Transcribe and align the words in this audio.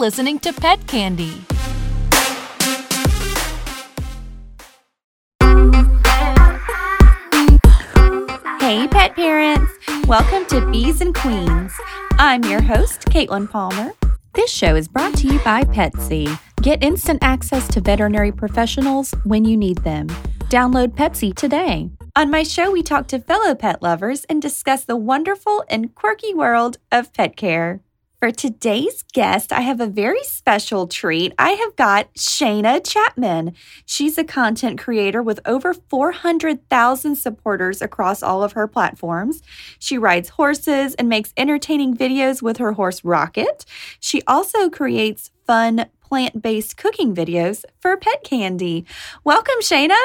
listening 0.00 0.38
to 0.38 0.50
Pet 0.50 0.86
Candy. 0.86 1.44
Hey, 8.58 8.88
pet 8.88 9.14
parents! 9.14 9.70
Welcome 10.06 10.46
to 10.46 10.66
Bees 10.72 11.02
and 11.02 11.14
Queens. 11.14 11.74
I'm 12.12 12.42
your 12.44 12.62
host, 12.62 13.02
Caitlin 13.10 13.50
Palmer. 13.50 13.92
This 14.32 14.50
show 14.50 14.74
is 14.74 14.88
brought 14.88 15.14
to 15.16 15.26
you 15.26 15.38
by 15.40 15.64
Petsy. 15.64 16.34
Get 16.62 16.82
instant 16.82 17.18
access 17.22 17.68
to 17.68 17.82
veterinary 17.82 18.32
professionals 18.32 19.12
when 19.24 19.44
you 19.44 19.54
need 19.54 19.78
them. 19.84 20.06
Download 20.48 20.94
Petsy 20.94 21.34
today. 21.34 21.90
On 22.16 22.30
my 22.30 22.42
show, 22.42 22.70
we 22.70 22.82
talk 22.82 23.06
to 23.08 23.18
fellow 23.18 23.54
pet 23.54 23.82
lovers 23.82 24.24
and 24.30 24.40
discuss 24.40 24.82
the 24.82 24.96
wonderful 24.96 25.62
and 25.68 25.94
quirky 25.94 26.32
world 26.32 26.78
of 26.90 27.12
pet 27.12 27.36
care. 27.36 27.82
For 28.20 28.30
today's 28.30 29.02
guest, 29.14 29.50
I 29.50 29.62
have 29.62 29.80
a 29.80 29.86
very 29.86 30.22
special 30.24 30.86
treat. 30.86 31.32
I 31.38 31.52
have 31.52 31.74
got 31.74 32.12
Shayna 32.12 32.86
Chapman. 32.86 33.54
She's 33.86 34.18
a 34.18 34.24
content 34.24 34.78
creator 34.78 35.22
with 35.22 35.40
over 35.46 35.72
400,000 35.72 37.16
supporters 37.16 37.80
across 37.80 38.22
all 38.22 38.42
of 38.42 38.52
her 38.52 38.68
platforms. 38.68 39.40
She 39.78 39.96
rides 39.96 40.28
horses 40.28 40.94
and 40.96 41.08
makes 41.08 41.32
entertaining 41.38 41.96
videos 41.96 42.42
with 42.42 42.58
her 42.58 42.72
horse 42.72 43.02
Rocket. 43.04 43.64
She 44.00 44.20
also 44.26 44.68
creates 44.68 45.30
fun 45.46 45.86
plant 46.02 46.42
based 46.42 46.76
cooking 46.76 47.14
videos 47.14 47.64
for 47.80 47.96
Pet 47.96 48.22
Candy. 48.22 48.84
Welcome, 49.24 49.62
Shayna. 49.62 49.98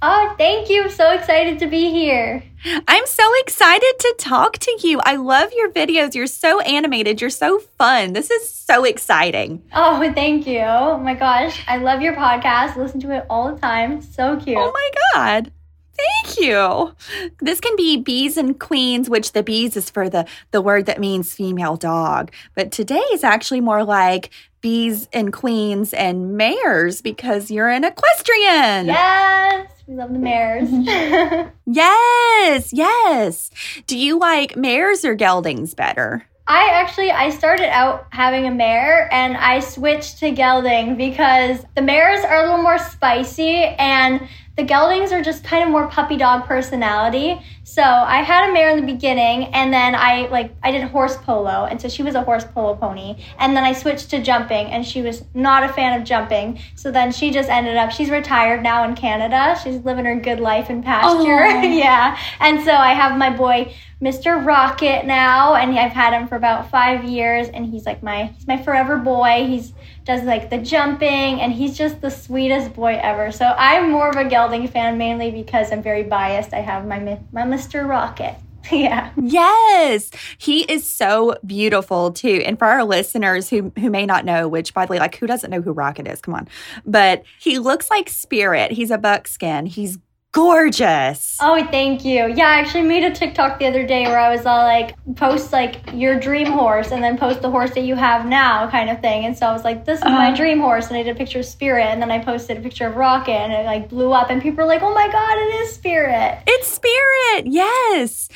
Oh, 0.00 0.34
thank 0.38 0.70
you. 0.70 0.84
I'm 0.84 0.90
so 0.90 1.12
excited 1.12 1.58
to 1.58 1.66
be 1.66 1.90
here. 1.90 2.42
I'm 2.86 3.06
so 3.06 3.24
excited 3.40 3.94
to 3.98 4.14
talk 4.18 4.58
to 4.58 4.78
you. 4.82 5.00
I 5.02 5.16
love 5.16 5.50
your 5.52 5.70
videos. 5.70 6.14
You're 6.14 6.28
so 6.28 6.60
animated. 6.60 7.20
You're 7.20 7.30
so 7.30 7.58
fun. 7.58 8.12
This 8.12 8.30
is 8.30 8.48
so 8.48 8.84
exciting. 8.84 9.62
Oh, 9.72 10.12
thank 10.14 10.46
you. 10.46 10.60
Oh 10.60 10.98
my 10.98 11.14
gosh. 11.14 11.64
I 11.66 11.78
love 11.78 12.00
your 12.00 12.14
podcast. 12.14 12.76
Listen 12.76 13.00
to 13.00 13.10
it 13.16 13.26
all 13.28 13.52
the 13.52 13.60
time. 13.60 14.00
So 14.00 14.36
cute. 14.36 14.56
Oh 14.58 14.72
my 14.72 14.90
God. 15.14 15.52
Thank 15.96 16.38
you. 16.38 16.94
This 17.40 17.58
can 17.58 17.74
be 17.74 17.96
bees 17.96 18.36
and 18.36 18.58
queens, 18.58 19.10
which 19.10 19.32
the 19.32 19.42
bees 19.42 19.76
is 19.76 19.90
for 19.90 20.08
the, 20.08 20.26
the 20.52 20.62
word 20.62 20.86
that 20.86 21.00
means 21.00 21.34
female 21.34 21.76
dog. 21.76 22.30
But 22.54 22.70
today 22.70 23.02
is 23.12 23.24
actually 23.24 23.60
more 23.60 23.82
like 23.82 24.30
bees 24.60 25.08
and 25.12 25.32
queens 25.32 25.92
and 25.92 26.36
mares 26.36 27.02
because 27.02 27.50
you're 27.50 27.68
an 27.68 27.82
equestrian. 27.82 28.86
Yes. 28.86 29.77
We 29.88 29.94
love 29.94 30.12
the 30.12 30.18
mares. 30.18 30.68
yes, 31.66 32.74
yes. 32.74 33.50
Do 33.86 33.96
you 33.96 34.18
like 34.18 34.54
mares 34.54 35.02
or 35.02 35.14
geldings 35.14 35.74
better? 35.74 36.26
I 36.46 36.68
actually 36.72 37.10
I 37.10 37.30
started 37.30 37.70
out 37.70 38.06
having 38.10 38.46
a 38.46 38.50
mare 38.50 39.08
and 39.10 39.34
I 39.38 39.60
switched 39.60 40.18
to 40.18 40.30
gelding 40.30 40.96
because 40.96 41.64
the 41.74 41.80
mares 41.80 42.22
are 42.22 42.36
a 42.36 42.42
little 42.42 42.62
more 42.62 42.78
spicy 42.78 43.64
and 43.64 44.28
the 44.58 44.64
geldings 44.64 45.12
are 45.12 45.22
just 45.22 45.44
kind 45.44 45.62
of 45.62 45.70
more 45.70 45.86
puppy 45.86 46.16
dog 46.16 46.44
personality. 46.44 47.40
So 47.62 47.80
I 47.80 48.22
had 48.24 48.50
a 48.50 48.52
mare 48.52 48.70
in 48.70 48.84
the 48.84 48.92
beginning, 48.92 49.44
and 49.54 49.72
then 49.72 49.94
I 49.94 50.26
like 50.28 50.52
I 50.64 50.72
did 50.72 50.82
horse 50.82 51.16
polo, 51.16 51.66
and 51.66 51.80
so 51.80 51.88
she 51.88 52.02
was 52.02 52.16
a 52.16 52.24
horse 52.24 52.44
polo 52.44 52.74
pony. 52.74 53.22
And 53.38 53.56
then 53.56 53.62
I 53.62 53.72
switched 53.72 54.10
to 54.10 54.20
jumping, 54.20 54.66
and 54.66 54.84
she 54.84 55.00
was 55.00 55.22
not 55.32 55.62
a 55.62 55.72
fan 55.72 55.98
of 55.98 56.04
jumping. 56.04 56.58
So 56.74 56.90
then 56.90 57.12
she 57.12 57.30
just 57.30 57.48
ended 57.48 57.76
up 57.76 57.92
she's 57.92 58.10
retired 58.10 58.64
now 58.64 58.82
in 58.82 58.96
Canada. 58.96 59.56
She's 59.62 59.76
living 59.84 60.06
her 60.06 60.16
good 60.16 60.40
life 60.40 60.70
in 60.70 60.82
pasture. 60.82 61.44
Oh. 61.44 61.62
yeah. 61.62 62.18
And 62.40 62.64
so 62.64 62.72
I 62.72 62.94
have 62.94 63.16
my 63.16 63.30
boy 63.30 63.72
Mr. 64.02 64.44
Rocket 64.44 65.06
now, 65.06 65.54
and 65.54 65.76
I've 65.78 65.92
had 65.92 66.12
him 66.12 66.26
for 66.26 66.36
about 66.36 66.70
five 66.70 67.04
years, 67.04 67.48
and 67.48 67.66
he's 67.66 67.86
like 67.86 68.02
my 68.02 68.32
he's 68.36 68.46
my 68.48 68.60
forever 68.60 68.96
boy. 68.96 69.44
He's 69.46 69.72
does 70.08 70.24
like 70.24 70.48
the 70.48 70.58
jumping, 70.58 71.40
and 71.40 71.52
he's 71.52 71.76
just 71.76 72.00
the 72.00 72.10
sweetest 72.10 72.72
boy 72.72 72.98
ever. 73.00 73.30
So 73.30 73.54
I'm 73.56 73.90
more 73.90 74.08
of 74.08 74.16
a 74.16 74.24
gelding 74.24 74.66
fan 74.66 74.98
mainly 74.98 75.30
because 75.30 75.70
I'm 75.70 75.82
very 75.82 76.02
biased. 76.02 76.52
I 76.54 76.60
have 76.60 76.86
my 76.86 77.20
my 77.30 77.42
Mr. 77.42 77.86
Rocket. 77.86 78.34
yeah. 78.72 79.12
Yes. 79.20 80.10
He 80.38 80.62
is 80.62 80.86
so 80.86 81.36
beautiful 81.46 82.12
too. 82.12 82.42
And 82.44 82.58
for 82.58 82.64
our 82.64 82.84
listeners 82.84 83.50
who 83.50 83.70
who 83.78 83.90
may 83.90 84.06
not 84.06 84.24
know, 84.24 84.48
which 84.48 84.74
by 84.74 84.86
the 84.86 84.92
way, 84.92 84.98
like 84.98 85.16
who 85.16 85.26
doesn't 85.26 85.50
know 85.50 85.60
who 85.60 85.72
Rocket 85.72 86.08
is? 86.08 86.20
Come 86.22 86.34
on. 86.34 86.48
But 86.84 87.22
he 87.38 87.58
looks 87.58 87.90
like 87.90 88.08
Spirit. 88.08 88.72
He's 88.72 88.90
a 88.90 88.98
buckskin. 88.98 89.66
He's 89.66 89.98
gorgeous. 90.32 91.36
Oh, 91.40 91.64
thank 91.70 92.04
you. 92.04 92.32
Yeah, 92.34 92.48
I 92.48 92.60
actually 92.60 92.82
made 92.82 93.02
a 93.02 93.10
TikTok 93.10 93.58
the 93.58 93.66
other 93.66 93.86
day 93.86 94.04
where 94.04 94.18
I 94.18 94.30
was 94.34 94.46
all 94.46 94.64
like, 94.64 94.94
post 95.16 95.52
like 95.52 95.80
your 95.92 96.18
dream 96.18 96.46
horse 96.46 96.92
and 96.92 97.02
then 97.02 97.16
post 97.16 97.42
the 97.42 97.50
horse 97.50 97.70
that 97.72 97.82
you 97.82 97.94
have 97.94 98.26
now 98.26 98.70
kind 98.70 98.90
of 98.90 99.00
thing. 99.00 99.24
And 99.24 99.36
so 99.36 99.46
I 99.46 99.52
was 99.52 99.64
like, 99.64 99.84
this 99.84 99.98
is 99.98 100.04
uh-huh. 100.04 100.14
my 100.14 100.34
dream 100.34 100.60
horse. 100.60 100.88
And 100.88 100.96
I 100.96 101.02
did 101.02 101.16
a 101.16 101.18
picture 101.18 101.40
of 101.40 101.46
Spirit 101.46 101.86
and 101.86 102.00
then 102.00 102.10
I 102.10 102.18
posted 102.18 102.58
a 102.58 102.60
picture 102.60 102.86
of 102.86 102.96
Rocket 102.96 103.32
and 103.32 103.52
it 103.52 103.64
like 103.64 103.88
blew 103.88 104.12
up 104.12 104.30
and 104.30 104.42
people 104.42 104.58
were 104.58 104.68
like, 104.68 104.82
oh 104.82 104.92
my 104.92 105.10
God, 105.10 105.38
it 105.38 105.60
is 105.62 105.72
Spirit. 105.72 106.42
It's 106.46 106.68
Spirit. 106.68 107.46
Yes. 107.46 108.28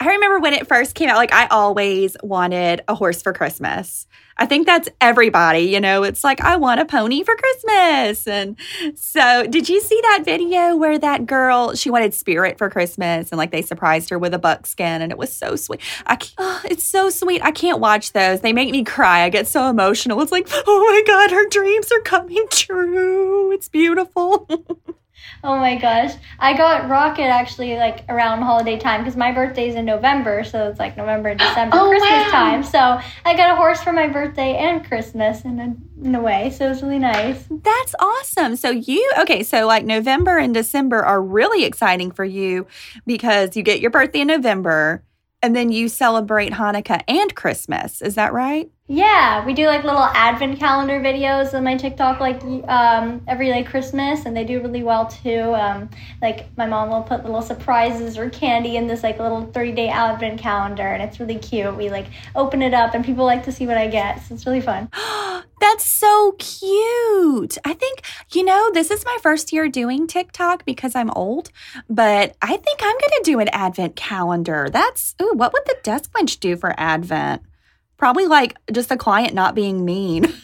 I 0.00 0.08
remember 0.08 0.40
when 0.40 0.54
it 0.54 0.66
first 0.66 0.94
came 0.94 1.08
out, 1.08 1.16
like 1.16 1.32
I 1.32 1.46
always 1.46 2.16
wanted 2.22 2.82
a 2.88 2.94
horse 2.94 3.22
for 3.22 3.32
Christmas. 3.32 4.06
I 4.36 4.46
think 4.46 4.66
that's 4.66 4.88
everybody, 5.00 5.60
you 5.60 5.80
know, 5.80 6.02
it's 6.02 6.24
like, 6.24 6.40
I 6.40 6.56
want 6.56 6.80
a 6.80 6.84
pony 6.84 7.22
for 7.22 7.36
Christmas. 7.36 8.26
And 8.26 8.56
so, 8.94 9.46
did 9.46 9.68
you 9.68 9.80
see 9.80 10.00
that 10.02 10.22
video 10.24 10.76
where 10.76 10.98
that 10.98 11.26
girl, 11.26 11.74
she 11.74 11.90
wanted 11.90 12.14
Spirit 12.14 12.58
for 12.58 12.68
Christmas 12.68 13.30
and 13.30 13.38
like 13.38 13.50
they 13.50 13.62
surprised 13.62 14.10
her 14.10 14.18
with 14.18 14.34
a 14.34 14.38
buckskin 14.38 15.02
and 15.02 15.12
it 15.12 15.18
was 15.18 15.32
so 15.32 15.56
sweet. 15.56 15.80
I 16.06 16.18
oh, 16.38 16.60
it's 16.64 16.86
so 16.86 17.10
sweet. 17.10 17.42
I 17.44 17.50
can't 17.50 17.80
watch 17.80 18.12
those. 18.12 18.40
They 18.40 18.52
make 18.52 18.70
me 18.70 18.84
cry. 18.84 19.24
I 19.24 19.28
get 19.28 19.46
so 19.46 19.68
emotional. 19.68 20.20
It's 20.22 20.32
like, 20.32 20.48
oh 20.50 20.80
my 20.90 21.02
God, 21.06 21.30
her 21.30 21.48
dreams 21.48 21.90
are 21.92 22.00
coming 22.00 22.46
true. 22.50 23.52
It's 23.52 23.68
beautiful. 23.68 24.48
Oh 25.42 25.56
my 25.56 25.76
gosh. 25.76 26.12
I 26.38 26.56
got 26.56 26.88
Rocket 26.88 27.24
actually 27.24 27.76
like 27.76 28.04
around 28.08 28.42
holiday 28.42 28.78
time 28.78 29.02
because 29.02 29.16
my 29.16 29.32
birthday's 29.32 29.74
in 29.74 29.84
November, 29.84 30.44
so 30.44 30.68
it's 30.68 30.78
like 30.78 30.96
November 30.96 31.30
and 31.30 31.38
December, 31.40 31.76
oh, 31.78 31.88
Christmas 31.88 32.10
wow. 32.10 32.30
time. 32.30 32.62
So 32.62 32.78
I 33.24 33.36
got 33.36 33.52
a 33.52 33.56
horse 33.56 33.82
for 33.82 33.92
my 33.92 34.06
birthday 34.06 34.56
and 34.56 34.84
Christmas 34.84 35.44
in 35.44 35.60
a, 35.60 36.06
in 36.06 36.14
a 36.14 36.20
way. 36.20 36.50
So 36.50 36.70
it's 36.70 36.82
really 36.82 36.98
nice. 36.98 37.44
That's 37.50 37.94
awesome. 37.98 38.56
So 38.56 38.70
you, 38.70 39.12
okay, 39.18 39.42
so 39.42 39.66
like 39.66 39.84
November 39.84 40.38
and 40.38 40.54
December 40.54 41.04
are 41.04 41.22
really 41.22 41.64
exciting 41.64 42.10
for 42.10 42.24
you 42.24 42.66
because 43.06 43.56
you 43.56 43.62
get 43.62 43.80
your 43.80 43.90
birthday 43.90 44.20
in 44.20 44.28
November 44.28 45.02
and 45.44 45.54
then 45.54 45.70
you 45.70 45.88
celebrate 45.88 46.52
Hanukkah 46.52 47.02
and 47.06 47.34
Christmas. 47.34 48.00
Is 48.00 48.14
that 48.14 48.32
right? 48.32 48.70
Yeah, 48.86 49.46
we 49.46 49.54
do 49.54 49.66
like 49.66 49.82
little 49.82 50.02
advent 50.02 50.58
calendar 50.58 51.00
videos 51.00 51.54
on 51.54 51.64
my 51.64 51.74
TikTok, 51.74 52.20
like 52.20 52.42
um, 52.68 53.22
every 53.26 53.50
like 53.50 53.66
Christmas, 53.66 54.26
and 54.26 54.36
they 54.36 54.44
do 54.44 54.60
really 54.60 54.82
well 54.82 55.06
too. 55.06 55.54
Um, 55.54 55.88
like 56.20 56.54
my 56.58 56.66
mom 56.66 56.90
will 56.90 57.02
put 57.02 57.24
little 57.24 57.40
surprises 57.40 58.18
or 58.18 58.28
candy 58.28 58.76
in 58.76 58.86
this 58.86 59.02
like 59.02 59.18
little 59.18 59.46
thirty 59.46 59.72
day 59.72 59.88
advent 59.88 60.38
calendar, 60.38 60.82
and 60.82 61.02
it's 61.02 61.18
really 61.18 61.38
cute. 61.38 61.74
We 61.78 61.88
like 61.88 62.08
open 62.36 62.60
it 62.60 62.74
up, 62.74 62.92
and 62.92 63.02
people 63.02 63.24
like 63.24 63.42
to 63.44 63.52
see 63.52 63.66
what 63.66 63.78
I 63.78 63.86
get, 63.86 64.22
so 64.22 64.34
it's 64.34 64.44
really 64.44 64.60
fun. 64.60 64.90
That's 65.60 65.86
so 65.86 66.32
cute. 66.32 67.56
I 67.64 67.72
think 67.72 68.02
you 68.34 68.44
know 68.44 68.70
this 68.70 68.90
is 68.90 69.02
my 69.06 69.16
first 69.22 69.50
year 69.50 69.66
doing 69.66 70.06
TikTok 70.06 70.66
because 70.66 70.94
I'm 70.94 71.10
old, 71.12 71.50
but 71.88 72.36
I 72.42 72.58
think 72.58 72.80
I'm 72.82 72.98
gonna 72.98 73.22
do 73.22 73.40
an 73.40 73.48
advent 73.48 73.96
calendar. 73.96 74.68
That's 74.70 75.14
ooh, 75.22 75.32
what 75.34 75.54
would 75.54 75.64
the 75.64 75.78
desk 75.82 76.12
bench 76.12 76.38
do 76.38 76.54
for 76.58 76.78
advent? 76.78 77.40
Probably 78.04 78.26
like 78.26 78.54
just 78.70 78.90
a 78.90 78.98
client 78.98 79.32
not 79.32 79.54
being 79.54 79.82
mean. 79.82 80.26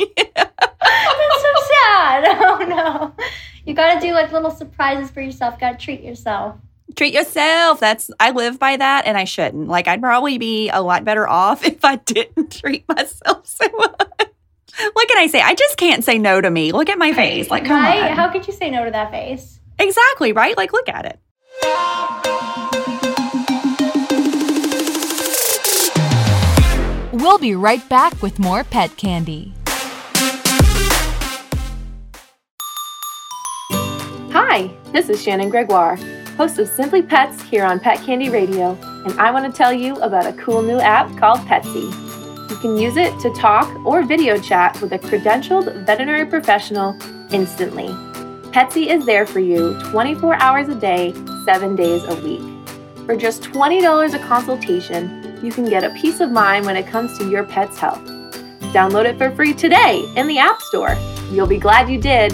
Oh, 0.00 0.08
that's 0.16 1.42
so 1.42 1.74
sad. 1.84 2.36
Oh 2.40 2.66
no. 2.68 3.24
You 3.64 3.72
got 3.72 3.94
to 3.94 4.00
do 4.04 4.12
like 4.12 4.32
little 4.32 4.50
surprises 4.50 5.12
for 5.12 5.20
yourself. 5.20 5.60
Got 5.60 5.78
to 5.78 5.84
treat 5.84 6.00
yourself. 6.00 6.56
Treat 6.96 7.14
yourself. 7.14 7.78
That's 7.78 8.10
I 8.18 8.32
live 8.32 8.58
by 8.58 8.76
that 8.76 9.06
and 9.06 9.16
I 9.16 9.22
shouldn't. 9.22 9.68
Like 9.68 9.86
I'd 9.86 10.02
probably 10.02 10.38
be 10.38 10.70
a 10.70 10.82
lot 10.82 11.04
better 11.04 11.28
off 11.28 11.64
if 11.64 11.84
I 11.84 11.96
didn't 11.96 12.50
treat 12.50 12.84
myself 12.88 13.46
so 13.46 13.64
much. 13.78 14.30
What 14.94 15.08
can 15.08 15.18
I 15.18 15.28
say? 15.28 15.40
I 15.40 15.54
just 15.54 15.76
can't 15.76 16.02
say 16.02 16.18
no 16.18 16.40
to 16.40 16.50
me. 16.50 16.72
Look 16.72 16.88
at 16.88 16.98
my 16.98 17.12
face. 17.12 17.48
Like, 17.48 17.64
come 17.64 17.80
right? 17.80 18.10
on. 18.10 18.16
How 18.16 18.28
could 18.28 18.48
you 18.48 18.52
say 18.52 18.72
no 18.72 18.84
to 18.84 18.90
that 18.90 19.12
face? 19.12 19.60
Exactly, 19.78 20.32
right? 20.32 20.56
Like, 20.56 20.72
look 20.72 20.88
at 20.88 21.04
it. 21.04 22.23
We'll 27.34 27.40
be 27.40 27.56
right 27.56 27.86
back 27.88 28.22
with 28.22 28.38
more 28.38 28.62
pet 28.62 28.96
candy. 28.96 29.52
Hi, 34.30 34.70
this 34.92 35.08
is 35.08 35.20
Shannon 35.20 35.50
Gregoire, 35.50 35.96
host 36.36 36.60
of 36.60 36.68
Simply 36.68 37.02
Pets 37.02 37.42
here 37.42 37.64
on 37.64 37.80
Pet 37.80 37.98
Candy 38.06 38.28
Radio, 38.28 38.78
and 39.04 39.18
I 39.18 39.32
want 39.32 39.52
to 39.52 39.58
tell 39.58 39.72
you 39.72 39.96
about 39.96 40.28
a 40.28 40.32
cool 40.34 40.62
new 40.62 40.78
app 40.78 41.08
called 41.18 41.40
Petsy. 41.40 41.90
You 42.50 42.56
can 42.58 42.78
use 42.78 42.96
it 42.96 43.18
to 43.18 43.34
talk 43.34 43.84
or 43.84 44.04
video 44.04 44.38
chat 44.38 44.80
with 44.80 44.92
a 44.92 44.98
credentialed 45.00 45.84
veterinary 45.84 46.26
professional 46.26 46.96
instantly. 47.32 47.88
Petsy 48.52 48.86
is 48.86 49.04
there 49.06 49.26
for 49.26 49.40
you 49.40 49.76
24 49.90 50.36
hours 50.36 50.68
a 50.68 50.76
day, 50.76 51.12
7 51.44 51.74
days 51.74 52.04
a 52.04 52.14
week. 52.22 52.42
For 53.06 53.16
just 53.16 53.42
$20 53.42 54.14
a 54.14 54.18
consultation, 54.20 55.33
you 55.44 55.52
can 55.52 55.68
get 55.68 55.84
a 55.84 55.90
peace 55.90 56.20
of 56.20 56.30
mind 56.30 56.64
when 56.64 56.76
it 56.76 56.86
comes 56.86 57.18
to 57.18 57.28
your 57.28 57.44
pet's 57.44 57.78
health. 57.78 58.02
Download 58.72 59.04
it 59.04 59.18
for 59.18 59.30
free 59.32 59.52
today 59.52 60.02
in 60.16 60.26
the 60.26 60.38
App 60.38 60.60
Store. 60.62 60.96
You'll 61.30 61.46
be 61.46 61.58
glad 61.58 61.90
you 61.90 62.00
did. 62.00 62.32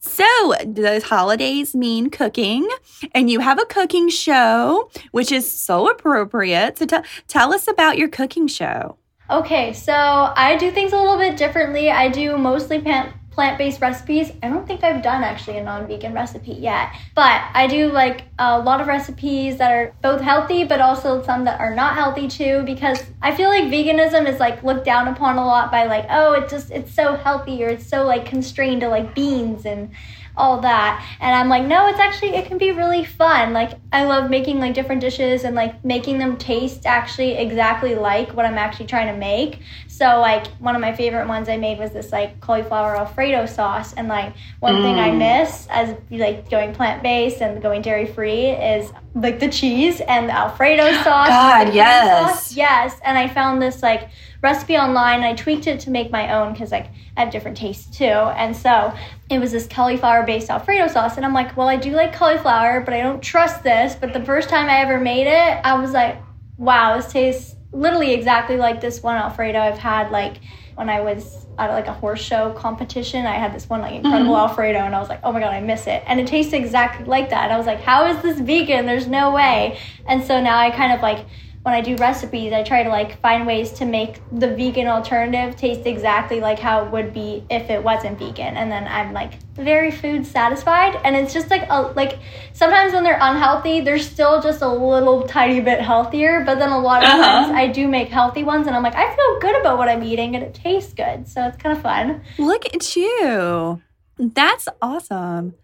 So, 0.00 0.54
the 0.64 1.02
holidays 1.04 1.74
mean 1.74 2.08
cooking, 2.08 2.68
and 3.12 3.28
you 3.28 3.40
have 3.40 3.60
a 3.60 3.64
cooking 3.66 4.08
show, 4.08 4.88
which 5.10 5.32
is 5.32 5.50
so 5.50 5.90
appropriate. 5.90 6.78
So, 6.78 6.86
t- 6.86 6.96
tell 7.26 7.52
us 7.52 7.68
about 7.68 7.98
your 7.98 8.08
cooking 8.08 8.46
show. 8.46 8.96
Okay, 9.30 9.72
so 9.72 9.92
I 9.92 10.56
do 10.56 10.70
things 10.70 10.92
a 10.92 10.96
little 10.96 11.16
bit 11.16 11.36
differently. 11.36 11.90
I 11.90 12.08
do 12.08 12.36
mostly 12.36 12.80
pan- 12.80 13.12
plant 13.34 13.58
based 13.58 13.80
recipes. 13.80 14.32
I 14.42 14.48
don't 14.48 14.66
think 14.66 14.84
I've 14.84 15.02
done 15.02 15.24
actually 15.24 15.58
a 15.58 15.64
non 15.64 15.86
vegan 15.86 16.14
recipe 16.14 16.52
yet, 16.52 16.94
but 17.14 17.42
I 17.52 17.66
do 17.66 17.90
like 17.90 18.22
a 18.38 18.58
lot 18.60 18.80
of 18.80 18.86
recipes 18.86 19.58
that 19.58 19.72
are 19.72 19.92
both 20.02 20.20
healthy, 20.20 20.64
but 20.64 20.80
also 20.80 21.22
some 21.22 21.44
that 21.44 21.60
are 21.60 21.74
not 21.74 21.94
healthy 21.94 22.28
too, 22.28 22.62
because 22.64 23.02
I 23.20 23.34
feel 23.34 23.48
like 23.48 23.64
veganism 23.64 24.28
is 24.28 24.38
like 24.38 24.62
looked 24.62 24.84
down 24.84 25.08
upon 25.08 25.36
a 25.36 25.44
lot 25.44 25.72
by 25.72 25.84
like, 25.84 26.06
oh, 26.08 26.32
it 26.34 26.48
just, 26.48 26.70
it's 26.70 26.94
so 26.94 27.16
healthy 27.16 27.64
or 27.64 27.68
it's 27.68 27.86
so 27.86 28.04
like 28.04 28.24
constrained 28.24 28.82
to 28.82 28.88
like 28.88 29.14
beans 29.14 29.66
and 29.66 29.90
all 30.36 30.60
that. 30.60 31.04
And 31.20 31.34
I'm 31.34 31.48
like, 31.48 31.64
no, 31.64 31.86
it's 31.88 31.98
actually, 31.98 32.34
it 32.34 32.46
can 32.46 32.58
be 32.58 32.72
really 32.72 33.04
fun. 33.04 33.52
Like, 33.52 33.72
I 33.92 34.04
love 34.04 34.30
making 34.30 34.58
like 34.58 34.74
different 34.74 35.00
dishes 35.00 35.44
and 35.44 35.54
like 35.54 35.84
making 35.84 36.18
them 36.18 36.36
taste 36.36 36.86
actually 36.86 37.32
exactly 37.32 37.94
like 37.94 38.32
what 38.34 38.44
I'm 38.46 38.58
actually 38.58 38.86
trying 38.86 39.12
to 39.12 39.18
make. 39.18 39.60
So, 39.96 40.18
like, 40.18 40.48
one 40.58 40.74
of 40.74 40.80
my 40.80 40.92
favorite 40.92 41.28
ones 41.28 41.48
I 41.48 41.56
made 41.56 41.78
was 41.78 41.92
this 41.92 42.10
like 42.10 42.40
cauliflower 42.40 42.96
Alfredo 42.96 43.46
sauce. 43.46 43.92
And 43.92 44.08
like, 44.08 44.34
one 44.58 44.74
mm. 44.74 44.82
thing 44.82 44.98
I 44.98 45.12
miss 45.12 45.68
as 45.70 45.96
like 46.10 46.50
going 46.50 46.74
plant 46.74 47.02
based 47.02 47.40
and 47.40 47.62
going 47.62 47.80
dairy 47.80 48.06
free 48.06 48.46
is 48.46 48.92
like 49.14 49.38
the 49.38 49.48
cheese 49.48 50.00
and 50.00 50.28
the 50.28 50.32
Alfredo 50.32 50.90
sauce. 51.04 51.28
God, 51.28 51.72
yes. 51.72 52.32
Sauce. 52.32 52.56
Yes. 52.56 52.98
And 53.04 53.16
I 53.16 53.28
found 53.28 53.62
this 53.62 53.84
like, 53.84 54.08
recipe 54.44 54.76
online 54.76 55.20
and 55.20 55.24
I 55.24 55.34
tweaked 55.34 55.66
it 55.66 55.80
to 55.80 55.90
make 55.90 56.10
my 56.10 56.34
own 56.34 56.52
because 56.52 56.70
like 56.70 56.88
I 57.16 57.20
have 57.20 57.30
different 57.30 57.56
tastes 57.56 57.96
too. 57.96 58.04
And 58.04 58.54
so 58.54 58.92
it 59.30 59.38
was 59.38 59.52
this 59.52 59.66
cauliflower 59.66 60.22
based 60.24 60.50
Alfredo 60.50 60.88
sauce. 60.88 61.16
And 61.16 61.24
I'm 61.24 61.32
like, 61.32 61.56
well, 61.56 61.68
I 61.68 61.76
do 61.76 61.92
like 61.92 62.12
cauliflower, 62.12 62.82
but 62.82 62.92
I 62.92 63.00
don't 63.00 63.22
trust 63.22 63.62
this. 63.62 63.94
But 63.94 64.12
the 64.12 64.22
first 64.24 64.50
time 64.50 64.68
I 64.68 64.80
ever 64.80 65.00
made 65.00 65.26
it, 65.26 65.60
I 65.64 65.78
was 65.78 65.92
like, 65.92 66.18
wow, 66.58 66.96
this 66.96 67.10
tastes 67.10 67.53
literally 67.74 68.12
exactly 68.12 68.56
like 68.56 68.80
this 68.80 69.02
one 69.02 69.16
Alfredo 69.16 69.58
I've 69.58 69.78
had 69.78 70.10
like 70.10 70.38
when 70.76 70.88
I 70.88 71.00
was 71.00 71.46
at 71.58 71.70
like 71.70 71.86
a 71.86 71.92
horse 71.92 72.20
show 72.20 72.52
competition. 72.52 73.26
I 73.26 73.34
had 73.34 73.54
this 73.54 73.68
one 73.68 73.80
like 73.80 73.94
incredible 73.94 74.32
mm-hmm. 74.32 74.48
Alfredo 74.48 74.78
and 74.80 74.94
I 74.94 75.00
was 75.00 75.08
like, 75.08 75.20
oh 75.22 75.32
my 75.32 75.40
God, 75.40 75.52
I 75.52 75.60
miss 75.60 75.86
it. 75.86 76.02
And 76.06 76.18
it 76.20 76.26
tastes 76.26 76.52
exactly 76.52 77.06
like 77.06 77.30
that. 77.30 77.44
And 77.44 77.52
I 77.52 77.58
was 77.58 77.66
like, 77.66 77.80
how 77.80 78.06
is 78.06 78.22
this 78.22 78.40
vegan? 78.40 78.86
There's 78.86 79.06
no 79.06 79.32
way. 79.32 79.78
And 80.06 80.22
so 80.24 80.40
now 80.40 80.58
I 80.58 80.70
kind 80.70 80.92
of 80.92 81.00
like 81.00 81.26
when 81.64 81.72
I 81.72 81.80
do 81.80 81.96
recipes, 81.96 82.52
I 82.52 82.62
try 82.62 82.82
to 82.82 82.90
like 82.90 83.18
find 83.20 83.46
ways 83.46 83.72
to 83.72 83.86
make 83.86 84.20
the 84.30 84.54
vegan 84.54 84.86
alternative 84.86 85.56
taste 85.56 85.86
exactly 85.86 86.38
like 86.38 86.58
how 86.58 86.84
it 86.84 86.92
would 86.92 87.14
be 87.14 87.42
if 87.48 87.70
it 87.70 87.82
wasn't 87.82 88.18
vegan. 88.18 88.58
And 88.58 88.70
then 88.70 88.86
I'm 88.86 89.14
like 89.14 89.42
very 89.54 89.90
food 89.90 90.26
satisfied. 90.26 91.00
And 91.04 91.16
it's 91.16 91.32
just 91.32 91.48
like 91.48 91.66
a, 91.70 91.80
like 91.96 92.18
sometimes 92.52 92.92
when 92.92 93.02
they're 93.02 93.18
unhealthy, 93.18 93.80
they're 93.80 93.98
still 93.98 94.42
just 94.42 94.60
a 94.60 94.68
little 94.68 95.22
tiny 95.26 95.60
bit 95.60 95.80
healthier. 95.80 96.44
But 96.44 96.58
then 96.58 96.68
a 96.68 96.78
lot 96.78 97.02
of 97.02 97.08
uh-huh. 97.08 97.22
times 97.22 97.52
I 97.52 97.68
do 97.68 97.88
make 97.88 98.08
healthy 98.08 98.44
ones, 98.44 98.66
and 98.66 98.76
I'm 98.76 98.82
like 98.82 98.94
I 98.94 99.16
feel 99.16 99.40
good 99.40 99.58
about 99.58 99.78
what 99.78 99.88
I'm 99.88 100.02
eating, 100.02 100.36
and 100.36 100.44
it 100.44 100.52
tastes 100.52 100.92
good. 100.92 101.26
So 101.26 101.46
it's 101.46 101.56
kind 101.56 101.74
of 101.74 101.82
fun. 101.82 102.20
Look 102.36 102.66
at 102.74 102.94
you. 102.94 103.80
That's 104.16 104.68
awesome. 104.80 105.54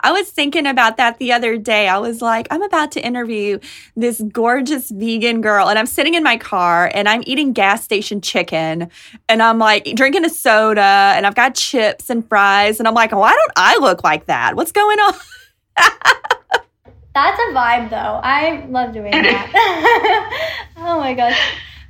I 0.00 0.10
was 0.10 0.28
thinking 0.30 0.66
about 0.66 0.96
that 0.96 1.18
the 1.18 1.32
other 1.32 1.56
day. 1.56 1.86
I 1.86 1.98
was 1.98 2.20
like, 2.20 2.48
I'm 2.50 2.62
about 2.62 2.90
to 2.92 3.04
interview 3.04 3.60
this 3.94 4.20
gorgeous 4.32 4.90
vegan 4.90 5.40
girl, 5.40 5.68
and 5.68 5.78
I'm 5.78 5.86
sitting 5.86 6.14
in 6.14 6.24
my 6.24 6.36
car 6.36 6.90
and 6.92 7.08
I'm 7.08 7.22
eating 7.24 7.52
gas 7.52 7.84
station 7.84 8.20
chicken, 8.20 8.90
and 9.28 9.42
I'm 9.42 9.58
like 9.58 9.84
drinking 9.94 10.24
a 10.24 10.30
soda, 10.30 11.12
and 11.14 11.24
I've 11.24 11.36
got 11.36 11.54
chips 11.54 12.10
and 12.10 12.28
fries, 12.28 12.80
and 12.80 12.88
I'm 12.88 12.94
like, 12.94 13.12
why 13.12 13.30
don't 13.30 13.52
I 13.56 13.78
look 13.78 14.02
like 14.02 14.26
that? 14.26 14.56
What's 14.56 14.72
going 14.72 14.98
on? 14.98 15.14
That's 17.14 17.40
a 17.40 17.52
vibe, 17.52 17.90
though. 17.90 18.20
I 18.22 18.66
love 18.68 18.92
doing 18.92 19.10
that. 19.10 20.68
oh 20.78 20.98
my 20.98 21.14
gosh 21.14 21.38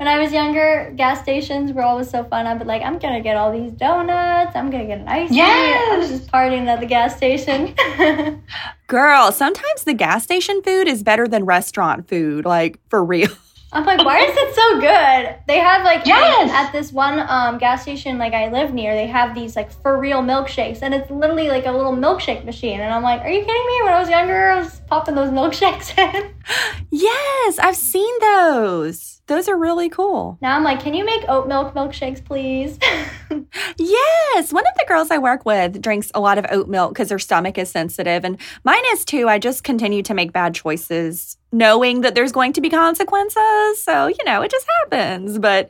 when 0.00 0.08
I 0.08 0.18
was 0.18 0.32
younger, 0.32 0.94
gas 0.96 1.20
stations 1.20 1.74
were 1.74 1.82
always 1.82 2.08
so 2.08 2.24
fun. 2.24 2.46
I'd 2.46 2.58
be 2.58 2.64
like, 2.64 2.80
I'm 2.80 2.98
gonna 2.98 3.20
get 3.20 3.36
all 3.36 3.52
these 3.52 3.70
donuts. 3.70 4.56
I'm 4.56 4.70
gonna 4.70 4.86
get 4.86 4.98
an 4.98 5.06
ice 5.06 5.28
cream. 5.28 5.36
Yes! 5.36 5.92
I 5.92 5.98
was 5.98 6.08
just 6.08 6.32
partying 6.32 6.66
at 6.68 6.80
the 6.80 6.86
gas 6.86 7.18
station. 7.18 7.74
Girl, 8.86 9.30
sometimes 9.30 9.84
the 9.84 9.92
gas 9.92 10.24
station 10.24 10.62
food 10.62 10.88
is 10.88 11.02
better 11.02 11.28
than 11.28 11.44
restaurant 11.44 12.08
food, 12.08 12.46
like 12.46 12.78
for 12.88 13.04
real. 13.04 13.28
I'm 13.74 13.84
like, 13.84 14.02
why 14.02 14.20
is 14.20 14.34
it 14.34 14.54
so 14.54 14.80
good? 14.80 15.38
They 15.46 15.58
have 15.58 15.84
like 15.84 16.06
yes! 16.06 16.50
at 16.50 16.72
this 16.72 16.92
one 16.94 17.20
um, 17.28 17.58
gas 17.58 17.82
station 17.82 18.16
like 18.16 18.32
I 18.32 18.50
live 18.50 18.72
near, 18.72 18.94
they 18.94 19.06
have 19.06 19.34
these 19.34 19.54
like 19.54 19.70
for 19.70 19.98
real 19.98 20.22
milkshakes, 20.22 20.78
and 20.80 20.94
it's 20.94 21.10
literally 21.10 21.48
like 21.48 21.66
a 21.66 21.72
little 21.72 21.92
milkshake 21.92 22.46
machine. 22.46 22.80
And 22.80 22.90
I'm 22.90 23.02
like, 23.02 23.20
are 23.20 23.28
you 23.28 23.40
kidding 23.40 23.66
me? 23.66 23.82
When 23.84 23.92
I 23.92 24.00
was 24.00 24.08
younger, 24.08 24.48
I 24.48 24.60
was 24.60 24.80
popping 24.86 25.14
those 25.14 25.28
milkshakes 25.28 25.96
in. 26.14 26.34
yes, 26.90 27.58
I've 27.58 27.76
seen 27.76 28.14
those. 28.22 29.19
Those 29.30 29.48
are 29.48 29.56
really 29.56 29.88
cool. 29.88 30.38
Now 30.42 30.56
I'm 30.56 30.64
like, 30.64 30.80
can 30.80 30.92
you 30.92 31.04
make 31.04 31.24
oat 31.28 31.46
milk 31.46 31.72
milkshakes, 31.72 32.22
please? 32.22 32.80
yes. 33.78 34.52
One 34.52 34.66
of 34.66 34.74
the 34.76 34.84
girls 34.88 35.12
I 35.12 35.18
work 35.18 35.46
with 35.46 35.80
drinks 35.80 36.10
a 36.16 36.20
lot 36.20 36.36
of 36.36 36.46
oat 36.50 36.68
milk 36.68 36.94
because 36.94 37.10
her 37.10 37.18
stomach 37.20 37.56
is 37.56 37.70
sensitive. 37.70 38.24
And 38.24 38.40
mine 38.64 38.82
is 38.86 39.04
too. 39.04 39.28
I 39.28 39.38
just 39.38 39.62
continue 39.62 40.02
to 40.02 40.14
make 40.14 40.32
bad 40.32 40.52
choices 40.52 41.36
knowing 41.52 42.02
that 42.02 42.14
there's 42.14 42.32
going 42.32 42.52
to 42.52 42.60
be 42.60 42.70
consequences. 42.70 43.82
So, 43.82 44.06
you 44.06 44.24
know, 44.24 44.42
it 44.42 44.50
just 44.50 44.66
happens. 44.80 45.38
But 45.38 45.68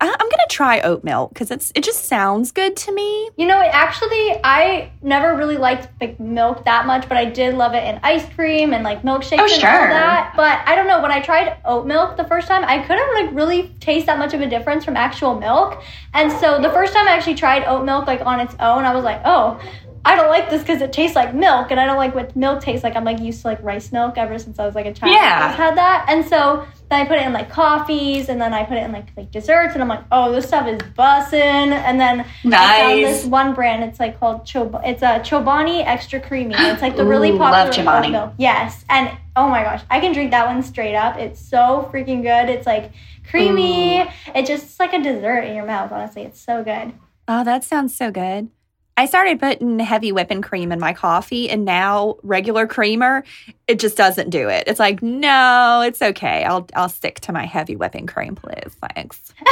I, 0.00 0.06
am 0.06 0.16
gonna 0.18 0.46
try 0.48 0.80
oat 0.80 1.04
milk 1.04 1.34
because 1.34 1.50
it's 1.50 1.72
it 1.74 1.84
just 1.84 2.06
sounds 2.06 2.52
good 2.52 2.76
to 2.76 2.92
me. 2.92 3.28
You 3.36 3.46
know, 3.46 3.60
actually, 3.60 4.40
I 4.42 4.92
never 5.02 5.36
really 5.36 5.58
liked 5.58 5.88
like 6.00 6.18
milk 6.18 6.64
that 6.64 6.86
much, 6.86 7.08
but 7.08 7.18
I 7.18 7.26
did 7.26 7.54
love 7.54 7.74
it 7.74 7.84
in 7.84 8.00
ice 8.02 8.26
cream 8.34 8.72
and 8.72 8.82
like 8.82 9.02
milkshakes 9.02 9.38
oh, 9.40 9.42
and 9.42 9.60
sure. 9.60 9.68
all 9.68 9.88
that. 9.88 10.32
But 10.36 10.60
I 10.66 10.74
don't 10.74 10.86
know 10.86 11.02
when 11.02 11.10
I 11.10 11.20
tried 11.20 11.56
oat 11.64 11.86
milk 11.86 12.16
the 12.16 12.24
first 12.24 12.48
time, 12.48 12.64
I 12.64 12.78
couldn't 12.86 13.14
like 13.14 13.34
really 13.34 13.68
taste 13.80 14.06
that 14.06 14.18
much 14.18 14.32
of 14.32 14.40
a 14.40 14.48
difference 14.48 14.84
from 14.84 14.96
actual 14.96 15.38
milk. 15.38 15.82
And 16.14 16.32
so 16.32 16.60
the 16.60 16.70
first 16.70 16.92
time 16.94 17.06
I 17.06 17.12
actually 17.12 17.34
tried 17.34 17.64
oat 17.64 17.84
milk 17.84 18.06
like 18.06 18.24
on 18.24 18.40
its 18.40 18.54
own, 18.54 18.84
I 18.84 18.94
was 18.94 19.04
like, 19.04 19.20
oh, 19.24 19.60
I 20.02 20.16
don't 20.16 20.28
like 20.28 20.48
this 20.48 20.62
because 20.62 20.80
it 20.80 20.92
tastes 20.92 21.14
like 21.14 21.34
milk, 21.34 21.70
and 21.70 21.78
I 21.78 21.84
don't 21.84 21.98
like 21.98 22.14
what 22.14 22.34
milk 22.34 22.62
tastes 22.62 22.82
like. 22.82 22.96
I'm 22.96 23.04
like 23.04 23.20
used 23.20 23.42
to 23.42 23.48
like 23.48 23.62
rice 23.62 23.92
milk 23.92 24.16
ever 24.16 24.38
since 24.38 24.58
I 24.58 24.64
was 24.64 24.74
like 24.74 24.86
a 24.86 24.94
child. 24.94 25.12
Yeah, 25.12 25.48
I've 25.50 25.56
had 25.56 25.76
that, 25.76 26.06
and 26.08 26.26
so 26.26 26.66
then 26.88 27.02
I 27.02 27.04
put 27.04 27.18
it 27.18 27.26
in 27.26 27.34
like 27.34 27.50
coffees, 27.50 28.30
and 28.30 28.40
then 28.40 28.54
I 28.54 28.64
put 28.64 28.78
it 28.78 28.84
in 28.84 28.92
like 28.92 29.08
like 29.16 29.30
desserts, 29.30 29.74
and 29.74 29.82
I'm 29.82 29.88
like, 29.88 30.04
oh, 30.10 30.32
this 30.32 30.46
stuff 30.46 30.66
is 30.66 30.78
bussin'. 30.78 31.72
And 31.72 32.00
then 32.00 32.24
nice. 32.44 32.54
I 32.54 32.80
found 32.80 33.04
this 33.04 33.24
one 33.26 33.54
brand. 33.54 33.84
It's 33.84 34.00
like 34.00 34.18
called 34.18 34.46
Chob. 34.46 34.80
It's 34.84 35.02
a 35.02 35.20
Chobani 35.20 35.84
Extra 35.84 36.20
Creamy. 36.20 36.54
It's 36.58 36.82
like 36.82 36.96
the 36.96 37.04
Ooh, 37.04 37.08
really 37.08 37.36
popular 37.36 37.84
Love 37.84 38.10
milk. 38.10 38.32
Yes, 38.38 38.84
and 38.88 39.10
oh 39.36 39.48
my 39.48 39.62
gosh, 39.62 39.82
I 39.90 40.00
can 40.00 40.12
drink 40.12 40.30
that 40.30 40.46
one 40.46 40.62
straight 40.62 40.96
up. 40.96 41.18
It's 41.18 41.40
so 41.40 41.90
freaking 41.92 42.22
good. 42.22 42.48
It's 42.48 42.66
like 42.66 42.92
creamy. 43.28 44.00
Ooh. 44.00 44.08
It 44.34 44.46
just 44.46 44.80
like 44.80 44.94
a 44.94 45.02
dessert 45.02 45.40
in 45.40 45.54
your 45.56 45.66
mouth. 45.66 45.92
Honestly, 45.92 46.22
it's 46.22 46.40
so 46.40 46.64
good. 46.64 46.94
Oh, 47.28 47.44
that 47.44 47.64
sounds 47.64 47.94
so 47.94 48.10
good. 48.10 48.50
I 49.00 49.06
started 49.06 49.40
putting 49.40 49.78
heavy 49.78 50.12
whipping 50.12 50.42
cream 50.42 50.70
in 50.72 50.78
my 50.78 50.92
coffee, 50.92 51.48
and 51.48 51.64
now 51.64 52.16
regular 52.22 52.66
creamer, 52.66 53.24
it 53.66 53.80
just 53.80 53.96
doesn't 53.96 54.28
do 54.28 54.50
it. 54.50 54.64
It's 54.66 54.78
like, 54.78 55.02
no, 55.02 55.80
it's 55.80 56.02
okay. 56.02 56.44
I'll 56.44 56.68
I'll 56.76 56.90
stick 56.90 57.18
to 57.20 57.32
my 57.32 57.46
heavy 57.46 57.76
whipping 57.76 58.06
cream, 58.06 58.34
please. 58.34 58.76
Thanks. 58.94 59.32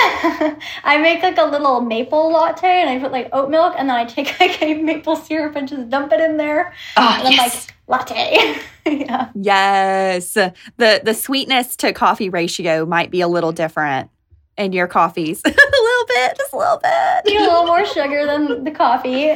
I 0.84 0.98
make 1.00 1.22
like 1.22 1.38
a 1.38 1.46
little 1.46 1.80
maple 1.80 2.30
latte, 2.30 2.82
and 2.82 2.90
I 2.90 2.98
put 2.98 3.10
like 3.10 3.30
oat 3.32 3.48
milk, 3.48 3.74
and 3.78 3.88
then 3.88 3.96
I 3.96 4.04
take 4.04 4.38
like 4.40 4.60
a 4.60 4.74
maple 4.82 5.16
syrup 5.16 5.56
and 5.56 5.66
just 5.66 5.88
dump 5.88 6.12
it 6.12 6.20
in 6.20 6.36
there. 6.36 6.74
Oh, 6.98 7.18
and 7.24 7.32
yes. 7.32 7.70
I'm 7.88 7.96
like 7.96 8.10
latte. 8.10 8.60
yeah. 8.86 9.30
Yes. 9.34 10.34
The 10.34 10.52
the 10.76 11.14
sweetness 11.14 11.74
to 11.76 11.94
coffee 11.94 12.28
ratio 12.28 12.84
might 12.84 13.10
be 13.10 13.22
a 13.22 13.28
little 13.28 13.52
different 13.52 14.10
in 14.58 14.72
your 14.72 14.86
coffees. 14.86 15.40
a 15.46 15.48
little 15.48 16.06
bit, 16.08 16.36
just 16.36 16.52
a 16.52 16.56
little 16.56 16.80
bit. 16.82 17.32
You 17.32 17.40
a 17.40 17.42
little 17.42 17.66
more 17.66 17.86
sugar 17.86 18.26
than 18.26 18.64
the 18.64 18.70
coffee. 18.70 19.34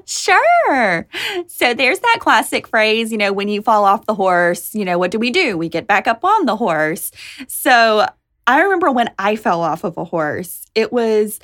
sure. 0.06 1.06
So 1.48 1.74
there's 1.74 1.98
that 1.98 2.18
classic 2.20 2.66
phrase, 2.66 3.12
you 3.12 3.18
know, 3.18 3.32
when 3.32 3.48
you 3.48 3.60
fall 3.60 3.84
off 3.84 4.06
the 4.06 4.14
horse, 4.14 4.74
you 4.74 4.84
know, 4.84 4.98
what 4.98 5.10
do 5.10 5.18
we 5.18 5.30
do? 5.30 5.58
We 5.58 5.68
get 5.68 5.86
back 5.86 6.06
up 6.06 6.24
on 6.24 6.46
the 6.46 6.56
horse. 6.56 7.10
So 7.48 8.06
I 8.46 8.60
remember 8.62 8.90
when 8.90 9.10
I 9.18 9.36
fell 9.36 9.60
off 9.60 9.84
of 9.84 9.98
a 9.98 10.04
horse, 10.04 10.66
it 10.74 10.92
was 10.92 11.40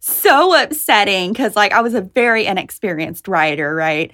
so 0.00 0.60
upsetting 0.60 1.32
because, 1.32 1.56
like, 1.56 1.72
I 1.72 1.80
was 1.80 1.94
a 1.94 2.00
very 2.00 2.46
inexperienced 2.46 3.28
rider, 3.28 3.74
right? 3.74 4.12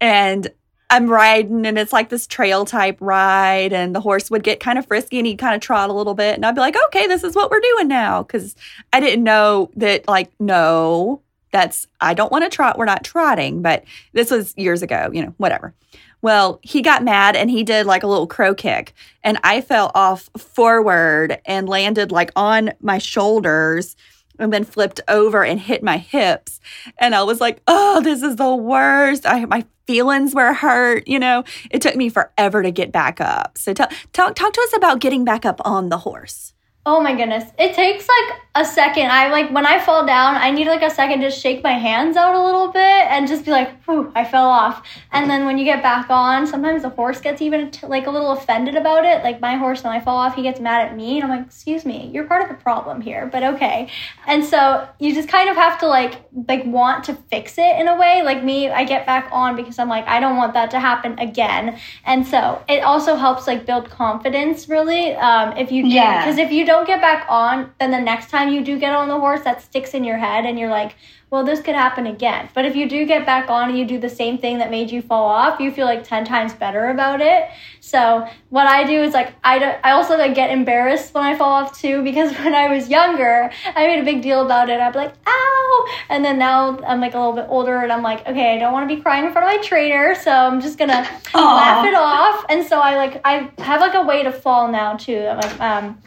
And 0.00 0.50
I'm 0.92 1.08
riding 1.08 1.66
and 1.66 1.78
it's 1.78 1.92
like 1.92 2.10
this 2.10 2.26
trail 2.26 2.66
type 2.66 2.98
ride 3.00 3.72
and 3.72 3.94
the 3.94 4.00
horse 4.00 4.30
would 4.30 4.42
get 4.42 4.60
kind 4.60 4.78
of 4.78 4.86
frisky 4.86 5.18
and 5.18 5.26
he'd 5.26 5.38
kind 5.38 5.54
of 5.54 5.62
trot 5.62 5.88
a 5.88 5.92
little 5.94 6.14
bit 6.14 6.34
and 6.34 6.44
I'd 6.44 6.54
be 6.54 6.60
like, 6.60 6.76
okay, 6.88 7.06
this 7.06 7.24
is 7.24 7.34
what 7.34 7.50
we're 7.50 7.60
doing 7.60 7.88
now. 7.88 8.22
Cause 8.24 8.54
I 8.92 9.00
didn't 9.00 9.24
know 9.24 9.70
that 9.76 10.06
like, 10.06 10.30
no, 10.38 11.22
That's, 11.52 11.86
I 12.00 12.14
don't 12.14 12.32
want 12.32 12.44
to 12.44 12.50
trot. 12.50 12.78
We're 12.78 12.86
not 12.86 13.04
trotting, 13.04 13.62
but 13.62 13.84
this 14.14 14.30
was 14.30 14.54
years 14.56 14.82
ago, 14.82 15.10
you 15.12 15.22
know, 15.22 15.34
whatever. 15.36 15.74
Well, 16.22 16.60
he 16.62 16.82
got 16.82 17.04
mad 17.04 17.36
and 17.36 17.50
he 17.50 17.62
did 17.62 17.84
like 17.84 18.02
a 18.02 18.06
little 18.06 18.28
crow 18.28 18.54
kick, 18.54 18.94
and 19.24 19.38
I 19.42 19.60
fell 19.60 19.90
off 19.94 20.30
forward 20.38 21.40
and 21.44 21.68
landed 21.68 22.12
like 22.12 22.30
on 22.36 22.72
my 22.80 22.98
shoulders 22.98 23.96
and 24.38 24.52
then 24.52 24.64
flipped 24.64 25.00
over 25.08 25.44
and 25.44 25.60
hit 25.60 25.82
my 25.82 25.98
hips. 25.98 26.60
And 26.98 27.14
I 27.14 27.22
was 27.22 27.40
like, 27.40 27.62
oh, 27.66 28.00
this 28.02 28.22
is 28.22 28.36
the 28.36 28.54
worst. 28.54 29.26
I, 29.26 29.44
my 29.44 29.64
feelings 29.86 30.34
were 30.34 30.52
hurt. 30.52 31.06
You 31.06 31.18
know, 31.18 31.44
it 31.70 31.82
took 31.82 31.96
me 31.96 32.08
forever 32.08 32.62
to 32.62 32.70
get 32.70 32.92
back 32.92 33.20
up. 33.20 33.58
So 33.58 33.74
tell, 33.74 33.88
talk, 34.12 34.34
talk 34.34 34.52
to 34.52 34.60
us 34.60 34.76
about 34.76 35.00
getting 35.00 35.24
back 35.24 35.44
up 35.44 35.60
on 35.64 35.88
the 35.88 35.98
horse. 35.98 36.54
Oh 36.84 37.00
my 37.00 37.14
goodness. 37.14 37.44
It 37.60 37.74
takes 37.74 38.08
like 38.08 38.38
a 38.56 38.64
second. 38.64 39.06
I 39.12 39.30
like 39.30 39.50
when 39.52 39.64
I 39.64 39.78
fall 39.78 40.04
down, 40.04 40.34
I 40.34 40.50
need 40.50 40.66
like 40.66 40.82
a 40.82 40.90
second 40.90 41.20
to 41.20 41.30
shake 41.30 41.62
my 41.62 41.74
hands 41.74 42.16
out 42.16 42.34
a 42.34 42.42
little 42.44 42.72
bit 42.72 42.82
and 42.82 43.28
just 43.28 43.44
be 43.44 43.52
like, 43.52 43.82
whew, 43.84 44.10
I 44.16 44.24
fell 44.24 44.46
off. 44.48 44.84
And 45.12 45.30
then 45.30 45.46
when 45.46 45.58
you 45.58 45.64
get 45.64 45.80
back 45.80 46.10
on, 46.10 46.44
sometimes 46.44 46.82
the 46.82 46.88
horse 46.88 47.20
gets 47.20 47.40
even 47.40 47.70
t- 47.70 47.86
like 47.86 48.08
a 48.08 48.10
little 48.10 48.32
offended 48.32 48.74
about 48.74 49.04
it. 49.04 49.22
Like 49.22 49.40
my 49.40 49.54
horse, 49.54 49.84
when 49.84 49.92
I 49.92 50.00
fall 50.00 50.16
off, 50.16 50.34
he 50.34 50.42
gets 50.42 50.58
mad 50.58 50.88
at 50.88 50.96
me. 50.96 51.20
And 51.20 51.24
I'm 51.30 51.38
like, 51.38 51.46
excuse 51.46 51.84
me, 51.86 52.10
you're 52.12 52.24
part 52.24 52.42
of 52.42 52.48
the 52.48 52.56
problem 52.62 53.00
here, 53.00 53.26
but 53.30 53.44
okay. 53.44 53.88
And 54.26 54.44
so 54.44 54.88
you 54.98 55.14
just 55.14 55.28
kind 55.28 55.48
of 55.48 55.54
have 55.56 55.78
to 55.80 55.86
like, 55.86 56.20
like 56.48 56.64
want 56.66 57.04
to 57.04 57.14
fix 57.30 57.58
it 57.58 57.80
in 57.80 57.86
a 57.86 57.96
way. 57.96 58.22
Like 58.24 58.42
me, 58.42 58.68
I 58.70 58.82
get 58.82 59.06
back 59.06 59.28
on 59.30 59.54
because 59.54 59.78
I'm 59.78 59.88
like, 59.88 60.08
I 60.08 60.18
don't 60.18 60.36
want 60.36 60.52
that 60.54 60.72
to 60.72 60.80
happen 60.80 61.16
again. 61.20 61.78
And 62.04 62.26
so 62.26 62.60
it 62.68 62.82
also 62.82 63.14
helps 63.14 63.46
like 63.46 63.66
build 63.66 63.88
confidence 63.88 64.68
really. 64.68 65.14
Um, 65.14 65.56
if 65.56 65.70
you, 65.70 65.84
Yeah. 65.86 66.24
because 66.24 66.38
if 66.38 66.50
you 66.50 66.66
don't 66.66 66.71
get 66.86 67.00
back 67.00 67.26
on, 67.28 67.72
then 67.78 67.90
the 67.90 68.00
next 68.00 68.30
time 68.30 68.48
you 68.48 68.64
do 68.64 68.78
get 68.78 68.94
on 68.94 69.08
the 69.08 69.18
horse, 69.18 69.42
that 69.42 69.62
sticks 69.62 69.94
in 69.94 70.04
your 70.04 70.16
head 70.16 70.44
and 70.46 70.58
you're 70.58 70.70
like, 70.70 70.94
well, 71.32 71.44
this 71.44 71.62
could 71.62 71.74
happen 71.74 72.06
again. 72.06 72.50
But 72.52 72.66
if 72.66 72.76
you 72.76 72.86
do 72.86 73.06
get 73.06 73.24
back 73.24 73.48
on 73.48 73.70
and 73.70 73.78
you 73.78 73.86
do 73.86 73.98
the 73.98 74.10
same 74.10 74.36
thing 74.36 74.58
that 74.58 74.70
made 74.70 74.90
you 74.90 75.00
fall 75.00 75.24
off, 75.24 75.60
you 75.60 75.70
feel 75.70 75.86
like 75.86 76.04
10 76.04 76.26
times 76.26 76.52
better 76.52 76.90
about 76.90 77.22
it. 77.22 77.48
So 77.80 78.28
what 78.50 78.66
I 78.66 78.84
do 78.84 79.02
is 79.02 79.14
like, 79.14 79.32
I, 79.42 79.58
do, 79.58 79.64
I 79.64 79.92
also 79.92 80.18
like 80.18 80.34
get 80.34 80.50
embarrassed 80.50 81.14
when 81.14 81.24
I 81.24 81.34
fall 81.34 81.52
off 81.52 81.80
too, 81.80 82.02
because 82.04 82.32
when 82.38 82.54
I 82.54 82.68
was 82.68 82.90
younger, 82.90 83.50
I 83.64 83.86
made 83.86 84.00
a 84.00 84.04
big 84.04 84.20
deal 84.20 84.44
about 84.44 84.68
it. 84.68 84.78
I'd 84.78 84.92
be 84.92 84.98
like, 84.98 85.14
ow. 85.26 85.86
And 86.10 86.22
then 86.22 86.38
now 86.38 86.78
I'm 86.86 87.00
like 87.00 87.14
a 87.14 87.18
little 87.18 87.32
bit 87.32 87.46
older 87.48 87.78
and 87.78 87.90
I'm 87.90 88.02
like, 88.02 88.26
okay, 88.26 88.54
I 88.54 88.58
don't 88.58 88.74
want 88.74 88.86
to 88.86 88.94
be 88.94 89.00
crying 89.00 89.24
in 89.24 89.32
front 89.32 89.48
of 89.48 89.56
my 89.56 89.66
trainer. 89.66 90.14
So 90.14 90.30
I'm 90.30 90.60
just 90.60 90.76
going 90.76 90.90
to 90.90 91.08
laugh 91.34 91.86
it 91.86 91.94
off. 91.94 92.44
And 92.50 92.66
so 92.66 92.78
I 92.78 92.96
like, 92.96 93.22
I 93.24 93.50
have 93.56 93.80
like 93.80 93.94
a 93.94 94.02
way 94.02 94.22
to 94.22 94.32
fall 94.32 94.70
now 94.70 94.96
too. 94.96 95.26
I'm 95.26 95.38
Like, 95.38 95.60
um, 95.60 95.98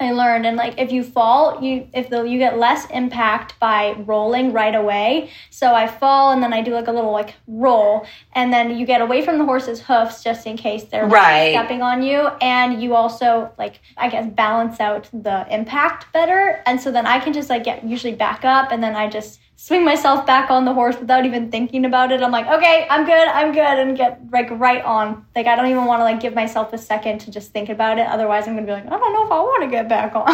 I 0.00 0.10
learned. 0.10 0.44
And 0.44 0.56
like 0.56 0.74
if 0.76 0.90
you 0.90 1.04
fall, 1.04 1.62
you 1.62 1.88
if 1.92 2.10
the 2.10 2.24
you 2.24 2.38
get 2.38 2.58
less 2.58 2.84
impact 2.90 3.58
by 3.60 3.92
rolling 3.92 4.52
right 4.52 4.74
away. 4.74 5.30
So 5.50 5.72
I 5.72 5.86
fall 5.86 6.32
and 6.32 6.42
then 6.42 6.52
I 6.52 6.62
do 6.62 6.74
like 6.74 6.88
a 6.88 6.92
little 6.92 7.12
like 7.12 7.34
roll. 7.46 8.04
And 8.34 8.52
then 8.52 8.76
you 8.76 8.86
get 8.86 9.00
away 9.00 9.24
from 9.24 9.38
the 9.38 9.44
horse's 9.44 9.80
hoofs 9.80 10.22
just 10.24 10.46
in 10.46 10.56
case 10.56 10.84
they're 10.84 11.06
Right. 11.06 11.52
stepping 11.52 11.80
on 11.80 12.02
you. 12.02 12.26
And 12.40 12.82
you 12.82 12.96
also 12.96 13.52
like 13.56 13.80
I 13.96 14.08
guess 14.08 14.26
balance 14.26 14.80
out 14.80 15.08
the 15.12 15.46
impact 15.48 16.12
better. 16.12 16.60
And 16.66 16.80
so 16.80 16.90
then 16.90 17.06
I 17.06 17.20
can 17.20 17.32
just 17.32 17.48
like 17.48 17.62
get 17.62 17.84
usually 17.84 18.14
back 18.14 18.44
up. 18.44 18.72
And 18.72 18.82
then 18.82 18.96
I 18.96 19.08
just 19.08 19.38
swing 19.56 19.84
myself 19.84 20.26
back 20.26 20.50
on 20.50 20.64
the 20.64 20.72
horse 20.72 20.98
without 20.98 21.24
even 21.24 21.50
thinking 21.50 21.84
about 21.84 22.12
it. 22.12 22.22
I'm 22.22 22.32
like, 22.32 22.46
okay, 22.46 22.86
I'm 22.90 23.06
good, 23.06 23.28
I'm 23.28 23.52
good, 23.52 23.78
and 23.78 23.96
get 23.96 24.20
like 24.32 24.50
right 24.50 24.84
on. 24.84 25.24
Like 25.34 25.46
I 25.46 25.56
don't 25.56 25.66
even 25.66 25.84
want 25.84 26.00
to 26.00 26.04
like 26.04 26.20
give 26.20 26.34
myself 26.34 26.72
a 26.72 26.78
second 26.78 27.20
to 27.20 27.30
just 27.30 27.52
think 27.52 27.68
about 27.68 27.98
it. 27.98 28.06
Otherwise, 28.06 28.46
I'm 28.48 28.54
gonna 28.54 28.66
be 28.66 28.72
like, 28.72 28.86
I 28.86 28.90
don't 28.90 29.12
know 29.12 29.24
if 29.24 29.30
I 29.30 29.40
want 29.40 29.62
to 29.64 29.70
get 29.70 29.88
back 29.88 30.14
on. 30.14 30.24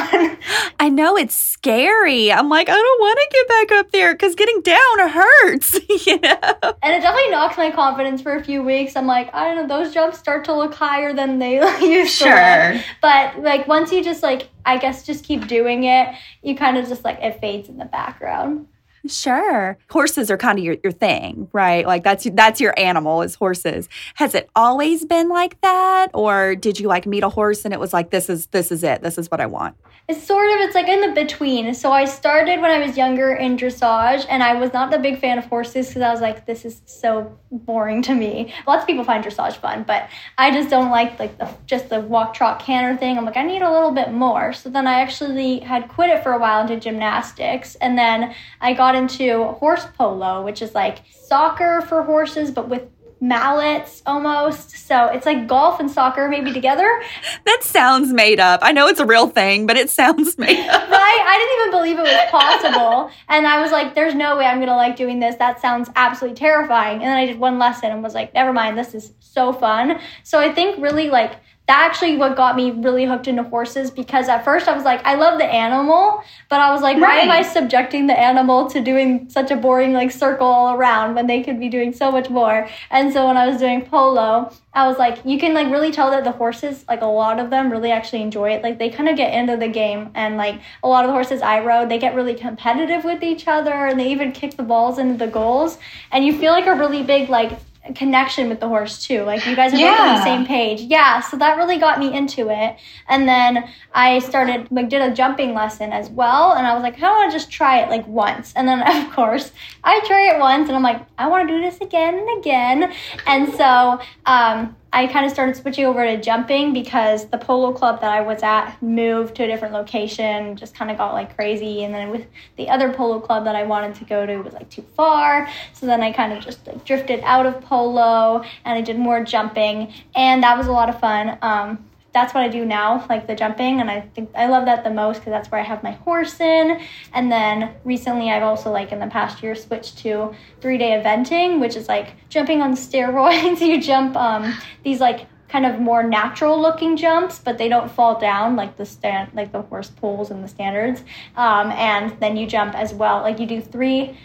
I 0.81 0.89
know 0.89 1.17
it's 1.17 1.37
scary. 1.37 2.33
I'm 2.33 2.49
like, 2.49 2.69
I 2.69 2.75
don't 2.75 3.01
want 3.01 3.19
to 3.19 3.29
get 3.31 3.49
back 3.49 3.79
up 3.79 3.93
there 3.93 4.15
because 4.15 4.35
getting 4.35 4.63
down 4.63 5.09
hurts, 5.11 5.75
you 6.07 6.19
know? 6.19 6.75
and 6.83 6.95
it 6.95 7.03
definitely 7.03 7.31
knocks 7.31 7.57
my 7.59 7.71
confidence 7.71 8.23
for 8.23 8.35
a 8.35 8.43
few 8.43 8.63
weeks. 8.63 8.97
I'm 8.97 9.07
like, 9.07 9.33
I 9.35 9.45
don't 9.45 9.69
know, 9.69 9.83
those 9.83 9.93
jumps 9.93 10.19
start 10.19 10.45
to 10.47 10.55
look 10.55 10.75
higher 10.75 11.13
than 11.13 11.39
they 11.39 11.55
used 11.81 12.19
to. 12.19 12.25
Sure. 12.25 12.81
But 13.03 13.41
like 13.41 13.69
once 13.69 13.93
you 13.93 14.03
just 14.03 14.23
like, 14.23 14.49
I 14.65 14.79
guess 14.79 15.05
just 15.05 15.25
keep 15.25 15.47
doing 15.47 15.85
it, 15.85 16.15
you 16.43 16.57
kind 16.57 16.79
of 16.79 16.89
just 16.89 17.05
like 17.05 17.19
it 17.21 17.41
fades 17.41 17.69
in 17.69 17.77
the 17.77 17.85
background. 17.85 18.67
Sure. 19.07 19.79
Horses 19.91 20.31
are 20.31 20.37
kind 20.37 20.59
of 20.59 20.65
your, 20.65 20.77
your 20.83 20.93
thing, 20.93 21.49
right? 21.53 21.87
Like 21.87 22.05
that's 22.05 22.29
that's 22.35 22.61
your 22.61 22.79
animal 22.79 23.23
is 23.23 23.35
horses. 23.35 23.89
Has 24.15 24.35
it 24.35 24.51
always 24.55 25.05
been 25.05 25.29
like 25.29 25.61
that? 25.63 26.09
Or 26.13 26.55
did 26.55 26.79
you 26.79 26.87
like 26.87 27.07
meet 27.07 27.23
a 27.23 27.31
horse 27.31 27.65
and 27.65 27.73
it 27.73 27.81
was 27.81 27.93
like 27.93 28.11
this 28.11 28.29
is 28.29 28.47
this 28.49 28.71
is 28.71 28.85
it. 28.85 29.03
This 29.03 29.17
is 29.17 29.31
what 29.31 29.41
I 29.41 29.47
want. 29.47 29.77
It's 30.11 30.27
sort 30.27 30.51
of 30.51 30.61
it's 30.63 30.75
like 30.75 30.89
in 30.89 31.01
the 31.01 31.13
between. 31.13 31.73
So 31.73 31.93
I 31.93 32.05
started 32.05 32.61
when 32.61 32.71
I 32.71 32.85
was 32.85 32.97
younger 32.97 33.33
in 33.33 33.57
dressage, 33.57 34.27
and 34.29 34.43
I 34.43 34.55
was 34.55 34.73
not 34.73 34.91
the 34.91 34.99
big 34.99 35.21
fan 35.21 35.39
of 35.39 35.45
horses 35.45 35.87
because 35.87 36.03
I 36.03 36.11
was 36.11 36.21
like, 36.21 36.47
this 36.47 36.65
is 36.65 36.83
so 36.85 37.39
boring 37.53 38.03
to 38.03 38.15
me. 38.15 38.53
Lots 38.67 38.83
of 38.83 38.89
people 38.89 39.05
find 39.05 39.25
dressage 39.25 39.59
fun, 39.59 39.85
but 39.85 40.09
I 40.37 40.51
just 40.51 40.69
don't 40.69 40.91
like 40.91 41.21
like 41.21 41.39
the 41.39 41.49
just 41.67 41.91
the 41.91 42.01
walk 42.01 42.35
trot 42.35 42.59
canter 42.59 42.99
thing. 42.99 43.19
I'm 43.19 43.25
like, 43.25 43.37
I 43.37 43.45
need 43.45 43.63
a 43.63 43.71
little 43.71 43.93
bit 43.93 44.11
more. 44.11 44.53
So 44.53 44.69
then 44.69 44.89
I 44.89 45.01
actually 45.01 45.61
had 45.61 45.89
quit 45.89 46.11
it 46.11 46.25
for 46.25 46.33
a 46.33 46.39
while 46.39 46.59
and 46.59 46.69
did 46.69 46.83
gymnastics, 46.83 47.77
and 47.77 47.97
then 47.97 48.35
I 48.61 48.73
got 48.73 48.90
into 48.95 49.45
horse 49.45 49.87
polo, 49.97 50.43
which 50.43 50.63
is 50.63 50.75
like 50.75 50.99
soccer 51.11 51.81
for 51.83 52.03
horses, 52.03 52.51
but 52.51 52.69
with 52.69 52.83
mallets 53.21 54.03
almost. 54.07 54.71
So 54.71 55.07
it's 55.07 55.27
like 55.27 55.47
golf 55.47 55.79
and 55.79 55.91
soccer 55.91 56.29
maybe 56.29 56.53
together. 56.53 56.89
That 57.47 57.63
sounds 57.65 58.13
made 58.13 58.39
up. 58.39 58.61
I 58.63 58.73
know 58.73 58.87
it's 58.87 59.01
a 59.01 59.07
real 59.07 59.27
thing, 59.27 59.67
but 59.67 59.77
it 59.77 59.91
sounds 59.91 60.39
made 60.39 60.69
up. 60.69 60.91
right? 60.91 61.25
I 61.27 61.39
didn't 61.39 61.61
even 61.61 61.71
believe 61.71 61.99
it 61.99 62.03
was 62.03 62.31
possible. 62.31 63.11
and 63.29 63.47
I 63.47 63.61
was 63.61 63.73
like, 63.73 63.95
there's 63.95 64.15
no 64.15 64.37
way 64.37 64.45
I'm 64.45 64.59
going 64.59 64.69
to 64.69 64.77
like 64.77 64.95
doing 64.97 65.21
this. 65.21 65.37
That 65.37 65.61
sounds 65.61 65.91
absolutely 65.97 66.37
terrifying. 66.37 66.95
And 66.95 67.03
then 67.03 67.17
I 67.17 67.27
did 67.27 67.39
one 67.39 67.59
lesson 67.59 67.91
and 67.91 68.03
was 68.03 68.15
like, 68.15 68.35
never 68.35 68.53
mind, 68.53 68.79
this 68.79 68.95
is 68.95 69.13
so 69.21 69.53
fun. 69.53 70.01
So 70.23 70.39
I 70.39 70.53
think 70.53 70.81
really 70.81 71.11
like 71.11 71.33
that 71.71 71.89
actually 71.89 72.17
what 72.17 72.35
got 72.35 72.57
me 72.57 72.73
really 72.73 73.05
hooked 73.05 73.29
into 73.29 73.45
horses 73.45 73.93
because 73.93 74.29
at 74.29 74.45
first 74.45 74.67
I 74.67 74.75
was 74.75 74.83
like, 74.83 75.07
I 75.07 75.15
love 75.15 75.39
the 75.39 75.45
animal, 75.45 76.21
but 76.49 76.59
I 76.59 76.73
was 76.73 76.83
like, 76.83 77.01
why 77.01 77.19
am 77.19 77.31
I 77.31 77.43
subjecting 77.43 78.09
the 78.09 78.19
animal 78.19 78.69
to 78.71 78.81
doing 78.81 79.31
such 79.31 79.53
a 79.53 79.57
boring 79.57 79.93
like 79.93 80.11
circle 80.11 80.49
all 80.49 80.75
around 80.75 81.15
when 81.15 81.29
they 81.29 81.45
could 81.45 81.61
be 81.61 81.69
doing 81.69 81.93
so 81.93 82.11
much 82.11 82.29
more? 82.29 82.69
And 82.91 83.13
so 83.13 83.29
when 83.29 83.37
I 83.37 83.47
was 83.47 83.61
doing 83.61 83.87
polo, 83.87 84.53
I 84.73 84.89
was 84.89 84.99
like, 84.99 85.25
you 85.25 85.39
can 85.39 85.55
like 85.55 85.71
really 85.71 85.93
tell 85.93 86.11
that 86.11 86.25
the 86.25 86.33
horses, 86.33 86.85
like 86.89 87.03
a 87.03 87.07
lot 87.07 87.39
of 87.39 87.51
them, 87.51 87.71
really 87.71 87.93
actually 87.93 88.23
enjoy 88.23 88.51
it. 88.51 88.65
Like 88.65 88.81
they 88.81 88.91
kind 88.91 89.09
of 89.09 89.17
get 89.17 89.33
into 89.33 89.57
the 89.57 89.69
game, 89.69 90.11
and 90.17 90.37
like 90.37 90.61
a 90.83 90.89
lot 90.89 91.05
of 91.05 91.09
the 91.09 91.13
horses 91.13 91.41
I 91.41 91.61
rode, 91.61 91.89
they 91.89 91.99
get 91.99 92.17
really 92.17 92.35
competitive 92.35 93.05
with 93.05 93.23
each 93.23 93.47
other, 93.47 93.73
and 93.73 93.99
they 93.99 94.11
even 94.11 94.33
kick 94.33 94.57
the 94.57 94.65
balls 94.65 94.99
into 94.99 95.25
the 95.25 95.31
goals, 95.31 95.79
and 96.11 96.25
you 96.25 96.37
feel 96.37 96.51
like 96.51 96.67
a 96.67 96.75
really 96.75 97.05
big 97.05 97.29
like 97.29 97.53
connection 97.95 98.49
with 98.49 98.61
the 98.61 98.69
horse 98.69 99.05
too. 99.05 99.23
Like 99.23 99.47
you 99.47 99.57
guys 99.57 99.73
are 99.73 99.79
both 99.79 100.01
on 100.01 100.15
the 100.17 100.25
same 100.25 100.47
page. 100.47 100.81
Yeah, 100.83 101.21
so 101.21 101.37
that 101.39 101.57
really 101.57 101.79
got 101.79 101.99
me 101.99 102.13
into 102.13 102.49
it. 102.51 102.77
And 103.09 103.29
then 103.29 103.69
I 103.95 104.19
started 104.21 104.69
like 104.71 104.89
did 104.89 105.03
a 105.03 105.15
jumping 105.15 105.55
lesson 105.55 105.93
as 105.93 106.11
well, 106.11 106.53
and 106.53 106.67
I 106.67 106.75
was 106.75 106.83
like, 106.83 107.03
I 107.03 107.11
want 107.11 107.31
to 107.31 107.37
just 107.37 107.51
try 107.51 107.81
it 107.81 107.89
like 107.89 108.07
once. 108.07 108.53
And 108.55 108.67
then 108.67 108.83
of 109.07 109.13
course 109.13 109.53
I 109.85 110.01
try 110.01 110.35
it 110.35 110.39
once, 110.39 110.69
and 110.69 110.77
I'm 110.77 110.83
like, 110.83 111.05
I 111.19 111.29
want 111.29 111.49
to 111.49 111.55
do 111.55 111.61
this 111.61 111.81
again 111.81 112.19
and 112.19 112.39
again. 112.39 112.93
And 113.27 113.53
so 113.55 114.01
um, 114.27 114.77
I 114.93 115.07
kind 115.07 115.25
of 115.25 115.31
started 115.31 115.55
switching 115.55 115.85
over 115.85 116.05
to 116.05 116.21
jumping 116.21 116.73
because 116.73 117.27
the 117.27 117.39
polo 117.39 117.73
club 117.73 118.01
that 118.01 118.11
I 118.11 118.23
was 118.23 118.43
at 118.43 118.77
moved 118.83 119.37
to 119.37 119.45
a 119.45 119.47
different 119.47 119.73
location, 119.73 120.57
just 120.57 120.75
kind 120.75 120.91
of 120.91 120.99
got 120.99 121.13
like 121.13 121.37
crazy. 121.37 121.85
And 121.85 121.95
then 121.95 122.11
with 122.11 122.27
the 122.57 122.69
other 122.69 122.93
polo 122.93 123.21
club 123.21 123.45
that 123.45 123.55
I 123.55 123.63
wanted 123.63 123.95
to 123.97 124.05
go 124.05 124.27
to 124.27 124.39
was 124.39 124.53
like 124.53 124.69
too 124.69 124.85
far. 124.97 125.49
So 125.75 125.87
then 125.87 126.03
I 126.03 126.11
kind 126.11 126.33
of 126.33 126.43
just 126.43 126.67
like 126.67 126.85
drifted 126.85 127.21
out 127.23 127.47
of 127.47 127.61
polo 127.63 128.43
and 128.65 128.79
I 128.79 128.81
did 128.81 128.99
more 128.99 129.23
jumping. 129.23 129.93
And 130.17 130.43
that 130.43 130.59
was 130.59 130.67
a 130.67 130.73
lot 130.73 130.89
of 130.89 130.99
fun. 130.99 131.39
Um, 131.41 131.90
that's 132.13 132.35
what 132.35 132.43
I 132.43 132.49
do 132.49 132.65
now, 132.65 133.07
like 133.09 133.27
the 133.27 133.35
jumping, 133.35 133.81
and 133.81 133.91
I 133.91 134.01
think 134.01 134.31
I 134.35 134.47
love 134.47 134.65
that 134.65 134.83
the 134.83 134.91
most 134.91 135.19
because 135.19 135.31
that's 135.31 135.51
where 135.51 135.61
I 135.61 135.65
have 135.65 135.83
my 135.83 135.93
horse 135.93 136.41
in. 136.41 136.81
And 137.13 137.31
then 137.31 137.75
recently, 137.85 138.31
I've 138.31 138.43
also 138.43 138.73
like 138.73 138.93
in 138.93 138.99
the 138.99 139.07
past 139.07 139.43
year 139.43 139.55
switched 139.55 139.99
to 139.99 140.35
three 140.61 140.79
day 140.79 141.01
eventing, 141.01 141.61
which 141.61 141.77
is 141.77 141.89
like 141.89 142.15
jumping 142.29 142.63
on 142.63 142.73
steroids. 142.77 143.61
you 143.67 143.81
jump 143.81 144.17
um, 144.17 144.53
these 144.83 145.01
like 145.01 145.27
kind 145.49 145.67
of 145.67 145.81
more 145.81 146.03
natural 146.03 146.61
looking 146.61 146.97
jumps, 146.97 147.39
but 147.39 147.59
they 147.59 147.69
don't 147.69 147.91
fall 147.91 148.19
down 148.19 148.57
like 148.57 148.77
the 148.77 148.87
stand 148.87 149.31
like 149.35 149.53
the 149.53 149.63
horse 149.63 149.91
pulls 149.91 150.31
and 150.31 150.43
the 150.43 150.49
standards. 150.49 151.03
Um, 151.37 151.71
and 151.73 152.19
then 152.21 152.37
you 152.37 152.47
jump 152.47 152.75
as 152.75 152.93
well. 152.93 153.21
Like 153.23 153.39
you 153.39 153.47
do 153.47 153.61
three 153.61 154.17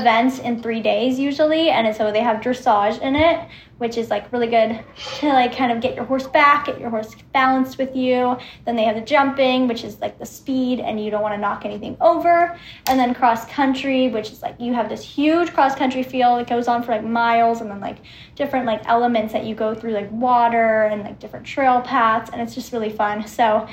events 0.00 0.38
in 0.38 0.62
three 0.62 0.80
days 0.80 1.18
usually 1.18 1.70
and 1.70 1.94
so 1.96 2.10
they 2.10 2.20
have 2.20 2.40
dressage 2.40 3.00
in 3.00 3.14
it 3.14 3.48
which 3.78 3.96
is 3.96 4.08
like 4.08 4.30
really 4.32 4.46
good 4.46 4.82
to 5.18 5.28
like 5.28 5.56
kind 5.56 5.72
of 5.72 5.80
get 5.80 5.94
your 5.94 6.04
horse 6.04 6.26
back 6.28 6.66
get 6.66 6.80
your 6.80 6.90
horse 6.90 7.14
balanced 7.32 7.78
with 7.78 7.94
you. 7.94 8.36
Then 8.64 8.76
they 8.76 8.84
have 8.84 8.94
the 8.94 9.02
jumping 9.02 9.68
which 9.68 9.84
is 9.84 10.00
like 10.00 10.18
the 10.18 10.26
speed 10.26 10.80
and 10.80 11.02
you 11.02 11.10
don't 11.10 11.22
want 11.22 11.34
to 11.34 11.40
knock 11.40 11.64
anything 11.64 11.96
over. 12.00 12.58
And 12.86 12.98
then 12.98 13.14
cross 13.14 13.44
country 13.46 14.08
which 14.08 14.30
is 14.30 14.42
like 14.42 14.60
you 14.60 14.72
have 14.72 14.88
this 14.88 15.02
huge 15.02 15.52
cross 15.52 15.74
country 15.74 16.02
field 16.02 16.40
that 16.40 16.48
goes 16.48 16.68
on 16.68 16.82
for 16.82 16.92
like 16.92 17.04
miles 17.04 17.60
and 17.60 17.70
then 17.70 17.80
like 17.80 17.98
different 18.34 18.66
like 18.66 18.82
elements 18.86 19.32
that 19.32 19.44
you 19.44 19.54
go 19.54 19.74
through 19.74 19.92
like 19.92 20.10
water 20.10 20.84
and 20.84 21.02
like 21.02 21.18
different 21.18 21.44
trail 21.44 21.80
paths 21.80 22.30
and 22.32 22.40
it's 22.40 22.54
just 22.54 22.72
really 22.72 22.90
fun. 22.90 23.26
So 23.26 23.66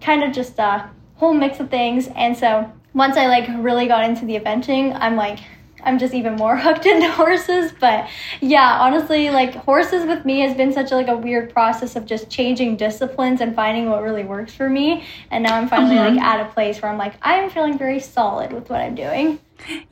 kind 0.00 0.22
of 0.22 0.32
just 0.32 0.58
a 0.58 0.88
whole 1.16 1.34
mix 1.34 1.58
of 1.58 1.68
things. 1.68 2.08
And 2.14 2.36
so 2.36 2.72
once 2.94 3.16
I 3.16 3.26
like 3.26 3.48
really 3.58 3.88
got 3.88 4.08
into 4.08 4.24
the 4.24 4.38
eventing, 4.38 4.96
I'm 4.98 5.16
like 5.16 5.40
I'm 5.84 5.98
just 5.98 6.14
even 6.14 6.36
more 6.36 6.56
hooked 6.64 6.86
into 6.86 7.10
horses. 7.12 7.72
But 7.78 8.08
yeah, 8.40 8.78
honestly, 8.80 9.30
like 9.30 9.54
horses 9.54 10.06
with 10.06 10.24
me 10.24 10.40
has 10.40 10.56
been 10.56 10.72
such 10.72 10.92
a, 10.92 10.96
like 10.96 11.08
a 11.08 11.16
weird 11.16 11.52
process 11.52 11.96
of 11.96 12.06
just 12.06 12.28
changing 12.30 12.76
disciplines 12.76 13.40
and 13.40 13.54
finding 13.54 13.88
what 13.88 14.02
really 14.02 14.24
works 14.24 14.54
for 14.54 14.68
me. 14.68 15.04
And 15.30 15.44
now 15.44 15.56
I'm 15.56 15.68
finally 15.68 15.96
Mhm. 15.96 16.16
like 16.16 16.20
at 16.22 16.40
a 16.40 16.48
place 16.50 16.80
where 16.82 16.90
I'm 16.90 16.98
like, 16.98 17.14
I'm 17.22 17.50
feeling 17.50 17.78
very 17.78 18.00
solid 18.00 18.52
with 18.52 18.70
what 18.70 18.80
I'm 18.80 18.94
doing. 18.94 19.38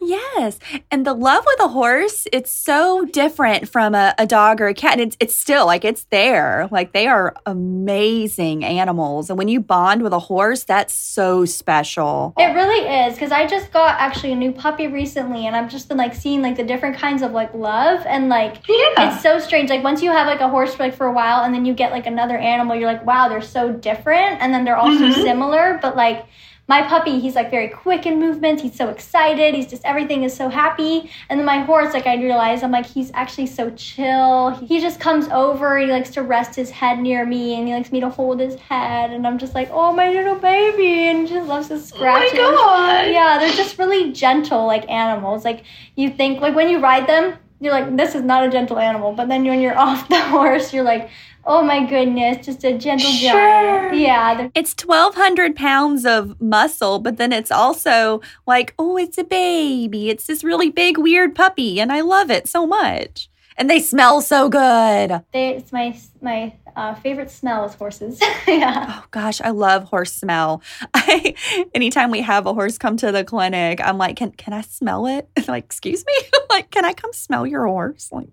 Yes. 0.01 0.59
And 0.91 1.07
the 1.07 1.13
love 1.15 1.45
with 1.47 1.61
a 1.61 1.69
horse, 1.69 2.27
it's 2.33 2.53
so 2.53 3.05
different 3.05 3.69
from 3.69 3.95
a, 3.95 4.15
a 4.19 4.27
dog 4.27 4.61
or 4.61 4.67
a 4.69 4.75
cat. 4.75 4.93
And 4.95 5.01
it's, 5.03 5.17
it's 5.21 5.35
still 5.35 5.67
like 5.67 5.85
it's 5.85 6.05
there. 6.11 6.69
Like 6.71 6.93
they 6.93 7.07
are 7.07 7.35
amazing 7.47 8.65
animals. 8.65 9.29
And 9.31 9.39
when 9.39 9.49
you 9.49 9.61
bond 9.61 10.03
with 10.03 10.13
a 10.13 10.19
horse, 10.19 10.65
that's 10.65 10.95
so 10.95 11.45
special. 11.45 12.33
It 12.39 12.55
really 12.55 12.87
is 13.07 13.15
because 13.15 13.33
I 13.33 13.47
just 13.47 13.73
got 13.73 13.99
actually 14.01 14.33
a 14.33 14.37
new 14.37 14.53
puppy 14.53 14.87
recently, 14.87 15.47
and 15.47 15.57
I've 15.57 15.71
just 15.71 15.89
been 15.89 15.97
like 15.99 16.15
seeing 16.15 16.43
like 16.43 16.57
the 16.57 16.65
different 16.65 16.97
kinds 16.97 17.23
of 17.23 17.33
like 17.33 17.53
love 17.55 18.05
and 18.07 18.29
like 18.29 18.57
Yeah. 18.69 19.13
it's 19.15 19.23
so 19.23 19.39
strange. 19.39 19.71
Like 19.71 19.83
once 19.85 20.03
you 20.03 20.11
have 20.11 20.27
like 20.27 20.41
a 20.41 20.49
horse 20.49 20.75
for, 20.75 20.83
like 20.85 20.95
for 20.95 21.07
a 21.07 21.13
while, 21.13 21.43
and 21.45 21.55
then 21.55 21.65
you 21.65 21.75
get 21.75 21.91
like 21.93 22.07
another 22.07 22.37
animal, 22.39 22.77
you're 22.77 22.91
like, 22.91 23.05
wow, 23.07 23.29
they're 23.29 23.43
so 23.43 23.73
different, 23.73 24.41
and 24.41 24.53
then 24.55 24.65
they're 24.65 24.77
also 24.77 25.05
Mhm. 25.07 25.23
similar, 25.23 25.79
but 25.83 25.97
like. 25.97 26.27
My 26.69 26.83
puppy, 26.83 27.21
he's 27.21 27.37
like 27.37 27.51
very 27.51 27.69
quick 27.69 28.07
in 28.07 28.19
movements. 28.19 28.61
He's 28.61 28.75
so 28.75 28.89
excited. 28.89 29.55
He's 29.55 29.69
just 29.69 29.85
everything 29.85 30.25
is 30.25 30.35
so 30.35 30.49
happy. 30.49 31.11
And 31.29 31.39
then 31.39 31.47
my 31.47 31.61
horse, 31.61 31.95
like 31.95 32.07
I 32.09 32.17
realized, 32.17 32.65
I'm 32.65 32.73
like 32.73 32.87
he's 32.87 33.13
actually 33.15 33.47
so 33.47 33.71
chill. 33.71 34.51
He 34.51 34.81
just 34.81 34.99
comes 34.99 35.29
over. 35.29 35.79
He 35.79 35.87
likes 35.87 36.11
to 36.11 36.23
rest 36.23 36.57
his 36.57 36.71
head 36.71 36.99
near 36.99 37.25
me, 37.25 37.55
and 37.55 37.69
he 37.69 37.75
likes 37.75 37.93
me 37.93 38.01
to 38.01 38.09
hold 38.09 38.41
his 38.41 38.57
head. 38.57 39.13
And 39.13 39.27
I'm 39.27 39.39
just 39.39 39.55
like, 39.55 39.69
oh 39.71 39.93
my 39.93 40.11
little 40.11 40.35
baby, 40.35 41.09
and 41.09 41.29
he 41.29 41.35
just 41.35 41.49
loves 41.49 41.69
to 41.69 41.75
oh 41.75 41.79
scratch 41.79 42.33
it. 42.33 42.37
God. 42.37 43.11
Yeah, 43.13 43.39
they're 43.39 43.55
just 43.55 43.79
really 43.79 44.13
gentle, 44.13 44.67
like 44.67 44.89
animals. 44.91 45.45
Like 45.45 45.65
you 45.95 46.11
think, 46.11 46.41
like 46.41 46.57
when 46.57 46.69
you 46.69 46.81
ride 46.81 47.07
them, 47.07 47.39
you're 47.61 47.73
like, 47.73 47.97
this 47.97 48.15
is 48.15 48.23
not 48.23 48.45
a 48.45 48.51
gentle 48.51 48.79
animal. 48.79 49.13
But 49.13 49.29
then 49.29 49.45
when 49.45 49.61
you're 49.61 49.79
off 49.87 50.09
the 50.09 50.21
horse, 50.21 50.73
you're 50.73 50.85
like, 50.85 51.11
oh 51.47 51.63
my 51.63 51.85
goodness, 51.87 52.45
just 52.45 52.65
a 52.65 52.77
gentle 52.77 53.11
Sure. 53.11 53.31
giant. 53.33 53.97
Yeah, 53.97 54.49
It's 54.55 54.75
1,200 54.85 55.55
pounds 55.57 56.05
of 56.05 56.41
muscle, 56.41 56.99
but 56.99 57.17
then 57.17 57.33
it's 57.33 57.51
also 57.51 58.21
like, 58.47 58.75
oh, 58.79 58.97
it's 58.97 59.19
a 59.19 59.25
baby. 59.25 60.11
It's 60.11 60.27
this 60.27 60.43
really 60.45 60.71
big, 60.71 60.99
weird 60.99 61.35
puppy, 61.35 61.81
and 61.81 61.93
I 61.93 62.01
love 62.01 62.31
it 62.31 62.49
so 62.49 62.67
much. 62.67 63.29
And 63.59 63.71
they 63.71 63.81
smell 63.81 64.21
so 64.21 64.51
good. 64.51 65.23
they, 65.33 65.57
it's 65.57 65.73
my 65.73 65.97
my 66.21 66.53
uh, 66.77 66.95
favorite 66.97 67.31
smell 67.31 67.65
is 67.65 67.73
horses. 67.75 68.21
yeah. 68.47 68.85
Oh 69.01 69.05
gosh, 69.11 69.41
I 69.41 69.49
love 69.49 69.85
horse 69.85 70.13
smell. 70.13 70.61
I 70.95 71.35
anytime 71.75 72.11
we 72.11 72.21
have 72.21 72.45
a 72.45 72.53
horse 72.53 72.77
come 72.77 72.99
to 72.99 73.11
the 73.13 73.25
clinic, 73.25 73.81
I'm 73.83 73.97
like, 73.97 74.17
can 74.17 74.33
can 74.33 74.53
I 74.53 74.61
smell 74.61 75.07
it? 75.07 75.29
Like, 75.49 75.65
excuse 75.65 76.05
me? 76.07 76.13
like, 76.51 76.71
can 76.71 76.85
I 76.85 76.93
come 76.93 77.15
smell 77.15 77.47
your 77.47 77.67
horse? 77.67 78.11
Like, 78.13 78.29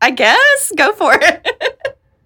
I 0.00 0.12
guess. 0.12 0.72
Go 0.76 0.92
for 0.92 1.12
it. 1.20 1.48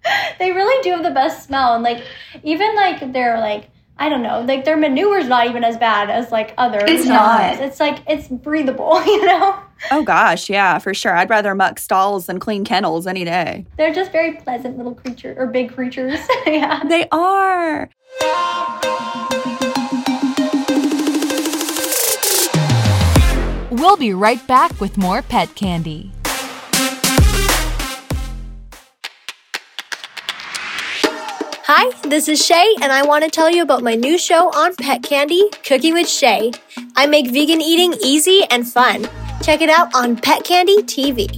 They 0.39 0.51
really 0.51 0.83
do 0.83 0.91
have 0.91 1.03
the 1.03 1.11
best 1.11 1.45
smell, 1.45 1.75
and 1.75 1.83
like 1.83 2.03
even 2.43 2.75
like 2.75 3.13
they're 3.13 3.39
like. 3.39 3.69
I 3.95 4.09
don't 4.09 4.23
know, 4.23 4.41
like 4.41 4.65
their 4.65 4.75
manure's 4.75 5.27
not 5.27 5.45
even 5.45 5.63
as 5.63 5.77
bad 5.77 6.09
as 6.09 6.31
like 6.31 6.55
other. 6.57 6.79
It's 6.79 7.05
animals. 7.05 7.09
not. 7.09 7.59
It's 7.61 7.79
like 7.79 7.99
it's 8.07 8.27
breathable, 8.27 8.99
you 9.05 9.23
know. 9.23 9.59
oh 9.91 10.03
gosh, 10.03 10.49
yeah, 10.49 10.79
for 10.79 10.95
sure. 10.95 11.15
I'd 11.15 11.29
rather 11.29 11.53
muck 11.53 11.77
stalls 11.77 12.25
than 12.25 12.39
clean 12.39 12.65
kennels 12.65 13.05
any 13.05 13.23
day. 13.23 13.67
They're 13.77 13.93
just 13.93 14.11
very 14.11 14.33
pleasant 14.37 14.77
little 14.77 14.95
creature 14.95 15.35
or 15.37 15.45
big 15.45 15.71
creatures. 15.71 16.19
yeah. 16.47 16.83
They 16.83 17.07
are. 17.11 17.87
We'll 23.69 23.97
be 23.97 24.13
right 24.13 24.45
back 24.47 24.79
with 24.81 24.97
more 24.97 25.21
pet 25.21 25.53
candy. 25.55 26.12
Hi, 31.75 31.89
this 32.07 32.27
is 32.27 32.45
Shay, 32.45 32.75
and 32.83 32.91
I 32.91 33.01
want 33.01 33.23
to 33.23 33.31
tell 33.31 33.49
you 33.49 33.63
about 33.63 33.81
my 33.81 33.95
new 33.95 34.15
show 34.15 34.49
on 34.49 34.75
Pet 34.75 35.01
Candy, 35.01 35.49
Cooking 35.65 35.95
with 35.95 36.07
Shay. 36.07 36.51
I 36.95 37.07
make 37.07 37.31
vegan 37.31 37.61
eating 37.61 37.95
easy 37.99 38.43
and 38.51 38.67
fun. 38.67 39.09
Check 39.41 39.59
it 39.59 39.71
out 39.71 39.89
on 39.95 40.15
Pet 40.15 40.43
Candy 40.43 40.83
TV. 40.83 41.31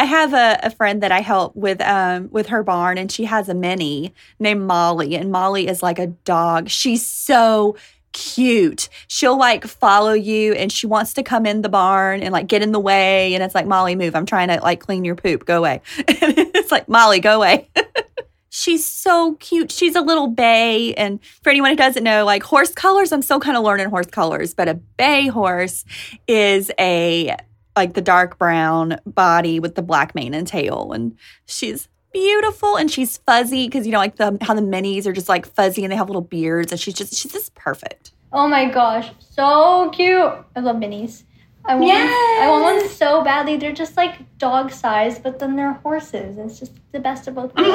I 0.00 0.04
have 0.04 0.34
a, 0.34 0.58
a 0.64 0.70
friend 0.70 1.00
that 1.04 1.12
I 1.12 1.20
help 1.20 1.54
with 1.54 1.80
um 1.80 2.28
with 2.32 2.48
her 2.48 2.64
barn 2.64 2.98
and 2.98 3.10
she 3.10 3.24
has 3.26 3.48
a 3.48 3.54
mini 3.54 4.12
named 4.40 4.62
Molly 4.62 5.14
and 5.14 5.30
Molly 5.30 5.68
is 5.68 5.80
like 5.80 6.00
a 6.00 6.08
dog. 6.08 6.68
She's 6.68 7.06
so 7.06 7.76
cute. 8.14 8.88
She'll 9.08 9.36
like 9.36 9.66
follow 9.66 10.12
you 10.12 10.54
and 10.54 10.72
she 10.72 10.86
wants 10.86 11.12
to 11.14 11.22
come 11.22 11.44
in 11.44 11.60
the 11.60 11.68
barn 11.68 12.22
and 12.22 12.32
like 12.32 12.46
get 12.46 12.62
in 12.62 12.72
the 12.72 12.80
way 12.80 13.34
and 13.34 13.42
it's 13.42 13.54
like 13.54 13.66
Molly 13.66 13.94
move. 13.94 14.16
I'm 14.16 14.24
trying 14.24 14.48
to 14.48 14.58
like 14.62 14.80
clean 14.80 15.04
your 15.04 15.16
poop. 15.16 15.44
Go 15.44 15.58
away. 15.58 15.82
it's 15.98 16.72
like 16.72 16.88
Molly 16.88 17.20
go 17.20 17.36
away. 17.36 17.68
She's 18.48 18.86
so 18.86 19.34
cute. 19.40 19.72
She's 19.72 19.96
a 19.96 20.00
little 20.00 20.28
bay. 20.28 20.94
And 20.94 21.18
for 21.42 21.50
anyone 21.50 21.70
who 21.70 21.76
doesn't 21.76 22.04
know, 22.04 22.24
like 22.24 22.44
horse 22.44 22.72
colors, 22.72 23.10
I'm 23.10 23.20
still 23.20 23.40
kind 23.40 23.56
of 23.56 23.64
learning 23.64 23.90
horse 23.90 24.06
colors, 24.06 24.54
but 24.54 24.68
a 24.68 24.74
bay 24.74 25.26
horse 25.26 25.84
is 26.28 26.70
a 26.78 27.36
like 27.76 27.94
the 27.94 28.00
dark 28.00 28.38
brown 28.38 29.00
body 29.04 29.58
with 29.58 29.74
the 29.74 29.82
black 29.82 30.14
mane 30.14 30.34
and 30.34 30.46
tail. 30.46 30.92
And 30.92 31.18
she's 31.46 31.88
beautiful 32.14 32.76
and 32.76 32.90
she's 32.90 33.18
fuzzy 33.18 33.66
because 33.66 33.84
you 33.84 33.92
know, 33.92 33.98
like 33.98 34.16
the 34.16 34.38
how 34.40 34.54
the 34.54 34.62
minis 34.62 35.04
are 35.04 35.12
just 35.12 35.28
like 35.28 35.44
fuzzy 35.44 35.84
and 35.84 35.92
they 35.92 35.96
have 35.96 36.08
little 36.08 36.22
beards. 36.22 36.72
And 36.72 36.80
she's 36.80 36.94
just 36.94 37.14
she's 37.14 37.32
just 37.32 37.54
perfect. 37.54 38.12
Oh 38.32 38.48
my 38.48 38.64
gosh, 38.70 39.10
so 39.18 39.90
cute! 39.90 40.32
I 40.56 40.60
love 40.60 40.76
minis. 40.76 41.24
I 41.66 41.76
want 41.76 41.92
I 41.92 42.48
want 42.48 42.62
one 42.62 42.88
so 42.88 43.22
badly. 43.22 43.56
They're 43.56 43.72
just 43.72 43.96
like 43.96 44.38
dog 44.38 44.70
size, 44.70 45.18
but 45.18 45.38
then 45.38 45.56
they're 45.56 45.74
horses. 45.74 46.38
It's 46.38 46.58
just 46.58 46.72
the 46.92 47.00
best 47.00 47.28
of 47.28 47.34
both 47.34 47.54
worlds. 47.54 47.72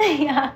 Mm-hmm. 0.00 0.22
yeah. 0.28 0.52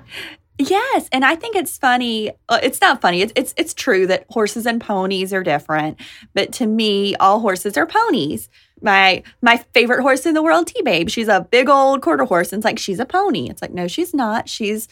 Yes, 0.59 1.07
and 1.11 1.23
I 1.23 1.35
think 1.35 1.55
it's 1.55 1.77
funny. 1.77 2.31
Uh, 2.49 2.59
it's 2.63 2.81
not 2.81 2.99
funny. 2.99 3.21
It's, 3.21 3.33
it's 3.35 3.53
it's 3.57 3.73
true 3.75 4.07
that 4.07 4.25
horses 4.29 4.65
and 4.65 4.81
ponies 4.81 5.31
are 5.31 5.43
different, 5.43 5.99
but 6.33 6.51
to 6.53 6.65
me, 6.65 7.15
all 7.17 7.39
horses 7.39 7.77
are 7.77 7.85
ponies. 7.85 8.49
My 8.81 9.21
my 9.41 9.57
favorite 9.73 10.01
horse 10.01 10.25
in 10.25 10.33
the 10.33 10.41
world, 10.41 10.67
T 10.67 10.81
Babe. 10.81 11.09
She's 11.09 11.27
a 11.27 11.41
big 11.51 11.69
old 11.69 12.01
quarter 12.01 12.25
horse, 12.25 12.51
and 12.51 12.59
it's 12.59 12.65
like 12.65 12.79
she's 12.79 12.99
a 12.99 13.05
pony. 13.05 13.49
It's 13.49 13.61
like 13.61 13.71
no, 13.73 13.87
she's 13.87 14.15
not. 14.15 14.49
She's 14.49 14.87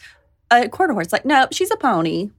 a 0.52 0.68
quarter 0.68 0.92
horse. 0.92 1.12
Like 1.12 1.24
no, 1.24 1.48
she's 1.50 1.72
a 1.72 1.76
pony. 1.76 2.30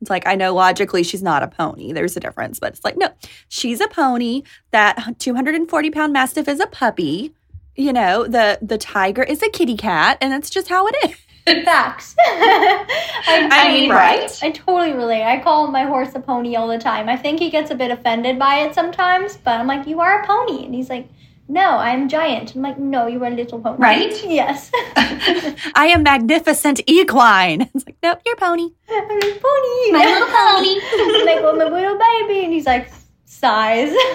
It's 0.00 0.10
like 0.10 0.26
I 0.26 0.36
know 0.36 0.54
logically 0.54 1.02
she's 1.02 1.22
not 1.22 1.42
a 1.42 1.48
pony. 1.48 1.92
There's 1.92 2.16
a 2.16 2.20
difference, 2.20 2.60
but 2.60 2.74
it's 2.74 2.84
like 2.84 2.96
no, 2.96 3.08
she's 3.48 3.80
a 3.80 3.88
pony. 3.88 4.42
That 4.70 5.18
240 5.18 5.90
pound 5.90 6.12
mastiff 6.12 6.46
is 6.46 6.60
a 6.60 6.68
puppy. 6.68 7.34
You 7.74 7.92
know 7.92 8.28
the 8.28 8.60
the 8.62 8.78
tiger 8.78 9.24
is 9.24 9.42
a 9.42 9.50
kitty 9.50 9.76
cat, 9.76 10.18
and 10.20 10.32
that's 10.32 10.50
just 10.50 10.68
how 10.68 10.86
it 10.86 10.94
is. 11.04 11.16
Facts. 11.64 12.16
I, 12.26 13.48
I 13.52 13.68
mean, 13.68 13.90
right? 13.90 14.36
I 14.42 14.50
totally 14.50 14.92
relate. 14.92 15.22
I 15.22 15.40
call 15.40 15.68
my 15.68 15.84
horse 15.84 16.12
a 16.16 16.20
pony 16.20 16.56
all 16.56 16.66
the 16.66 16.78
time. 16.78 17.08
I 17.08 17.16
think 17.16 17.38
he 17.38 17.50
gets 17.50 17.70
a 17.70 17.74
bit 17.76 17.92
offended 17.92 18.36
by 18.36 18.56
it 18.56 18.74
sometimes, 18.74 19.36
but 19.36 19.60
I'm 19.60 19.68
like, 19.68 19.86
you 19.86 20.00
are 20.00 20.22
a 20.22 20.26
pony. 20.26 20.64
And 20.64 20.74
he's 20.74 20.90
like, 20.90 21.08
no, 21.48 21.78
I'm 21.78 22.08
giant. 22.08 22.56
I'm 22.56 22.62
like, 22.62 22.78
no, 22.78 23.06
you 23.06 23.22
are 23.22 23.28
a 23.28 23.34
little 23.34 23.60
pony. 23.60 23.78
Right? 23.78 24.24
Yes. 24.26 24.72
I 24.96 25.92
am 25.94 26.02
magnificent 26.02 26.80
equine. 26.88 27.70
It's 27.74 27.86
like, 27.86 27.96
nope, 28.02 28.18
you're 28.26 28.34
a 28.34 28.38
pony. 28.38 28.70
I'm 28.90 29.08
like, 29.08 29.40
pony. 29.40 29.92
My 29.92 30.04
little 30.04 30.28
pony. 30.28 30.80
I'm 31.20 31.26
like, 31.26 31.42
well, 31.44 31.56
my 31.56 31.64
little 31.64 31.96
baby. 31.96 32.44
And 32.44 32.52
he's 32.52 32.66
like, 32.66 32.90
size. 33.36 33.94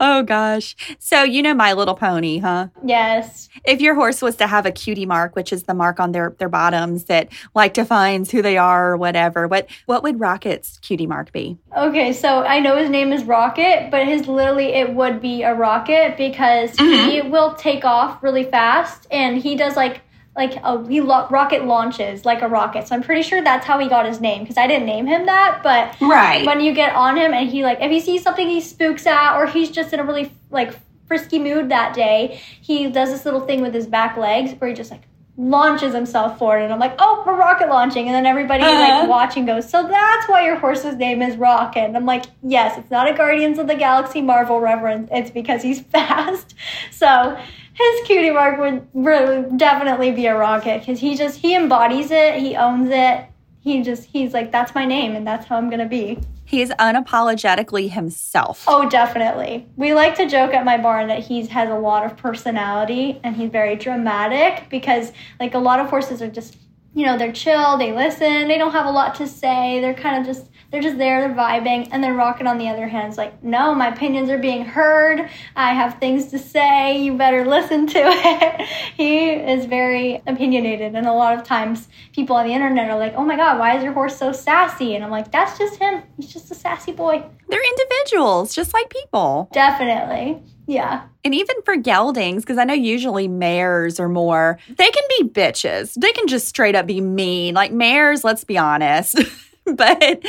Oh 0.00 0.22
gosh. 0.22 0.74
So 0.98 1.22
you 1.22 1.42
know 1.42 1.54
My 1.54 1.72
Little 1.72 1.94
Pony, 1.94 2.38
huh? 2.38 2.68
yes. 2.84 3.48
If 3.64 3.80
your 3.80 3.94
horse 3.94 4.20
was 4.20 4.36
to 4.36 4.46
have 4.46 4.66
a 4.66 4.72
cutie 4.72 5.06
mark, 5.06 5.36
which 5.36 5.52
is 5.52 5.64
the 5.64 5.74
mark 5.74 6.00
on 6.00 6.12
their 6.12 6.34
their 6.38 6.48
bottoms 6.48 7.04
that 7.04 7.28
like 7.54 7.74
defines 7.74 8.30
who 8.30 8.42
they 8.42 8.56
are 8.56 8.92
or 8.92 8.96
whatever, 8.96 9.46
what 9.48 9.68
what 9.86 10.02
would 10.02 10.20
Rocket's 10.20 10.78
cutie 10.78 11.06
mark 11.06 11.32
be? 11.32 11.56
Okay, 11.76 12.12
so 12.12 12.42
I 12.42 12.60
know 12.60 12.76
his 12.76 12.90
name 12.90 13.12
is 13.12 13.24
Rocket, 13.24 13.90
but 13.90 14.06
his 14.06 14.26
literally 14.26 14.72
it 14.74 14.94
would 14.94 15.20
be 15.20 15.42
a 15.42 15.54
rocket 15.54 16.16
because 16.16 16.72
mm-hmm. 16.72 17.10
he 17.10 17.22
will 17.22 17.54
take 17.54 17.84
off 17.84 18.22
really 18.22 18.44
fast 18.44 19.06
and 19.10 19.38
he 19.38 19.54
does 19.54 19.76
like 19.76 20.02
like 20.34 20.56
a 20.64 20.86
he 20.88 21.00
lo- 21.00 21.26
rocket 21.30 21.64
launches 21.66 22.24
like 22.24 22.40
a 22.42 22.48
rocket. 22.48 22.88
So 22.88 22.94
I'm 22.94 23.02
pretty 23.02 23.22
sure 23.22 23.42
that's 23.42 23.66
how 23.66 23.78
he 23.78 23.88
got 23.88 24.06
his 24.06 24.20
name 24.20 24.42
because 24.42 24.56
I 24.56 24.66
didn't 24.66 24.86
name 24.86 25.06
him 25.06 25.26
that, 25.26 25.60
but 25.62 25.94
Right. 26.00 26.46
when 26.46 26.60
you 26.60 26.72
get 26.72 26.94
on 26.94 27.16
him 27.16 27.34
and 27.34 27.48
he 27.48 27.62
like 27.64 27.78
if 27.80 27.90
he 27.90 28.00
sees 28.00 28.22
something 28.22 28.48
he 28.48 28.60
spooks 28.60 29.06
at 29.06 29.36
or 29.36 29.46
he's 29.46 29.70
just 29.70 29.92
in 29.92 30.00
a 30.00 30.04
really 30.04 30.32
like 30.50 30.74
frisky 31.06 31.38
mood 31.38 31.68
that 31.68 31.92
day, 31.94 32.40
he 32.62 32.88
does 32.90 33.10
this 33.10 33.24
little 33.26 33.40
thing 33.42 33.60
with 33.60 33.74
his 33.74 33.86
back 33.86 34.16
legs 34.16 34.52
where 34.58 34.68
he 34.68 34.74
just 34.74 34.90
like 34.90 35.02
launches 35.36 35.94
himself 35.94 36.38
forward 36.38 36.62
and 36.62 36.72
I'm 36.72 36.78
like, 36.78 36.94
"Oh, 36.98 37.22
we're 37.26 37.34
rocket 37.36 37.68
launching." 37.68 38.06
And 38.06 38.14
then 38.14 38.24
everybody 38.26 38.62
Uh-huh. 38.62 39.00
like 39.00 39.08
watching 39.08 39.44
goes, 39.46 39.68
"So 39.68 39.82
that's 39.86 40.28
why 40.28 40.44
your 40.46 40.56
horse's 40.56 40.96
name 40.96 41.20
is 41.22 41.36
Rocket." 41.36 41.80
And 41.84 41.96
I'm 41.96 42.04
like, 42.06 42.24
"Yes, 42.42 42.78
it's 42.78 42.90
not 42.90 43.08
a 43.08 43.12
Guardians 43.14 43.58
of 43.58 43.66
the 43.66 43.74
Galaxy 43.74 44.20
Marvel 44.22 44.60
reference. 44.60 45.08
It's 45.12 45.30
because 45.30 45.62
he's 45.62 45.80
fast." 45.94 46.54
So, 46.90 47.36
his 47.82 48.06
cutie 48.06 48.30
mark 48.30 48.58
would 48.58 48.86
really 48.94 49.44
definitely 49.56 50.12
be 50.12 50.26
a 50.26 50.36
rocket 50.36 50.84
cuz 50.84 51.00
he 51.00 51.16
just 51.16 51.38
he 51.38 51.54
embodies 51.54 52.10
it, 52.10 52.36
he 52.36 52.56
owns 52.56 52.90
it. 52.90 53.26
He 53.60 53.82
just 53.82 54.04
he's 54.04 54.34
like, 54.34 54.50
"That's 54.50 54.74
my 54.74 54.84
name 54.84 55.14
and 55.14 55.26
that's 55.26 55.46
how 55.46 55.56
I'm 55.56 55.68
going 55.68 55.80
to 55.80 55.86
be." 55.86 56.18
He's 56.44 56.70
unapologetically 56.72 57.90
himself. 57.90 58.64
Oh, 58.66 58.88
definitely. 58.88 59.66
We 59.76 59.94
like 59.94 60.16
to 60.16 60.26
joke 60.28 60.52
at 60.52 60.64
my 60.64 60.76
barn 60.76 61.08
that 61.08 61.20
he 61.20 61.46
has 61.46 61.70
a 61.70 61.78
lot 61.78 62.04
of 62.04 62.16
personality 62.16 63.20
and 63.24 63.36
he's 63.36 63.50
very 63.50 63.76
dramatic 63.76 64.68
because, 64.68 65.12
like, 65.40 65.54
a 65.54 65.58
lot 65.58 65.80
of 65.80 65.88
horses 65.88 66.20
are 66.20 66.28
just, 66.28 66.58
you 66.94 67.06
know, 67.06 67.16
they're 67.16 67.32
chill, 67.32 67.78
they 67.78 67.92
listen, 67.92 68.48
they 68.48 68.58
don't 68.58 68.72
have 68.72 68.84
a 68.84 68.90
lot 68.90 69.14
to 69.14 69.26
say, 69.26 69.80
they're 69.80 69.94
kind 69.94 70.20
of 70.20 70.26
just 70.26 70.50
they're 70.72 70.80
just 70.80 70.96
there, 70.96 71.20
they're 71.20 71.36
vibing, 71.36 71.86
and 71.92 72.02
then 72.02 72.16
Rocket 72.16 72.46
on 72.46 72.56
the 72.56 72.68
other 72.68 72.88
hand 72.88 73.12
is 73.12 73.18
like, 73.18 73.44
no, 73.44 73.74
my 73.74 73.88
opinions 73.88 74.30
are 74.30 74.38
being 74.38 74.64
heard. 74.64 75.28
I 75.54 75.74
have 75.74 75.98
things 75.98 76.28
to 76.28 76.38
say. 76.38 76.98
You 76.98 77.16
better 77.16 77.44
listen 77.44 77.86
to 77.88 77.98
it. 78.02 78.66
he 78.96 79.28
is 79.30 79.66
very 79.66 80.22
opinionated, 80.26 80.94
and 80.94 81.06
a 81.06 81.12
lot 81.12 81.38
of 81.38 81.44
times 81.44 81.88
people 82.14 82.36
on 82.36 82.46
the 82.46 82.54
internet 82.54 82.90
are 82.90 82.98
like, 82.98 83.12
oh 83.16 83.24
my 83.24 83.36
god, 83.36 83.58
why 83.58 83.76
is 83.76 83.84
your 83.84 83.92
horse 83.92 84.16
so 84.16 84.32
sassy? 84.32 84.94
And 84.94 85.04
I'm 85.04 85.10
like, 85.10 85.30
that's 85.30 85.58
just 85.58 85.76
him. 85.76 86.02
He's 86.16 86.32
just 86.32 86.50
a 86.50 86.54
sassy 86.54 86.92
boy. 86.92 87.22
They're 87.48 87.60
individuals, 87.62 88.54
just 88.54 88.72
like 88.72 88.88
people. 88.88 89.50
Definitely. 89.52 90.42
Yeah. 90.66 91.02
And 91.22 91.34
even 91.34 91.56
for 91.66 91.76
geldings, 91.76 92.42
because 92.42 92.56
I 92.56 92.64
know 92.64 92.72
usually 92.72 93.28
mares 93.28 94.00
are 94.00 94.08
more, 94.08 94.58
they 94.68 94.90
can 94.90 95.02
be 95.18 95.28
bitches. 95.28 95.94
They 95.94 96.12
can 96.12 96.26
just 96.28 96.48
straight 96.48 96.74
up 96.74 96.86
be 96.86 97.02
mean. 97.02 97.54
Like 97.54 97.72
mares, 97.72 98.24
let's 98.24 98.44
be 98.44 98.56
honest. 98.56 99.20
but 99.76 100.22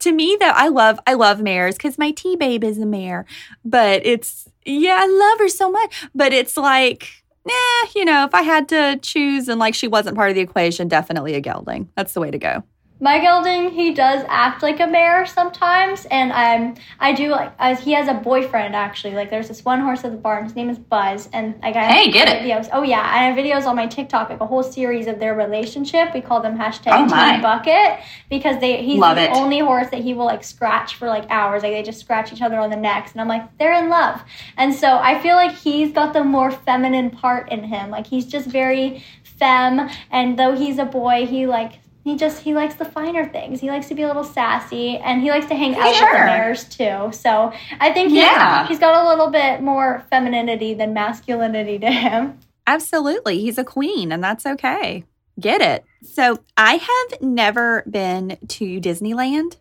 to 0.00 0.12
me 0.12 0.36
though 0.40 0.52
i 0.54 0.68
love 0.68 0.98
i 1.06 1.14
love 1.14 1.40
mares 1.40 1.76
because 1.76 1.98
my 1.98 2.10
T 2.10 2.36
Babe 2.36 2.64
is 2.64 2.78
a 2.78 2.86
mare 2.86 3.26
but 3.64 4.04
it's 4.04 4.48
yeah 4.64 4.98
i 5.00 5.06
love 5.06 5.38
her 5.38 5.48
so 5.48 5.70
much 5.70 6.06
but 6.14 6.32
it's 6.32 6.56
like 6.56 7.24
eh, 7.48 7.86
you 7.94 8.04
know 8.04 8.24
if 8.24 8.34
i 8.34 8.42
had 8.42 8.68
to 8.68 8.98
choose 9.02 9.48
and 9.48 9.60
like 9.60 9.74
she 9.74 9.88
wasn't 9.88 10.16
part 10.16 10.30
of 10.30 10.34
the 10.34 10.40
equation 10.40 10.88
definitely 10.88 11.34
a 11.34 11.40
gelding. 11.40 11.88
That's 11.96 12.12
the 12.12 12.20
way 12.20 12.30
to 12.30 12.38
go 12.38 12.64
my 12.98 13.18
gelding, 13.18 13.70
he 13.70 13.92
does 13.92 14.24
act 14.26 14.62
like 14.62 14.80
a 14.80 14.86
mare 14.86 15.26
sometimes, 15.26 16.06
and 16.06 16.32
I'm 16.32 16.76
I 16.98 17.12
do 17.12 17.28
like 17.28 17.52
as 17.58 17.78
he 17.78 17.92
has 17.92 18.08
a 18.08 18.14
boyfriend 18.14 18.74
actually. 18.74 19.12
Like 19.14 19.28
there's 19.28 19.48
this 19.48 19.62
one 19.66 19.80
horse 19.80 20.02
at 20.04 20.12
the 20.12 20.16
barn. 20.16 20.44
His 20.44 20.56
name 20.56 20.70
is 20.70 20.78
Buzz, 20.78 21.28
and 21.34 21.60
like 21.62 21.76
I 21.76 21.82
have 21.84 21.94
hey, 21.94 22.10
get 22.10 22.28
videos. 22.28 22.66
It. 22.66 22.70
Oh 22.72 22.82
yeah, 22.82 23.02
I 23.02 23.24
have 23.24 23.36
videos 23.36 23.66
on 23.66 23.76
my 23.76 23.86
TikTok, 23.86 24.30
like 24.30 24.40
a 24.40 24.46
whole 24.46 24.62
series 24.62 25.08
of 25.08 25.18
their 25.18 25.34
relationship. 25.34 26.14
We 26.14 26.22
call 26.22 26.40
them 26.40 26.56
hashtag 26.56 27.06
oh 27.10 27.42
Bucket 27.42 28.00
because 28.30 28.58
they 28.60 28.82
he's 28.82 28.98
love 28.98 29.16
the 29.16 29.24
it. 29.24 29.30
only 29.32 29.58
horse 29.58 29.90
that 29.90 30.00
he 30.00 30.14
will 30.14 30.24
like 30.24 30.42
scratch 30.42 30.94
for 30.94 31.06
like 31.06 31.28
hours. 31.28 31.62
Like 31.62 31.72
they 31.72 31.82
just 31.82 32.00
scratch 32.00 32.32
each 32.32 32.40
other 32.40 32.58
on 32.58 32.70
the 32.70 32.76
necks, 32.76 33.12
and 33.12 33.20
I'm 33.20 33.28
like 33.28 33.58
they're 33.58 33.74
in 33.74 33.90
love. 33.90 34.22
And 34.56 34.74
so 34.74 34.96
I 34.96 35.20
feel 35.20 35.36
like 35.36 35.54
he's 35.54 35.92
got 35.92 36.14
the 36.14 36.24
more 36.24 36.50
feminine 36.50 37.10
part 37.10 37.52
in 37.52 37.62
him. 37.62 37.90
Like 37.90 38.06
he's 38.06 38.24
just 38.24 38.48
very 38.48 39.04
femme, 39.22 39.90
and 40.10 40.38
though 40.38 40.56
he's 40.56 40.78
a 40.78 40.86
boy, 40.86 41.26
he 41.26 41.46
like 41.46 41.80
he 42.06 42.14
just 42.14 42.40
he 42.40 42.54
likes 42.54 42.76
the 42.76 42.84
finer 42.84 43.28
things. 43.28 43.60
He 43.60 43.68
likes 43.68 43.88
to 43.88 43.94
be 43.96 44.02
a 44.02 44.06
little 44.06 44.22
sassy, 44.22 44.96
and 44.98 45.20
he 45.20 45.28
likes 45.28 45.46
to 45.46 45.56
hang 45.56 45.74
out 45.74 45.92
sure. 45.92 46.06
with 46.06 46.20
the 46.20 46.24
mares 46.24 46.64
too. 46.64 47.10
So 47.12 47.52
I 47.80 47.92
think 47.92 48.10
he's, 48.10 48.20
yeah. 48.20 48.68
he's 48.68 48.78
got 48.78 49.04
a 49.04 49.08
little 49.08 49.28
bit 49.28 49.60
more 49.60 50.06
femininity 50.08 50.74
than 50.74 50.94
masculinity 50.94 51.80
to 51.80 51.90
him. 51.90 52.38
Absolutely, 52.64 53.40
he's 53.40 53.58
a 53.58 53.64
queen, 53.64 54.12
and 54.12 54.22
that's 54.22 54.46
okay. 54.46 55.04
Get 55.40 55.60
it. 55.60 55.84
So 56.04 56.38
I 56.56 56.76
have 56.76 57.20
never 57.20 57.82
been 57.90 58.38
to 58.50 58.80
Disneyland. 58.80 59.56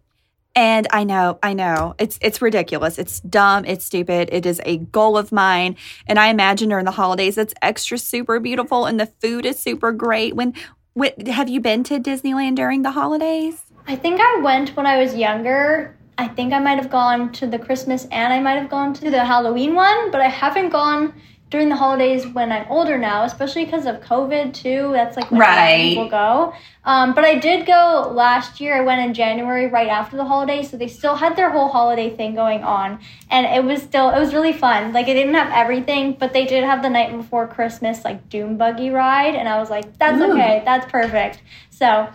And 0.58 0.88
I 0.92 1.04
know, 1.04 1.38
I 1.44 1.52
know, 1.52 1.96
it's 1.98 2.18
it's 2.22 2.42
ridiculous. 2.42 2.98
It's 2.98 3.20
dumb. 3.20 3.66
It's 3.66 3.84
stupid. 3.84 4.30
It 4.32 4.46
is 4.46 4.62
a 4.64 4.78
goal 4.78 5.18
of 5.18 5.34
mine. 5.34 5.76
And 6.08 6.18
I 6.18 6.28
imagine 6.28 6.70
during 6.70 6.86
the 6.86 6.92
holidays, 6.92 7.38
it's 7.38 7.54
extra 7.62 7.98
super 7.98 8.40
beautiful, 8.40 8.86
and 8.86 8.98
the 8.98 9.12
food 9.20 9.46
is 9.46 9.60
super 9.60 9.92
great. 9.92 10.34
When 10.34 10.54
have 11.28 11.50
you 11.50 11.60
been 11.60 11.84
to 11.84 12.00
Disneyland 12.00 12.56
during 12.56 12.82
the 12.82 12.92
holidays? 12.92 13.66
I 13.88 13.96
think 13.96 14.22
I 14.22 14.40
went 14.42 14.76
when 14.76 14.86
I 14.86 14.98
was 14.98 15.16
younger. 15.16 15.98
I 16.18 16.28
think 16.28 16.54
I 16.54 16.60
might 16.60 16.78
have 16.78 16.90
gone 16.90 17.34
to 17.34 17.48
the 17.48 17.60
Christmas 17.60 18.08
and 18.12 18.32
I 18.32 18.40
might 18.40 18.58
have 18.58 18.70
gone 18.70 18.94
to 18.96 19.12
the 19.12 19.26
Halloween 19.26 19.76
one, 19.76 20.12
but 20.12 20.22
I 20.22 20.30
haven't 20.30 20.70
gone 20.70 21.14
during 21.56 21.70
the 21.70 21.76
holidays 21.78 22.28
when 22.28 22.52
I'm 22.52 22.66
older 22.70 22.98
now, 22.98 23.24
especially 23.24 23.64
because 23.64 23.86
of 23.86 24.02
COVID 24.02 24.54
too. 24.54 24.90
That's 24.92 25.16
like 25.16 25.32
when 25.32 25.40
right. 25.40 25.88
people 25.88 26.10
go. 26.10 26.54
Um, 26.84 27.16
but 27.16 27.24
I 27.24 27.36
did 27.36 27.66
go 27.66 28.12
last 28.14 28.60
year. 28.60 28.76
I 28.76 28.82
went 28.82 29.00
in 29.00 29.14
January 29.14 29.68
right 29.68 29.88
after 29.88 30.18
the 30.18 30.26
holidays, 30.26 30.70
so 30.70 30.76
they 30.76 30.90
still 30.90 31.16
had 31.16 31.38
their 31.38 31.50
whole 31.50 31.70
holiday 31.70 32.14
thing 32.14 32.36
going 32.36 32.62
on, 32.66 33.00
and 33.32 33.46
it 33.46 33.64
was 33.64 33.82
still 33.82 34.10
it 34.10 34.20
was 34.20 34.34
really 34.34 34.52
fun. 34.52 34.92
Like 34.92 35.08
it 35.08 35.14
didn't 35.14 35.36
have 35.36 35.50
everything, 35.54 36.18
but 36.20 36.34
they 36.34 36.46
did 36.46 36.66
have 36.66 36.82
the 36.82 36.90
night 36.90 37.16
before 37.16 37.48
Christmas 37.48 38.04
like 38.04 38.28
Doom 38.28 38.58
buggy 38.58 38.90
ride, 38.90 39.36
and 39.36 39.48
I 39.48 39.58
was 39.58 39.70
like, 39.70 39.98
that's 39.98 40.20
Ooh. 40.20 40.34
okay, 40.34 40.62
that's 40.66 40.92
perfect. 40.92 41.42
So. 41.70 42.10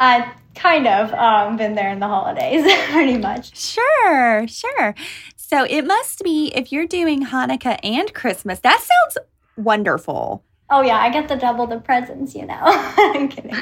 I 0.00 0.32
kind 0.58 0.86
of 0.86 1.12
um, 1.14 1.56
been 1.56 1.74
there 1.74 1.90
in 1.90 2.00
the 2.00 2.08
holidays, 2.08 2.70
pretty 2.90 3.16
much. 3.16 3.56
Sure, 3.56 4.46
sure. 4.48 4.94
So 5.36 5.64
it 5.64 5.86
must 5.86 6.22
be 6.22 6.52
if 6.54 6.72
you're 6.72 6.86
doing 6.86 7.24
Hanukkah 7.24 7.78
and 7.82 8.12
Christmas. 8.12 8.58
That 8.60 8.80
sounds 8.80 9.26
wonderful. 9.56 10.44
Oh 10.70 10.82
yeah, 10.82 10.98
I 10.98 11.08
get 11.10 11.28
the 11.28 11.36
double 11.36 11.66
the 11.66 11.78
presents, 11.78 12.34
you 12.34 12.44
know. 12.44 12.58
I'm 12.62 13.28
kidding, 13.28 13.56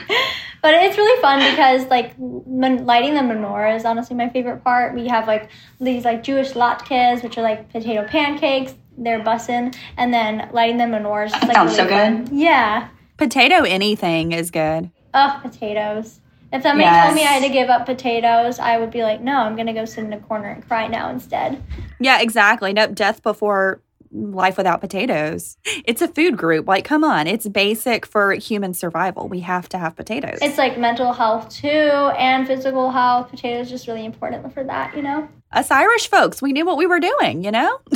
but 0.60 0.74
it's 0.74 0.96
really 0.96 1.22
fun 1.22 1.38
because 1.38 1.86
like 1.86 2.14
lighting 2.18 3.14
the 3.14 3.20
menorah 3.20 3.76
is 3.76 3.84
honestly 3.84 4.16
my 4.16 4.28
favorite 4.28 4.64
part. 4.64 4.94
We 4.94 5.06
have 5.06 5.28
like 5.28 5.50
these 5.80 6.04
like 6.04 6.24
Jewish 6.24 6.52
latkes, 6.52 7.22
which 7.22 7.38
are 7.38 7.42
like 7.42 7.70
potato 7.70 8.04
pancakes. 8.08 8.74
They're 8.98 9.20
bussin', 9.20 9.76
and 9.96 10.12
then 10.12 10.48
lighting 10.52 10.78
the 10.78 10.84
menorah 10.84 11.26
is 11.26 11.32
just, 11.32 11.44
like 11.44 11.54
sounds 11.54 11.78
really 11.78 11.90
so 11.90 11.96
good. 11.96 12.28
Fun. 12.28 12.38
Yeah, 12.38 12.88
potato 13.18 13.62
anything 13.62 14.32
is 14.32 14.50
good. 14.50 14.90
Oh, 15.14 15.38
potatoes. 15.42 16.20
If 16.56 16.62
somebody 16.62 16.84
yes. 16.84 17.04
told 17.04 17.14
me 17.16 17.22
I 17.22 17.32
had 17.32 17.42
to 17.42 17.50
give 17.50 17.68
up 17.68 17.84
potatoes, 17.84 18.58
I 18.58 18.78
would 18.78 18.90
be 18.90 19.02
like, 19.02 19.20
no, 19.20 19.40
I'm 19.40 19.56
going 19.56 19.66
to 19.66 19.74
go 19.74 19.84
sit 19.84 20.04
in 20.04 20.12
a 20.14 20.18
corner 20.20 20.48
and 20.48 20.66
cry 20.66 20.86
now 20.86 21.10
instead. 21.10 21.62
Yeah, 22.00 22.22
exactly. 22.22 22.72
Nope, 22.72 22.94
death 22.94 23.22
before 23.22 23.82
life 24.10 24.56
without 24.56 24.80
potatoes. 24.80 25.58
It's 25.84 26.00
a 26.00 26.08
food 26.08 26.38
group. 26.38 26.66
Like, 26.66 26.86
come 26.86 27.04
on, 27.04 27.26
it's 27.26 27.46
basic 27.46 28.06
for 28.06 28.32
human 28.32 28.72
survival. 28.72 29.28
We 29.28 29.40
have 29.40 29.68
to 29.68 29.76
have 29.76 29.96
potatoes. 29.96 30.38
It's 30.40 30.56
like 30.56 30.78
mental 30.78 31.12
health 31.12 31.50
too 31.50 31.68
and 31.68 32.46
physical 32.46 32.90
health. 32.90 33.28
Potatoes 33.28 33.68
just 33.68 33.86
really 33.86 34.06
important 34.06 34.54
for 34.54 34.64
that, 34.64 34.96
you 34.96 35.02
know? 35.02 35.28
Us 35.52 35.70
Irish 35.70 36.08
folks, 36.08 36.40
we 36.40 36.52
knew 36.54 36.64
what 36.64 36.78
we 36.78 36.86
were 36.86 37.00
doing, 37.00 37.44
you 37.44 37.50
know? 37.50 37.80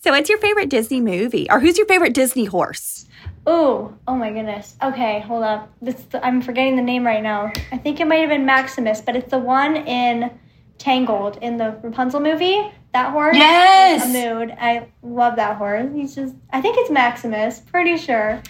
so, 0.00 0.10
what's 0.10 0.28
your 0.28 0.38
favorite 0.38 0.68
Disney 0.68 1.00
movie? 1.00 1.46
Or 1.50 1.60
who's 1.60 1.78
your 1.78 1.86
favorite 1.86 2.12
Disney 2.12 2.44
horse? 2.44 3.06
Oh, 3.46 3.94
oh 4.08 4.14
my 4.14 4.30
goodness. 4.30 4.76
Okay, 4.82 5.20
hold 5.20 5.44
up. 5.44 5.70
This 5.82 6.06
I'm 6.22 6.40
forgetting 6.40 6.76
the 6.76 6.82
name 6.82 7.04
right 7.04 7.22
now. 7.22 7.52
I 7.72 7.78
think 7.78 8.00
it 8.00 8.06
might 8.06 8.16
have 8.16 8.30
been 8.30 8.46
Maximus, 8.46 9.00
but 9.00 9.16
it's 9.16 9.30
the 9.30 9.38
one 9.38 9.76
in 9.76 10.30
Tangled 10.78 11.38
in 11.40 11.56
the 11.56 11.78
Rapunzel 11.82 12.20
movie. 12.20 12.70
That 12.92 13.12
horse. 13.12 13.36
Yes. 13.36 14.04
A 14.04 14.08
mood. 14.08 14.54
I 14.58 14.88
love 15.02 15.36
that 15.36 15.56
horse. 15.56 15.92
He's 15.94 16.14
just. 16.14 16.34
I 16.52 16.60
think 16.60 16.76
it's 16.78 16.90
Maximus. 16.90 17.60
Pretty 17.60 17.96
sure. 17.96 18.42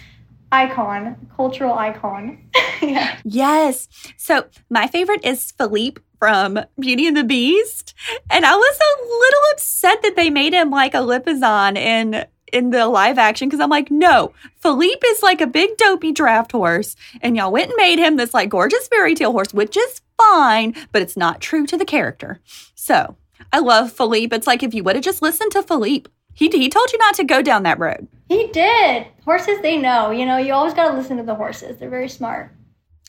Icon, 0.51 1.27
cultural 1.35 1.73
icon. 1.73 2.49
yeah. 2.81 3.17
Yes. 3.23 3.87
So 4.17 4.45
my 4.69 4.87
favorite 4.87 5.25
is 5.25 5.51
Philippe 5.51 6.01
from 6.19 6.59
Beauty 6.79 7.07
and 7.07 7.17
the 7.17 7.23
Beast. 7.23 7.93
And 8.29 8.45
I 8.45 8.55
was 8.55 8.79
a 8.79 9.03
little 9.03 9.41
upset 9.53 10.01
that 10.03 10.15
they 10.15 10.29
made 10.29 10.53
him 10.53 10.69
like 10.69 10.93
a 10.93 10.99
Lipizzan 10.99 11.77
in 11.77 12.25
in 12.55 12.69
the 12.69 12.87
live 12.87 13.17
action 13.17 13.49
because 13.49 13.59
I'm 13.59 13.69
like, 13.69 13.91
no, 13.91 14.33
Philippe 14.57 15.05
is 15.05 15.21
like 15.21 15.41
a 15.41 15.47
big 15.47 15.75
dopey 15.77 16.11
draft 16.11 16.53
horse, 16.53 16.95
and 17.21 17.35
y'all 17.35 17.51
went 17.51 17.69
and 17.69 17.77
made 17.77 17.99
him 17.99 18.15
this 18.15 18.33
like 18.33 18.49
gorgeous 18.49 18.87
fairy 18.87 19.13
tale 19.13 19.33
horse, 19.33 19.53
which 19.53 19.75
is 19.75 20.01
fine, 20.17 20.73
but 20.91 21.01
it's 21.01 21.17
not 21.17 21.41
true 21.41 21.65
to 21.67 21.77
the 21.77 21.85
character. 21.85 22.39
So 22.73 23.17
I 23.51 23.59
love 23.59 23.91
Philippe. 23.91 24.35
It's 24.35 24.47
like 24.47 24.63
if 24.63 24.73
you 24.73 24.83
would 24.83 24.95
have 24.95 25.03
just 25.03 25.21
listened 25.21 25.51
to 25.51 25.63
Philippe, 25.63 26.09
he 26.33 26.47
he 26.49 26.69
told 26.69 26.91
you 26.91 26.97
not 26.99 27.15
to 27.15 27.23
go 27.25 27.41
down 27.41 27.63
that 27.63 27.79
road. 27.79 28.07
He 28.29 28.47
did. 28.47 29.07
Horses, 29.25 29.61
they 29.61 29.77
know. 29.77 30.11
You 30.11 30.25
know, 30.25 30.37
you 30.37 30.53
always 30.53 30.73
got 30.73 30.89
to 30.89 30.97
listen 30.97 31.17
to 31.17 31.23
the 31.23 31.35
horses. 31.35 31.77
They're 31.77 31.89
very 31.89 32.09
smart. 32.09 32.51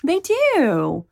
They 0.04 0.20
do. 0.20 1.06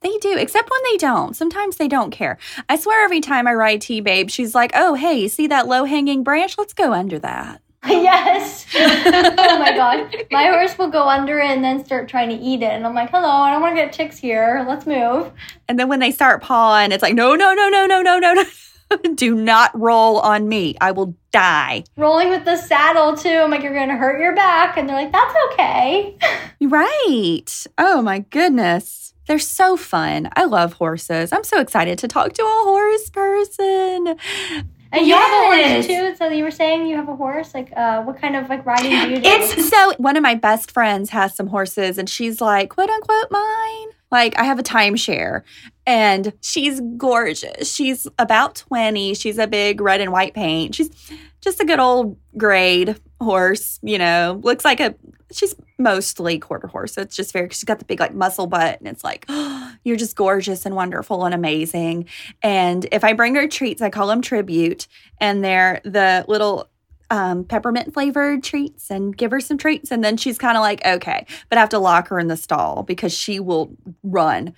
They 0.00 0.16
do, 0.18 0.36
except 0.38 0.70
when 0.70 0.80
they 0.90 0.96
don't. 0.96 1.36
Sometimes 1.36 1.76
they 1.76 1.88
don't 1.88 2.10
care. 2.10 2.38
I 2.70 2.76
swear 2.76 3.04
every 3.04 3.20
time 3.20 3.46
I 3.46 3.52
ride 3.52 3.82
T 3.82 4.00
Babe, 4.00 4.30
she's 4.30 4.54
like, 4.54 4.70
oh, 4.74 4.94
hey, 4.94 5.28
see 5.28 5.46
that 5.48 5.68
low 5.68 5.84
hanging 5.84 6.24
branch? 6.24 6.56
Let's 6.56 6.72
go 6.72 6.94
under 6.94 7.18
that. 7.18 7.60
yes. 7.86 8.66
oh 8.76 9.58
my 9.58 9.72
god. 9.74 10.14
My 10.30 10.44
horse 10.46 10.76
will 10.76 10.90
go 10.90 11.08
under 11.08 11.38
it 11.38 11.50
and 11.50 11.64
then 11.64 11.82
start 11.84 12.08
trying 12.08 12.28
to 12.28 12.34
eat 12.34 12.62
it. 12.62 12.72
And 12.72 12.86
I'm 12.86 12.94
like, 12.94 13.10
hello, 13.10 13.28
I 13.28 13.50
don't 13.50 13.62
want 13.62 13.74
to 13.74 13.82
get 13.82 13.92
ticks 13.92 14.18
here. 14.18 14.64
Let's 14.68 14.86
move. 14.86 15.32
And 15.66 15.78
then 15.78 15.88
when 15.88 15.98
they 15.98 16.10
start 16.10 16.42
pawing, 16.42 16.92
it's 16.92 17.02
like, 17.02 17.14
no, 17.14 17.34
no, 17.34 17.54
no, 17.54 17.68
no, 17.70 17.86
no, 17.86 18.02
no, 18.02 18.18
no, 18.18 18.34
no. 18.34 18.44
Do 19.14 19.34
not 19.34 19.70
roll 19.78 20.18
on 20.18 20.48
me. 20.48 20.76
I 20.80 20.90
will 20.90 21.14
die. 21.32 21.84
Rolling 21.96 22.28
with 22.28 22.44
the 22.44 22.56
saddle 22.56 23.16
too. 23.16 23.30
I'm 23.30 23.50
like, 23.50 23.62
you're 23.62 23.74
going 23.74 23.88
to 23.88 23.96
hurt 23.96 24.20
your 24.20 24.34
back. 24.34 24.76
And 24.76 24.88
they're 24.88 24.96
like, 24.96 25.12
that's 25.12 25.34
okay. 25.52 26.18
right. 26.60 27.66
Oh 27.78 28.02
my 28.02 28.18
goodness. 28.18 29.14
They're 29.26 29.38
so 29.38 29.76
fun. 29.76 30.28
I 30.34 30.44
love 30.44 30.74
horses. 30.74 31.32
I'm 31.32 31.44
so 31.44 31.60
excited 31.60 31.98
to 32.00 32.08
talk 32.08 32.32
to 32.34 32.42
a 32.42 32.62
horse 32.64 33.10
person. 33.10 34.16
And 34.92 35.02
you 35.06 35.12
yes. 35.12 35.30
have 35.30 35.62
a 35.62 35.72
horse 35.72 35.86
too. 35.86 36.16
So 36.16 36.28
you 36.30 36.42
were 36.44 36.50
saying 36.50 36.86
you 36.86 36.96
have 36.96 37.08
a 37.08 37.16
horse. 37.16 37.54
Like, 37.54 37.72
uh, 37.76 38.02
what 38.02 38.20
kind 38.20 38.36
of 38.36 38.48
like 38.48 38.66
riding 38.66 38.90
do 38.90 39.10
you 39.10 39.16
do? 39.16 39.22
It's 39.24 39.68
so 39.68 39.94
one 39.98 40.16
of 40.16 40.22
my 40.22 40.34
best 40.34 40.72
friends 40.72 41.10
has 41.10 41.34
some 41.36 41.46
horses, 41.46 41.96
and 41.98 42.08
she's 42.08 42.40
like, 42.40 42.70
quote 42.70 42.90
unquote, 42.90 43.30
mine. 43.30 43.88
Like 44.10 44.38
I 44.38 44.44
have 44.44 44.58
a 44.58 44.62
timeshare, 44.62 45.42
And 45.86 46.32
she's 46.40 46.80
gorgeous. 46.96 47.72
She's 47.72 48.08
about 48.18 48.56
20. 48.56 49.14
She's 49.14 49.38
a 49.38 49.46
big 49.46 49.80
red 49.80 50.00
and 50.00 50.10
white 50.10 50.34
paint. 50.34 50.74
She's 50.74 50.90
just 51.40 51.60
a 51.60 51.64
good 51.64 51.78
old 51.78 52.16
grade 52.36 53.00
horse, 53.20 53.78
you 53.82 53.98
know, 53.98 54.40
looks 54.42 54.64
like 54.64 54.80
a 54.80 54.94
she's 55.32 55.54
mostly 55.80 56.38
quarter 56.38 56.68
horse. 56.68 56.94
So 56.94 57.02
it's 57.02 57.16
just 57.16 57.32
very, 57.32 57.48
she's 57.48 57.64
got 57.64 57.78
the 57.78 57.84
big 57.84 57.98
like 57.98 58.14
muscle 58.14 58.46
butt 58.46 58.78
and 58.78 58.88
it's 58.88 59.02
like, 59.02 59.24
oh, 59.28 59.74
you're 59.84 59.96
just 59.96 60.14
gorgeous 60.14 60.66
and 60.66 60.76
wonderful 60.76 61.24
and 61.24 61.34
amazing. 61.34 62.06
And 62.42 62.86
if 62.92 63.02
I 63.02 63.14
bring 63.14 63.34
her 63.34 63.48
treats, 63.48 63.82
I 63.82 63.90
call 63.90 64.06
them 64.06 64.22
tribute 64.22 64.86
and 65.20 65.42
they're 65.42 65.80
the 65.84 66.24
little 66.28 66.68
um, 67.10 67.44
peppermint 67.44 67.92
flavored 67.92 68.44
treats 68.44 68.90
and 68.90 69.16
give 69.16 69.30
her 69.32 69.40
some 69.40 69.58
treats. 69.58 69.90
And 69.90 70.04
then 70.04 70.16
she's 70.16 70.38
kind 70.38 70.56
of 70.56 70.60
like, 70.60 70.84
okay, 70.86 71.26
but 71.48 71.58
I 71.58 71.60
have 71.60 71.70
to 71.70 71.78
lock 71.78 72.08
her 72.08 72.20
in 72.20 72.28
the 72.28 72.36
stall 72.36 72.82
because 72.84 73.12
she 73.12 73.40
will 73.40 73.74
run. 74.02 74.54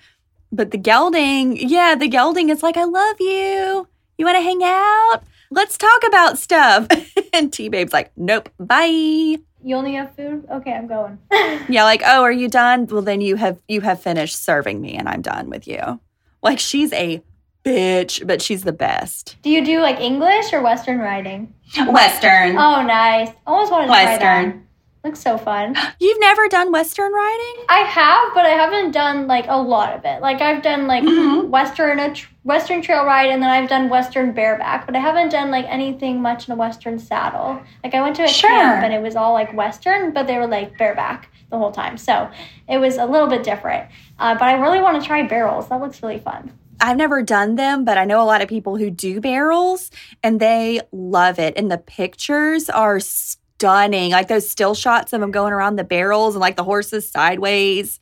But 0.51 0.69
the 0.69 0.77
gelding, 0.77 1.57
yeah, 1.57 1.95
the 1.95 2.07
gelding 2.07 2.49
is 2.49 2.61
like, 2.61 2.77
I 2.77 2.83
love 2.83 3.15
you. 3.19 3.87
You 4.17 4.25
want 4.25 4.37
to 4.37 4.41
hang 4.41 4.61
out? 4.63 5.21
Let's 5.49 5.77
talk 5.77 6.03
about 6.05 6.37
stuff. 6.37 6.87
and 7.33 7.51
T 7.51 7.69
Babe's 7.69 7.93
like, 7.93 8.11
nope, 8.15 8.49
bye 8.59 9.39
you 9.63 9.75
only 9.75 9.93
have 9.95 10.15
food? 10.15 10.45
Okay 10.51 10.73
i'm 10.73 10.87
going. 10.87 11.17
Yeah 11.69 11.83
like 11.83 12.01
oh 12.05 12.21
are 12.23 12.31
you 12.31 12.49
done? 12.49 12.85
Well 12.87 13.01
then 13.01 13.21
you 13.21 13.35
have 13.37 13.59
you 13.67 13.81
have 13.81 14.01
finished 14.01 14.35
serving 14.43 14.81
me 14.81 14.93
and 14.95 15.07
i'm 15.09 15.21
done 15.21 15.49
with 15.49 15.67
you. 15.67 15.99
Like 16.41 16.59
she's 16.59 16.91
a 16.93 17.21
bitch 17.63 18.25
but 18.27 18.41
she's 18.41 18.63
the 18.63 18.73
best. 18.73 19.37
Do 19.41 19.49
you 19.49 19.63
do 19.65 19.79
like 19.81 19.99
english 19.99 20.51
or 20.53 20.61
western 20.61 20.99
writing? 20.99 21.53
western. 21.87 22.57
Oh 22.57 22.81
nice. 22.83 23.29
Almost 23.47 23.71
wanted 23.71 23.85
to 23.85 23.91
western 23.91 24.19
try 24.19 24.45
that. 24.45 24.55
Looks 25.03 25.19
so 25.19 25.37
fun. 25.37 25.75
You've 25.99 26.19
never 26.21 26.47
done 26.47 26.71
Western 26.71 27.11
riding? 27.11 27.65
I 27.67 27.79
have, 27.79 28.33
but 28.33 28.45
I 28.45 28.51
haven't 28.51 28.91
done 28.91 29.27
like 29.27 29.45
a 29.49 29.57
lot 29.57 29.93
of 29.93 30.05
it. 30.05 30.21
Like 30.21 30.39
I've 30.39 30.63
done 30.63 30.87
like 30.87 31.03
mm-hmm. 31.03 31.49
Western 31.49 31.99
a 31.99 32.13
tr- 32.13 32.29
Western 32.43 32.81
trail 32.81 33.03
ride, 33.03 33.29
and 33.29 33.43
then 33.43 33.49
I've 33.49 33.67
done 33.67 33.89
Western 33.89 34.31
bareback, 34.31 34.85
but 34.85 34.95
I 34.95 34.99
haven't 34.99 35.29
done 35.29 35.51
like 35.51 35.65
anything 35.67 36.21
much 36.21 36.47
in 36.47 36.53
a 36.53 36.55
Western 36.55 36.99
saddle. 36.99 37.61
Like 37.83 37.93
I 37.93 38.01
went 38.01 38.15
to 38.15 38.23
a 38.23 38.27
sure. 38.27 38.49
camp 38.49 38.83
and 38.83 38.93
it 38.93 39.01
was 39.01 39.17
all 39.17 39.33
like 39.33 39.53
Western, 39.53 40.13
but 40.13 40.25
they 40.25 40.37
were 40.37 40.47
like 40.47 40.77
bareback 40.77 41.29
the 41.49 41.57
whole 41.57 41.71
time, 41.71 41.97
so 41.97 42.29
it 42.69 42.77
was 42.77 42.97
a 42.97 43.05
little 43.05 43.27
bit 43.27 43.43
different. 43.43 43.89
Uh, 44.19 44.35
but 44.35 44.43
I 44.43 44.53
really 44.53 44.79
want 44.79 45.01
to 45.01 45.05
try 45.05 45.23
barrels. 45.23 45.67
That 45.67 45.81
looks 45.81 46.01
really 46.01 46.19
fun. 46.19 46.53
I've 46.79 46.97
never 46.97 47.21
done 47.21 47.55
them, 47.55 47.85
but 47.85 47.97
I 47.97 48.05
know 48.05 48.21
a 48.21 48.25
lot 48.25 48.41
of 48.41 48.49
people 48.49 48.77
who 48.77 48.89
do 48.89 49.21
barrels 49.21 49.91
and 50.21 50.39
they 50.39 50.81
love 50.91 51.39
it. 51.39 51.53
And 51.55 51.71
the 51.71 51.77
pictures 51.77 52.69
are 52.69 52.99
stunning. 52.99 53.42
Like 53.63 54.27
those 54.27 54.49
still 54.49 54.75
shots 54.75 55.13
of 55.13 55.21
them 55.21 55.31
going 55.31 55.53
around 55.53 55.77
the 55.77 55.83
barrels 55.83 56.35
and 56.35 56.41
like 56.41 56.55
the 56.55 56.63
horses 56.63 57.09
sideways. 57.09 57.99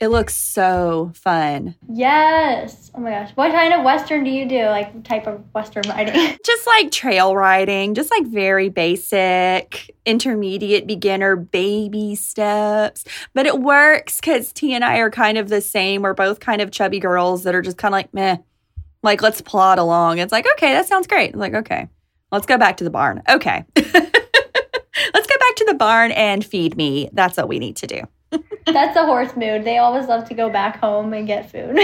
It 0.00 0.08
looks 0.08 0.34
so 0.34 1.12
fun. 1.14 1.76
Yes. 1.88 2.90
Oh 2.94 3.00
my 3.00 3.10
gosh. 3.10 3.30
What 3.36 3.52
kind 3.52 3.72
of 3.72 3.84
Western 3.84 4.24
do 4.24 4.30
you 4.30 4.44
do? 4.46 4.64
Like 4.66 5.04
type 5.04 5.26
of 5.26 5.42
Western 5.54 5.84
riding? 5.88 6.14
just 6.44 6.66
like 6.66 6.90
trail 6.90 7.36
riding, 7.36 7.94
just 7.94 8.10
like 8.10 8.26
very 8.26 8.68
basic, 8.68 9.94
intermediate, 10.04 10.86
beginner, 10.86 11.36
baby 11.36 12.16
steps. 12.16 13.04
But 13.34 13.46
it 13.46 13.60
works 13.60 14.20
because 14.20 14.52
T 14.52 14.74
and 14.74 14.84
I 14.84 14.98
are 14.98 15.10
kind 15.10 15.38
of 15.38 15.48
the 15.48 15.60
same. 15.60 16.02
We're 16.02 16.12
both 16.12 16.40
kind 16.40 16.60
of 16.60 16.72
chubby 16.72 16.98
girls 16.98 17.44
that 17.44 17.54
are 17.54 17.62
just 17.62 17.78
kind 17.78 17.94
of 17.94 17.98
like, 17.98 18.12
meh. 18.12 18.38
Like, 19.02 19.22
let's 19.22 19.42
plod 19.42 19.78
along. 19.78 20.18
It's 20.18 20.32
like, 20.32 20.46
okay, 20.54 20.72
that 20.72 20.86
sounds 20.86 21.06
great. 21.06 21.30
It's 21.30 21.38
like, 21.38 21.54
okay, 21.54 21.88
let's 22.32 22.46
go 22.46 22.58
back 22.58 22.78
to 22.78 22.84
the 22.84 22.90
barn. 22.90 23.22
Okay. 23.28 23.64
let's 25.54 25.60
go 25.60 25.66
back 25.66 25.68
to 25.68 25.72
the 25.72 25.78
barn 25.78 26.12
and 26.12 26.44
feed 26.44 26.76
me. 26.76 27.08
That's 27.12 27.36
what 27.36 27.48
we 27.48 27.58
need 27.58 27.76
to 27.76 27.86
do. 27.86 28.02
That's 28.66 28.96
a 28.96 29.04
horse 29.04 29.36
mood. 29.36 29.64
They 29.64 29.78
always 29.78 30.06
love 30.06 30.28
to 30.28 30.34
go 30.34 30.50
back 30.50 30.78
home 30.78 31.12
and 31.12 31.26
get 31.26 31.50
food. 31.50 31.78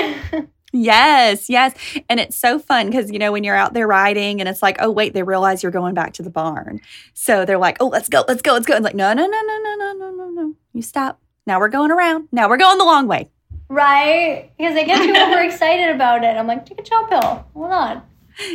yes, 0.72 1.48
yes. 1.48 1.74
And 2.08 2.18
it's 2.18 2.36
so 2.36 2.58
fun 2.58 2.86
because, 2.86 3.10
you 3.10 3.18
know, 3.18 3.32
when 3.32 3.44
you're 3.44 3.56
out 3.56 3.74
there 3.74 3.86
riding 3.86 4.40
and 4.40 4.48
it's 4.48 4.62
like, 4.62 4.76
oh, 4.80 4.90
wait, 4.90 5.14
they 5.14 5.22
realize 5.22 5.62
you're 5.62 5.72
going 5.72 5.94
back 5.94 6.14
to 6.14 6.22
the 6.22 6.30
barn. 6.30 6.80
So 7.14 7.44
they're 7.44 7.58
like, 7.58 7.76
oh, 7.80 7.88
let's 7.88 8.08
go, 8.08 8.24
let's 8.26 8.42
go, 8.42 8.52
let's 8.52 8.66
go. 8.66 8.74
And 8.74 8.84
like, 8.84 8.94
no, 8.94 9.12
no, 9.12 9.26
no, 9.26 9.42
no, 9.42 9.58
no, 9.62 9.76
no, 9.76 9.92
no, 9.92 10.10
no, 10.10 10.28
no. 10.30 10.54
You 10.72 10.82
stop. 10.82 11.20
Now 11.46 11.58
we're 11.60 11.68
going 11.68 11.90
around. 11.90 12.28
Now 12.32 12.48
we're 12.48 12.56
going 12.56 12.78
the 12.78 12.84
long 12.84 13.06
way. 13.06 13.30
Right? 13.68 14.50
Because 14.58 14.74
they 14.74 14.84
get 14.84 15.02
too 15.02 15.12
overexcited 15.22 15.94
about 15.94 16.24
it. 16.24 16.36
I'm 16.36 16.46
like, 16.46 16.66
take 16.66 16.80
a 16.80 16.82
chill 16.82 17.04
pill. 17.04 17.46
Hold 17.54 17.72
on. 17.72 18.02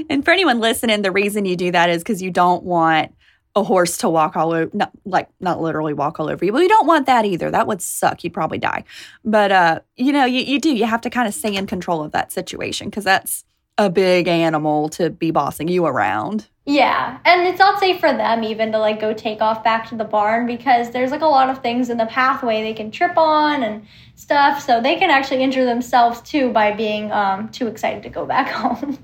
And 0.10 0.25
for 0.25 0.32
anyone 0.32 0.60
listening, 0.60 1.04
the 1.04 1.12
reason 1.12 1.45
you 1.45 1.56
do 1.56 1.71
that 1.71 1.89
is 1.89 2.01
because 2.01 2.21
you 2.21 2.32
don't 2.32 2.63
want 2.63 3.13
a 3.56 3.63
horse 3.63 3.98
to 3.98 4.10
walk 4.10 4.36
all 4.36 4.52
over 4.52 4.70
not 4.74 4.91
like 5.06 5.30
not 5.39 5.62
literally 5.62 5.94
walk 5.94 6.20
all 6.20 6.30
over 6.30 6.44
you 6.44 6.52
But 6.52 6.60
you 6.60 6.68
don't 6.68 6.88
want 6.88 7.06
that 7.06 7.26
either. 7.26 7.50
That 7.50 7.68
would 7.68 7.82
suck. 7.82 8.24
You'd 8.24 8.34
probably 8.34 8.58
die. 8.58 8.84
But 9.24 9.52
uh 9.52 9.80
you 9.96 10.12
know 10.12 10.26
you, 10.26 10.41
you 10.41 10.60
do. 10.60 10.76
You 10.76 10.86
have 10.86 11.02
to 11.02 11.10
kind 11.10 11.28
of 11.28 11.34
stay 11.34 11.56
in 11.56 11.65
control 11.65 12.04
of 12.04 12.12
that 12.12 12.32
situation 12.32 12.89
because 12.89 13.06
that's 13.06 13.46
a 13.78 13.90
big 13.90 14.28
animal 14.28 14.90
to 14.90 15.10
be 15.10 15.32
bossing 15.32 15.68
you 15.68 15.86
around 15.86 16.48
yeah 16.66 17.20
and 17.26 17.46
it's 17.46 17.60
not 17.60 17.80
safe 17.80 18.00
for 18.00 18.12
them 18.12 18.44
even 18.44 18.72
to 18.72 18.80
like 18.80 19.00
go 19.00 19.14
take 19.14 19.42
off 19.42 19.64
back 19.64 19.88
to 19.88 19.96
the 19.96 20.04
barn 20.04 20.48
because 20.48 20.92
there's 20.92 21.12
like 21.12 21.22
a 21.22 21.26
lot 21.26 21.50
of 21.50 21.62
things 21.62 21.90
in 21.90 21.98
the 21.98 22.06
pathway 22.08 22.62
they 22.62 22.74
can 22.74 22.90
trip 22.90 23.18
on 23.18 23.64
and 23.64 23.86
stuff 24.16 24.62
so 24.62 24.82
they 24.82 24.96
can 24.96 25.10
actually 25.12 25.44
injure 25.44 25.66
themselves 25.66 26.22
too 26.22 26.52
by 26.52 26.72
being 26.72 27.12
um, 27.12 27.50
too 27.50 27.68
excited 27.68 28.02
to 28.02 28.10
go 28.10 28.26
back 28.26 28.48
home 28.62 28.98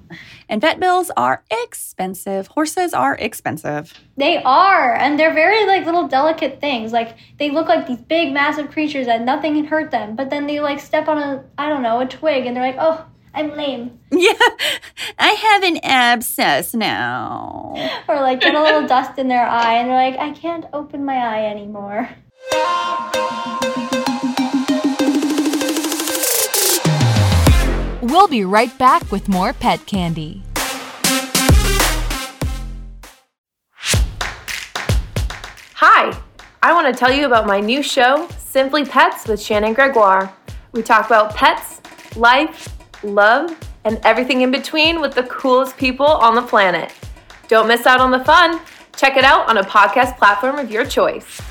And 0.50 0.60
vet 0.60 0.80
bills 0.82 1.10
are 1.16 1.44
expensive. 1.50 2.48
Horses 2.48 2.94
are 2.94 3.16
expensive. 3.16 3.94
They 4.18 4.44
are. 4.44 4.94
And 4.94 5.18
they're 5.18 5.34
very 5.34 5.66
like 5.66 5.86
little 5.86 6.08
delicate 6.10 6.60
things. 6.60 6.92
Like 6.92 7.16
they 7.40 7.50
look 7.50 7.68
like 7.70 7.88
these 7.88 8.02
big 8.02 8.34
massive 8.34 8.70
creatures 8.70 9.06
that 9.06 9.22
nothing 9.22 9.56
can 9.56 9.66
hurt 9.66 9.92
them. 9.92 10.16
But 10.18 10.30
then 10.30 10.48
they 10.48 10.60
like 10.60 10.82
step 10.82 11.08
on 11.08 11.18
a 11.18 11.46
I 11.58 11.70
don't 11.70 11.82
know, 11.82 12.02
a 12.02 12.06
twig 12.06 12.46
and 12.46 12.56
they're 12.56 12.66
like, 12.66 12.76
"Oh, 12.80 13.06
I'm 13.34 13.56
lame." 13.56 14.00
Yeah. 14.12 14.34
I 15.20 15.30
have 15.30 15.64
an 15.64 15.78
abscess 15.84 16.74
now. 16.74 17.74
or 18.08 18.16
like 18.22 18.42
get 18.42 18.56
a 18.56 18.62
little 18.62 18.88
dust 18.88 19.18
in 19.18 19.28
their 19.28 19.46
eye 19.46 19.76
and 19.76 19.90
they're 19.90 20.12
like, 20.12 20.20
"I 20.20 20.32
can't 20.32 20.66
open 20.74 21.06
my 21.06 21.16
eye 21.16 21.46
anymore." 21.46 22.10
We'll 28.02 28.28
be 28.28 28.44
right 28.44 28.76
back 28.78 29.12
with 29.12 29.30
more 29.30 29.54
pet 29.54 29.86
candy. 29.86 30.44
Hi, 35.76 36.16
I 36.62 36.74
want 36.74 36.94
to 36.94 37.00
tell 37.00 37.12
you 37.12 37.26
about 37.26 37.48
my 37.48 37.60
new 37.60 37.82
show, 37.82 38.28
Simply 38.38 38.86
Pets 38.86 39.28
with 39.28 39.42
Shannon 39.42 39.74
Gregoire. 39.74 40.34
We 40.74 40.82
talk 40.82 41.06
about 41.06 41.36
pets, 41.36 41.82
life, 42.16 42.68
love, 43.04 43.58
and 43.84 44.00
everything 44.04 44.42
in 44.42 44.52
between 44.52 45.02
with 45.02 45.14
the 45.14 45.24
coolest 45.24 45.78
people 45.78 46.06
on 46.06 46.36
the 46.36 46.42
planet. 46.42 46.94
Don't 47.48 47.68
miss 47.68 47.86
out 47.86 48.00
on 48.00 48.12
the 48.12 48.24
fun. 48.24 48.60
Check 48.96 49.18
it 49.18 49.24
out 49.24 49.50
on 49.50 49.58
a 49.58 49.64
podcast 49.64 50.18
platform 50.18 50.58
of 50.60 50.72
your 50.72 50.86
choice. 50.86 51.42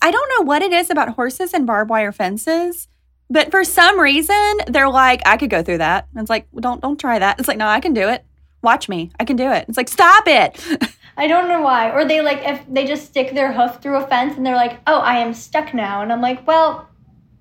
I 0.00 0.10
don't 0.10 0.30
know 0.38 0.44
what 0.44 0.62
it 0.62 0.72
is 0.72 0.90
about 0.90 1.10
horses 1.10 1.52
and 1.52 1.66
barbed 1.66 1.90
wire 1.90 2.12
fences, 2.12 2.88
but 3.28 3.50
for 3.50 3.64
some 3.64 4.00
reason 4.00 4.58
they're 4.68 4.88
like, 4.88 5.20
I 5.26 5.36
could 5.36 5.50
go 5.50 5.62
through 5.62 5.78
that. 5.78 6.08
And 6.12 6.22
it's 6.22 6.30
like, 6.30 6.46
well, 6.52 6.60
don't 6.60 6.80
don't 6.80 6.98
try 6.98 7.18
that. 7.18 7.38
It's 7.38 7.48
like, 7.48 7.58
no, 7.58 7.66
I 7.66 7.80
can 7.80 7.94
do 7.94 8.08
it. 8.08 8.24
Watch 8.62 8.88
me. 8.88 9.10
I 9.20 9.24
can 9.24 9.36
do 9.36 9.50
it. 9.50 9.66
It's 9.68 9.76
like, 9.76 9.88
stop 9.88 10.26
it. 10.26 10.64
I 11.16 11.26
don't 11.26 11.48
know 11.48 11.60
why. 11.60 11.90
Or 11.90 12.04
they 12.04 12.20
like 12.20 12.40
if 12.44 12.62
they 12.68 12.86
just 12.86 13.06
stick 13.06 13.34
their 13.34 13.52
hoof 13.52 13.82
through 13.82 13.96
a 13.96 14.06
fence 14.06 14.36
and 14.36 14.46
they're 14.46 14.54
like, 14.54 14.80
oh, 14.86 15.00
I 15.00 15.18
am 15.18 15.34
stuck 15.34 15.74
now. 15.74 16.02
And 16.02 16.12
I'm 16.12 16.22
like, 16.22 16.46
well, 16.46 16.87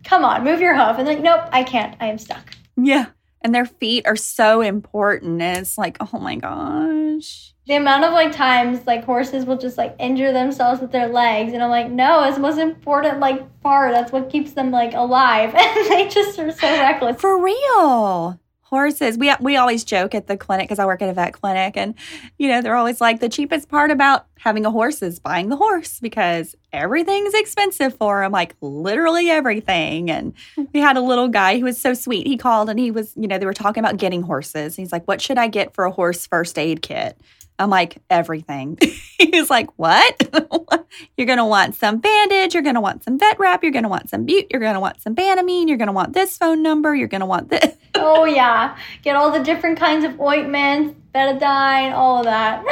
come 0.08 0.26
on, 0.26 0.43
move 0.43 0.60
your 0.60 0.76
hoof. 0.76 0.98
And 0.98 1.08
like, 1.08 1.22
nope, 1.22 1.41
I 1.52 1.63
can't. 1.63 1.96
I 2.00 2.08
am 2.08 2.17
stuck. 2.17 2.56
Yeah. 2.76 3.08
And 3.41 3.54
their 3.54 3.65
feet 3.65 4.08
are 4.08 4.15
so 4.15 4.62
important. 4.62 5.41
It's 5.41 5.78
like, 5.78 5.98
oh 6.00 6.20
my 6.20 6.36
gosh 6.36 7.54
the 7.67 7.76
amount 7.76 8.06
of 8.06 8.13
like 8.13 8.32
times 8.32 8.88
like 8.88 9.04
horses 9.04 9.46
will 9.46 9.58
just 9.58 9.78
like 9.78 9.96
injure 10.00 10.32
themselves 10.32 10.80
with 10.82 10.91
their 10.91 11.08
legs 11.08 11.54
and 11.54 11.62
i'm 11.62 11.70
like 11.70 11.91
no 11.91 12.24
it's 12.24 12.36
the 12.36 12.41
most 12.41 12.58
important 12.58 13.20
like 13.20 13.62
part 13.62 13.91
that's 13.91 14.12
what 14.12 14.30
keeps 14.30 14.54
them 14.54 14.72
like 14.72 14.93
alive 14.93 15.54
and 15.58 15.91
they 15.91 16.08
just 16.08 16.39
are 16.39 16.52
so 16.52 16.67
reckless 16.67 17.20
for 17.20 17.41
real 17.41 18.39
horses. 18.69 19.17
We 19.17 19.34
we 19.39 19.56
always 19.56 19.84
joke 19.84 20.13
at 20.13 20.27
the 20.27 20.36
clinic 20.36 20.65
because 20.65 20.80
i 20.80 20.86
work 20.86 21.01
at 21.01 21.10
a 21.10 21.13
vet 21.13 21.34
clinic 21.34 21.77
and 21.77 21.95
you 22.38 22.49
know 22.49 22.62
they're 22.62 22.75
always 22.75 22.99
like 22.99 23.19
the 23.19 23.30
cheapest 23.30 23.69
part 23.69 23.91
about 23.91 24.25
having 24.39 24.65
a 24.65 24.71
horse 24.71 25.01
is 25.01 25.19
buying 25.19 25.49
the 25.49 25.56
horse 25.56 25.99
because 25.99 26.56
everything's 26.73 27.34
expensive 27.34 27.97
for 27.97 28.21
them 28.21 28.32
like 28.32 28.56
literally 28.62 29.30
everything. 29.30 30.12
And 30.12 30.34
we 30.73 30.80
had 30.80 30.97
a 30.97 31.01
little 31.01 31.30
guy 31.30 31.58
who 31.58 31.65
was 31.65 31.80
so 31.80 31.93
sweet. 31.93 32.27
He 32.27 32.38
called 32.38 32.69
and 32.69 32.77
he 32.80 32.91
was 32.91 33.13
you 33.15 33.27
know 33.27 33.38
they 33.38 33.45
were 33.45 33.53
talking 33.53 33.84
about 33.84 33.97
getting 33.97 34.21
horses. 34.21 34.75
He's 34.75 34.91
like 34.91 35.08
what 35.08 35.21
should 35.21 35.38
i 35.38 35.47
get 35.47 35.73
for 35.73 35.86
a 35.86 35.91
horse 35.91 36.27
first 36.27 36.60
aid 36.60 36.82
kit 36.82 37.19
I'm 37.60 37.70
like, 37.70 37.98
everything. 38.10 38.78
He's 39.17 39.50
like, 39.50 39.70
what? 39.78 40.22
you're 41.17 41.26
going 41.28 41.38
to 41.39 41.46
want 41.46 41.76
some 41.76 41.98
bandage. 41.98 42.54
You're 42.54 42.63
going 42.63 42.76
to 42.76 42.82
want 42.82 43.04
some 43.04 43.17
vet 43.17 43.39
wrap. 43.39 43.63
You're 43.63 43.72
going 43.72 43.84
to 43.84 43.89
want 43.89 44.10
some 44.10 44.26
bute. 44.26 44.48
You're 44.52 44.62
going 44.62 44.76
to 44.76 44.80
want 44.80 45.02
some 45.02 45.15
Banamine. 45.15 45.67
You're 45.67 45.78
going 45.78 45.88
to 45.88 45.93
want 45.93 46.13
this 46.13 46.38
phone 46.38 46.62
number. 46.62 46.93
You're 46.96 47.08
going 47.08 47.22
to 47.22 47.28
want 47.28 47.50
this. 47.50 47.76
oh, 47.96 48.26
yeah. 48.26 48.78
Get 49.02 49.15
all 49.15 49.32
the 49.32 49.43
different 49.43 49.80
kinds 49.80 50.06
of 50.06 50.20
ointments, 50.20 50.96
betadine, 51.15 51.93
all 51.93 52.20
of 52.20 52.26
that. 52.26 52.63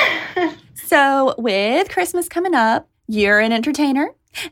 so, 0.76 1.34
with 1.38 1.90
Christmas 1.90 2.30
coming 2.30 2.54
up, 2.54 2.88
you're 3.08 3.40
an 3.40 3.52
entertainer. 3.52 4.12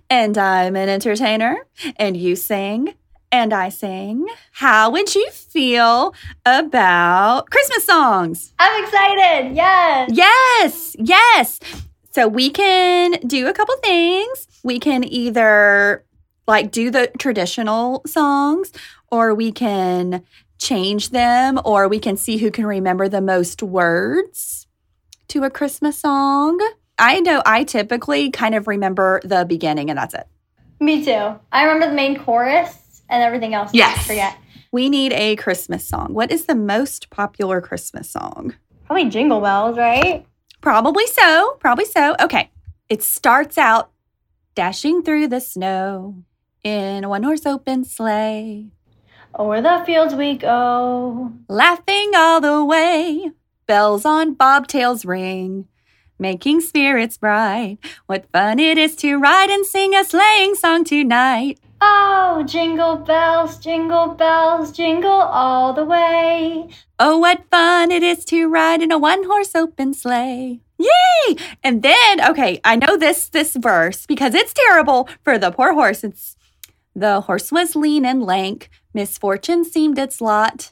and 0.10 0.38
I'm 0.38 0.76
an 0.76 0.90
entertainer, 0.90 1.58
and 1.98 2.16
you 2.18 2.36
sing, 2.36 2.96
and 3.34 3.52
I 3.52 3.70
sing. 3.70 4.28
How 4.52 4.92
would 4.92 5.16
you 5.16 5.28
feel 5.32 6.14
about 6.46 7.50
Christmas 7.50 7.84
songs? 7.84 8.54
I'm 8.60 8.84
excited. 8.84 9.56
Yes. 9.56 10.12
Yes, 10.14 10.96
yes. 11.00 11.60
So 12.12 12.28
we 12.28 12.52
can 12.52 13.14
do 13.26 13.48
a 13.48 13.54
couple 13.54 13.76
things. 13.78 14.48
We 14.64 14.80
can 14.80 15.04
either 15.04 16.06
like 16.46 16.72
do 16.72 16.92
the 16.92 17.10
traditional 17.18 18.04
songs, 18.06 18.72
or 19.10 19.34
we 19.34 19.52
can 19.52 20.24
change 20.60 21.10
them, 21.10 21.60
or 21.66 21.88
we 21.88 22.00
can 22.00 22.18
see 22.18 22.38
who 22.38 22.52
can 22.52 22.68
remember 22.68 23.10
the 23.10 23.22
most 23.22 23.64
words 23.64 24.68
to 25.30 25.44
a 25.44 25.50
Christmas 25.50 25.98
song. 25.98 26.60
I 27.00 27.20
know 27.20 27.42
I 27.48 27.64
typically 27.64 28.30
kind 28.30 28.54
of 28.54 28.68
remember 28.68 29.22
the 29.24 29.44
beginning 29.44 29.90
and 29.90 29.98
that's 29.98 30.14
it. 30.14 30.28
Me 30.80 31.04
too. 31.04 31.40
I 31.52 31.64
remember 31.64 31.88
the 31.88 31.96
main 31.96 32.20
chorus 32.20 32.83
and 33.10 33.22
everything 33.24 33.54
else. 33.54 33.72
Yes. 33.74 34.06
forget. 34.08 34.38
We 34.72 34.90
need 34.90 35.14
a 35.14 35.36
Christmas 35.36 35.88
song. 35.88 36.14
What 36.14 36.32
is 36.32 36.46
the 36.46 36.56
most 36.56 37.10
popular 37.10 37.62
Christmas 37.62 38.10
song? 38.10 38.56
Probably 38.86 39.10
Jingle 39.10 39.40
Bells, 39.42 39.78
right? 39.78 40.26
Probably 40.62 41.06
so. 41.08 41.58
Probably 41.60 41.86
so. 41.86 42.16
Okay. 42.20 42.50
It 42.90 43.04
starts 43.04 43.58
out 43.58 43.92
dashing 44.56 45.04
through 45.04 45.28
the 45.28 45.40
snow 45.42 46.24
in 46.64 47.04
a 47.04 47.10
one 47.10 47.24
horse 47.24 47.46
open 47.46 47.84
sleigh, 47.86 48.72
Over 49.36 49.62
the 49.62 49.84
fields 49.86 50.16
we 50.16 50.38
go. 50.38 51.34
laughing 51.50 52.12
all 52.16 52.40
the 52.42 52.64
way. 52.64 53.32
Bells 53.68 54.06
on 54.06 54.36
bobtails 54.36 55.06
ring, 55.06 55.68
making 56.20 56.62
spirits 56.62 57.18
bright. 57.18 57.78
What 58.06 58.30
fun 58.32 58.60
it 58.60 58.78
is 58.78 58.96
to 58.98 59.18
ride 59.18 59.50
and 59.50 59.66
sing 59.66 59.96
a 59.96 60.04
sleighing 60.04 60.56
song 60.56 60.84
tonight. 60.84 61.60
Oh, 61.86 62.44
jingle 62.48 62.96
bells, 62.96 63.58
jingle 63.60 64.08
bells, 64.08 64.72
jingle 64.72 65.12
all 65.12 65.74
the 65.74 65.84
way. 65.84 66.70
Oh, 66.98 67.18
what 67.18 67.44
fun 67.52 67.92
it 67.92 68.02
is 68.02 68.24
to 68.26 68.48
ride 68.48 68.82
in 68.82 68.90
a 68.90 68.98
one 68.98 69.26
horse 69.26 69.54
open 69.54 69.94
sleigh. 69.94 70.62
Yay! 70.78 71.36
And 71.62 71.84
then, 71.84 72.26
okay, 72.26 72.62
I 72.64 72.78
know 72.78 72.96
this 72.96 73.28
this 73.28 73.58
verse 73.58 74.06
because 74.06 74.34
it's 74.34 74.54
terrible 74.54 75.10
for 75.26 75.38
the 75.38 75.52
poor 75.52 75.74
horse. 75.74 76.06
It's 76.06 76.38
the 76.96 77.22
horse 77.22 77.52
was 77.52 77.76
lean 77.76 78.06
and 78.06 78.24
lank, 78.24 78.70
misfortune 78.94 79.66
seemed 79.66 80.00
its 80.00 80.22
lot. 80.22 80.72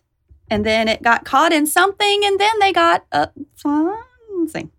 And 0.49 0.65
then 0.65 0.87
it 0.87 1.03
got 1.03 1.25
caught 1.25 1.51
in 1.51 1.67
something, 1.67 2.21
and 2.23 2.39
then 2.39 2.57
they 2.61 2.71
got 2.71 3.05
a 3.11 3.29
sing. 4.47 4.71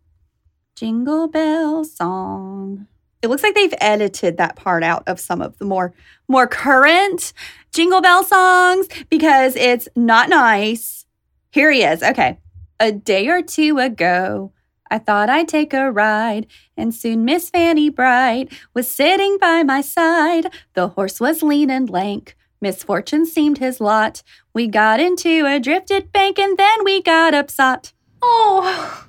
Jingle 0.77 1.29
bell 1.29 1.85
song. 1.85 2.87
It 3.23 3.29
looks 3.29 3.43
like 3.43 3.55
they've 3.55 3.75
edited 3.81 4.37
that 4.37 4.57
part 4.57 4.83
out 4.83 5.05
of 5.07 5.21
some 5.21 5.41
of 5.41 5.57
the 5.59 5.65
more 5.65 5.95
more 6.29 6.47
current 6.47 7.33
jingle 7.73 8.01
bell 8.01 8.25
songs 8.25 8.89
because 9.09 9.55
it's 9.57 9.89
not 9.95 10.29
nice. 10.29 11.07
Here 11.51 11.71
he 11.71 11.83
is. 11.85 12.03
Okay. 12.03 12.39
A 12.81 12.91
day 12.91 13.29
or 13.29 13.43
two 13.43 13.79
ago, 13.79 14.53
I 14.91 14.99
thought 14.99 15.31
I'd 15.31 15.49
take 15.49 15.73
a 15.73 15.91
ride, 15.91 16.47
and 16.77 16.95
soon 16.95 17.25
Miss 17.25 17.49
Fanny 17.49 17.89
Bright 17.89 18.53
was 18.75 18.89
sitting 18.89 19.39
by 19.41 19.63
my 19.63 19.81
side. 19.81 20.53
The 20.75 20.89
horse 20.89 21.21
was 21.21 21.43
lean 21.43 21.71
and 21.71 21.89
lank. 21.89 22.37
Misfortune 22.61 23.25
seemed 23.25 23.59
his 23.59 23.81
lot. 23.81 24.23
We 24.53 24.69
got 24.69 25.01
into 25.01 25.47
a 25.47 25.59
drifted 25.59 26.13
bank 26.13 26.39
and 26.39 26.57
then 26.57 26.85
we 26.85 27.03
got 27.03 27.35
upset. 27.35 27.93
Oh, 28.21 29.07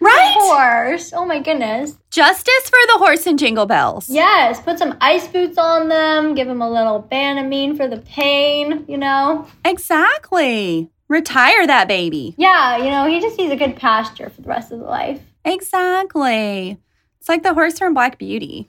Right? 0.00 0.34
horse. 0.38 1.12
Oh 1.12 1.24
my 1.24 1.40
goodness. 1.40 1.96
Justice 2.10 2.64
for 2.64 2.78
the 2.92 2.98
horse 2.98 3.26
and 3.26 3.38
jingle 3.38 3.66
bells. 3.66 4.08
Yes, 4.08 4.60
put 4.60 4.78
some 4.78 4.96
ice 5.00 5.26
boots 5.28 5.58
on 5.58 5.88
them, 5.88 6.34
give 6.34 6.48
them 6.48 6.62
a 6.62 6.70
little 6.70 7.02
Banamine 7.02 7.76
for 7.76 7.88
the 7.88 7.98
pain, 7.98 8.84
you 8.88 8.98
know? 8.98 9.46
Exactly. 9.64 10.90
Retire 11.08 11.66
that 11.66 11.88
baby. 11.88 12.34
Yeah, 12.36 12.78
you 12.78 12.90
know, 12.90 13.06
he 13.06 13.20
just 13.20 13.38
needs 13.38 13.52
a 13.52 13.56
good 13.56 13.76
pasture 13.76 14.30
for 14.30 14.42
the 14.42 14.48
rest 14.48 14.72
of 14.72 14.80
the 14.80 14.86
life. 14.86 15.20
Exactly. 15.44 16.78
It's 17.20 17.28
like 17.28 17.42
the 17.42 17.54
horse 17.54 17.78
from 17.78 17.94
Black 17.94 18.18
Beauty. 18.18 18.68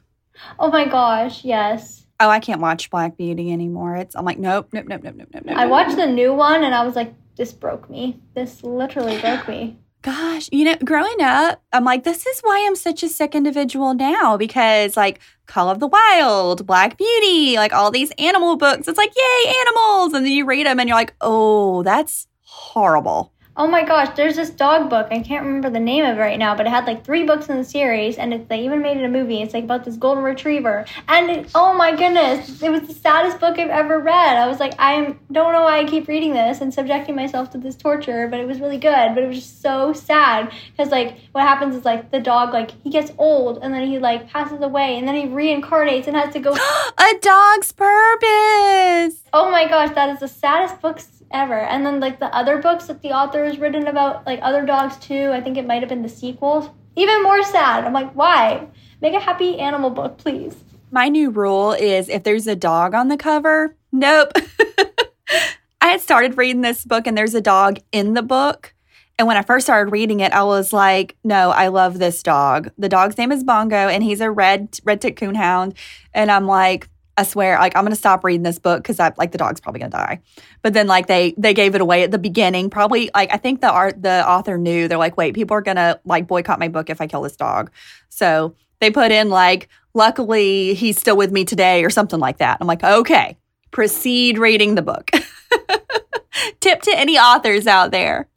Oh 0.60 0.70
my 0.70 0.86
gosh, 0.86 1.44
yes. 1.44 2.06
Oh, 2.20 2.30
I 2.30 2.40
can't 2.40 2.62
watch 2.62 2.90
Black 2.90 3.18
Beauty 3.18 3.52
anymore. 3.52 3.96
It's 3.96 4.16
I'm 4.16 4.26
like, 4.26 4.40
nope, 4.40 4.70
nope, 4.72 4.86
nope, 4.88 5.02
nope, 5.04 5.16
nope, 5.16 5.30
nope, 5.34 5.44
nope. 5.46 5.58
I 5.58 5.66
watched 5.66 5.96
the 5.96 6.08
new 6.08 6.34
one 6.34 6.64
and 6.64 6.74
I 6.74 6.86
was 6.86 6.96
like, 6.96 7.14
this 7.36 7.54
broke 7.54 7.90
me. 7.90 8.20
This 8.34 8.64
literally 8.64 9.20
broke 9.20 9.48
me. 9.48 9.78
Gosh, 10.08 10.48
you 10.54 10.64
know, 10.64 10.78
growing 10.86 11.20
up, 11.20 11.62
I'm 11.74 11.84
like, 11.84 12.06
this 12.06 12.26
is 12.26 12.40
why 12.40 12.66
I'm 12.66 12.78
such 12.78 13.04
a 13.04 13.10
sick 13.10 13.36
individual 13.36 13.94
now 13.94 14.38
because, 14.38 14.96
like, 14.96 15.20
Call 15.48 15.70
of 15.70 15.82
the 15.82 15.88
Wild, 15.88 16.66
Black 16.66 16.98
Beauty, 16.98 17.58
like 17.58 17.74
all 17.74 17.92
these 17.92 18.14
animal 18.18 18.56
books, 18.56 18.88
it's 18.88 18.98
like, 18.98 19.12
yay, 19.18 19.54
animals. 19.60 20.14
And 20.14 20.26
then 20.26 20.32
you 20.32 20.46
read 20.46 20.66
them 20.66 20.80
and 20.80 20.88
you're 20.88 20.98
like, 20.98 21.14
oh, 21.20 21.84
that's 21.84 22.26
horrible. 22.44 23.34
Oh 23.60 23.66
my 23.66 23.84
gosh, 23.84 24.16
there's 24.16 24.36
this 24.36 24.52
dog 24.52 24.88
book. 24.88 25.08
I 25.10 25.20
can't 25.20 25.44
remember 25.44 25.72
the 25.72 25.80
name 25.80 26.06
of 26.06 26.18
it 26.18 26.20
right 26.20 26.38
now, 26.38 26.56
but 26.56 26.68
it 26.68 26.70
had 26.70 26.86
like 26.86 27.04
three 27.04 27.24
books 27.24 27.50
in 27.50 27.58
the 27.58 27.64
series, 27.64 28.18
and 28.20 28.32
it, 28.32 28.50
they 28.50 28.64
even 28.64 28.84
made 28.84 28.98
it 28.98 29.04
a 29.04 29.10
movie. 29.10 29.42
It's 29.42 29.56
like 29.56 29.64
about 29.64 29.84
this 29.84 29.98
golden 29.98 30.24
retriever, 30.24 30.86
and 31.08 31.32
it, 31.32 31.50
oh 31.56 31.74
my 31.74 31.96
goodness, 31.96 32.62
it 32.62 32.70
was 32.70 32.84
the 32.84 32.94
saddest 32.94 33.40
book 33.40 33.58
I've 33.58 33.72
ever 33.72 33.98
read. 33.98 34.38
I 34.38 34.48
was 34.48 34.60
like, 34.60 34.76
I 34.78 35.16
don't 35.32 35.54
know 35.54 35.64
why 35.64 35.80
I 35.80 35.86
keep 35.86 36.08
reading 36.08 36.34
this 36.34 36.62
and 36.62 36.72
subjecting 36.72 37.16
myself 37.16 37.50
to 37.52 37.58
this 37.58 37.76
torture, 37.76 38.28
but 38.28 38.40
it 38.40 38.46
was 38.46 38.60
really 38.60 38.78
good. 38.78 39.16
But 39.16 39.24
it 39.24 39.28
was 39.28 39.38
just 39.38 39.60
so 39.60 39.92
sad 39.92 40.54
because 40.72 40.92
like 40.92 41.18
what 41.32 41.42
happens 41.42 41.76
is 41.76 41.84
like 41.84 42.12
the 42.12 42.20
dog 42.20 42.54
like 42.54 42.70
he 42.84 42.92
gets 42.92 43.12
old 43.18 43.64
and 43.64 43.74
then 43.74 43.88
he 43.88 43.98
like 43.98 44.30
passes 44.30 44.62
away 44.62 45.00
and 45.00 45.08
then 45.08 45.16
he 45.16 45.24
reincarnates 45.24 46.06
and 46.06 46.16
has 46.16 46.32
to 46.34 46.40
go. 46.40 46.54
a 46.98 47.14
dog's 47.22 47.72
purpose. 47.72 49.27
Oh 49.38 49.52
my 49.52 49.68
gosh, 49.68 49.94
that 49.94 50.10
is 50.10 50.20
the 50.20 50.28
saddest 50.28 50.82
books 50.82 51.22
ever. 51.32 51.60
And 51.60 51.86
then 51.86 52.00
like 52.00 52.20
the 52.20 52.34
other 52.36 52.58
books 52.58 52.88
that 52.88 53.04
the 53.04 53.12
author 53.12 53.46
has 53.46 53.60
written 53.60 53.86
about 53.86 54.26
like 54.26 54.40
other 54.42 54.66
dogs 54.66 54.98
too. 54.98 55.30
I 55.32 55.42
think 55.42 55.58
it 55.58 55.68
might 55.68 55.84
have 55.84 55.90
been 55.90 56.02
the 56.02 56.10
sequels. 56.10 56.72
Even 56.96 57.22
more 57.22 57.44
sad. 57.44 57.84
I'm 57.84 57.94
like, 57.94 58.12
why? 58.14 58.68
Make 59.00 59.14
a 59.14 59.20
happy 59.20 59.60
animal 59.60 59.92
book, 59.92 60.18
please. 60.18 60.56
My 60.90 61.08
new 61.08 61.30
rule 61.30 61.74
is 61.74 62.10
if 62.10 62.24
there's 62.24 62.48
a 62.48 62.56
dog 62.56 62.96
on 62.96 63.10
the 63.10 63.18
cover, 63.18 63.76
nope. 63.92 64.32
I 65.82 65.90
had 65.90 66.02
started 66.02 66.36
reading 66.36 66.62
this 66.62 66.84
book 66.84 67.06
and 67.06 67.16
there's 67.16 67.36
a 67.36 67.42
dog 67.42 67.78
in 67.92 68.16
the 68.16 68.24
book. 68.24 68.74
And 69.20 69.28
when 69.28 69.38
I 69.38 69.44
first 69.44 69.68
started 69.68 69.92
reading 69.92 70.20
it, 70.20 70.34
I 70.34 70.44
was 70.44 70.74
like, 70.74 71.16
no, 71.24 71.52
I 71.52 71.68
love 71.68 72.00
this 72.00 72.24
dog. 72.24 72.72
The 72.80 72.90
dog's 72.90 73.20
name 73.20 73.32
is 73.32 73.44
Bongo 73.44 73.88
and 73.88 74.04
he's 74.04 74.22
a 74.22 74.32
red 74.32 74.80
red 74.84 75.00
tick 75.00 75.20
coonhound. 75.20 75.76
And 76.12 76.32
I'm 76.32 76.48
like, 76.48 76.90
I 77.18 77.24
swear, 77.24 77.58
like 77.58 77.76
I'm 77.76 77.84
gonna 77.84 77.96
stop 77.96 78.24
reading 78.24 78.44
this 78.44 78.60
book 78.60 78.84
because 78.84 79.00
I 79.00 79.12
like 79.18 79.32
the 79.32 79.40
dog's 79.40 79.60
probably 79.60 79.80
gonna 79.80 79.90
die. 79.90 80.22
But 80.62 80.74
then 80.74 80.86
like 80.86 81.08
they 81.08 81.34
they 81.38 81.54
gave 81.54 81.74
it 81.74 81.82
away 81.82 82.04
at 82.04 82.12
the 82.12 82.20
beginning. 82.20 82.70
Probably 82.70 83.10
like 83.16 83.34
I 83.34 83.38
think 83.38 83.62
the 83.62 83.72
art 83.72 84.02
the 84.02 84.28
author 84.28 84.58
knew 84.58 84.88
they're 84.88 85.00
like, 85.00 85.18
wait, 85.18 85.34
people 85.34 85.58
are 85.58 85.62
gonna 85.62 86.00
like 86.06 86.28
boycott 86.28 86.60
my 86.60 86.68
book 86.68 86.90
if 86.90 87.02
I 87.02 87.08
kill 87.08 87.24
this 87.24 87.36
dog. 87.36 87.72
So 88.10 88.56
they 88.80 88.92
put 88.92 89.12
in 89.12 89.30
like, 89.30 89.68
luckily 89.96 90.76
he's 90.76 91.00
still 91.00 91.18
with 91.18 91.32
me 91.32 91.44
today 91.44 91.84
or 91.84 91.90
something 91.90 92.20
like 92.20 92.38
that. 92.38 92.60
I'm 92.62 92.68
like, 92.68 92.84
okay, 92.84 93.38
proceed 93.72 94.38
reading 94.38 94.76
the 94.76 94.84
book. 94.84 95.10
Tip 96.60 96.84
to 96.84 96.96
any 96.96 97.18
authors 97.18 97.66
out 97.66 97.92
there. 97.92 98.28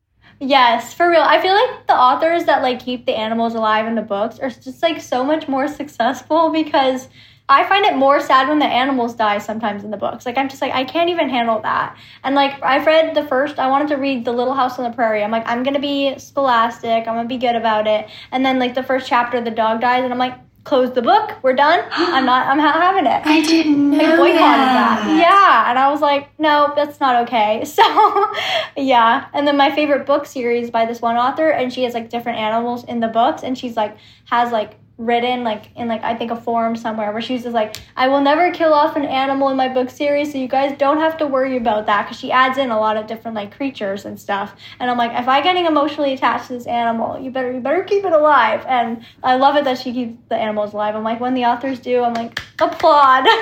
Yes, 0.43 0.95
for 0.95 1.11
real. 1.11 1.21
I 1.21 1.41
feel 1.43 1.53
like 1.53 1.87
the 1.87 1.95
authors 1.95 2.45
that 2.45 2.63
like 2.63 2.83
keep 2.83 3.05
the 3.05 3.15
animals 3.15 3.55
alive 3.55 3.87
in 3.87 3.95
the 3.95 4.03
books 4.03 4.39
are 4.39 4.49
just 4.49 4.83
like 4.83 5.03
so 5.03 5.23
much 5.23 5.49
more 5.49 5.69
successful 5.69 6.51
because 6.53 7.09
I 7.51 7.69
find 7.69 7.85
it 7.85 7.97
more 7.97 8.21
sad 8.21 8.49
when 8.49 8.61
the 8.61 8.65
animals 8.65 9.15
die 9.15 9.39
sometimes 9.39 9.83
in 9.83 9.91
the 9.91 9.97
books. 9.97 10.25
Like 10.25 10.39
I'm 10.39 10.49
just 10.49 10.63
like 10.63 10.73
I 10.73 10.85
can't 10.85 11.11
even 11.11 11.29
handle 11.29 11.61
that. 11.63 11.97
And 12.23 12.37
like 12.37 12.63
I've 12.63 12.87
read 12.87 13.17
the 13.17 13.27
first 13.27 13.59
I 13.59 13.69
wanted 13.69 13.89
to 13.89 13.97
read 13.97 14.25
The 14.25 14.33
Little 14.33 14.55
House 14.55 14.79
on 14.79 14.89
the 14.89 14.95
Prairie. 14.95 15.25
I'm 15.25 15.33
like 15.33 15.47
I'm 15.47 15.65
going 15.65 15.75
to 15.75 15.81
be 15.81 16.17
scholastic. 16.19 17.09
I'm 17.09 17.15
going 17.15 17.25
to 17.25 17.29
be 17.29 17.39
good 17.39 17.57
about 17.57 17.89
it. 17.89 18.09
And 18.31 18.47
then 18.47 18.61
like 18.61 18.75
the 18.75 18.85
first 18.85 19.09
chapter 19.09 19.41
the 19.41 19.51
dog 19.51 19.81
dies 19.81 20.05
and 20.05 20.13
I'm 20.13 20.19
like 20.19 20.39
close 20.63 20.93
the 20.93 21.03
book. 21.03 21.43
We're 21.43 21.55
done. 21.55 21.85
I'm 21.91 22.25
not 22.25 22.47
I'm 22.47 22.59
not 22.59 22.77
having 22.77 23.07
it. 23.07 23.23
I 23.27 23.43
didn't 23.43 23.91
know 23.91 23.97
Like 23.97 24.17
boycotted 24.17 24.39
that. 24.39 25.17
Yeah, 25.19 25.71
and 25.71 25.79
I 25.79 25.91
was 25.91 26.01
like, 26.01 26.29
no, 26.39 26.73
that's 26.77 27.01
not 27.01 27.27
okay. 27.27 27.65
So, 27.71 28.33
yeah. 28.77 29.29
And 29.33 29.47
then 29.47 29.57
my 29.57 29.75
favorite 29.75 30.07
book 30.07 30.27
series 30.27 30.71
by 30.71 30.85
this 30.87 31.01
one 31.01 31.17
author, 31.17 31.51
and 31.51 31.73
she 31.73 31.83
has 31.85 31.95
like 31.95 32.11
different 32.11 32.39
animals 32.39 32.85
in 32.85 33.01
the 33.01 33.09
books, 33.09 33.43
and 33.43 33.57
she's 33.57 33.77
like 33.77 33.97
has 34.27 34.53
like 34.53 34.77
written 35.01 35.43
like 35.45 35.75
in 35.77 35.89
like 35.89 36.05
I 36.05 36.15
think 36.15 36.31
a 36.31 36.37
forum 36.37 36.77
somewhere 36.77 37.11
where 37.11 37.23
she's 37.23 37.43
just 37.43 37.55
like, 37.55 37.77
I 37.97 38.07
will 38.09 38.21
never 38.21 38.53
kill 38.53 38.75
off 38.75 38.97
an 38.97 39.05
animal 39.05 39.49
in 39.49 39.57
my 39.57 39.69
book 39.69 39.89
series, 39.89 40.33
so 40.33 40.39
you 40.39 40.47
guys 40.47 40.77
don't 40.77 40.99
have 40.99 41.17
to 41.19 41.27
worry 41.27 41.57
about 41.57 41.87
that 41.87 42.03
because 42.03 42.19
she 42.19 42.31
adds 42.31 42.59
in 42.59 42.71
a 42.71 42.79
lot 42.79 42.99
of 42.99 43.07
different 43.07 43.35
like 43.35 43.57
creatures 43.57 44.05
and 44.05 44.21
stuff. 44.21 44.55
And 44.79 44.91
I'm 44.91 44.99
like, 44.99 45.13
if 45.19 45.27
I 45.27 45.41
getting 45.41 45.65
emotionally 45.65 46.13
attached 46.13 46.49
to 46.49 46.53
this 46.53 46.67
animal, 46.67 47.19
you 47.19 47.31
better 47.31 47.51
you 47.51 47.61
better 47.61 47.83
keep 47.83 48.05
it 48.05 48.13
alive. 48.13 48.65
And 48.69 49.05
I 49.25 49.37
love 49.37 49.57
it 49.57 49.65
that 49.65 49.79
she 49.79 49.93
keeps 49.93 50.19
the 50.29 50.37
animals 50.37 50.75
alive. 50.75 50.95
I'm 50.95 51.03
like, 51.03 51.19
when 51.19 51.35
the 51.35 51.47
authors 51.47 51.81
do, 51.81 52.03
I'm 52.03 52.15
like, 52.15 52.41
applaud. 52.61 53.27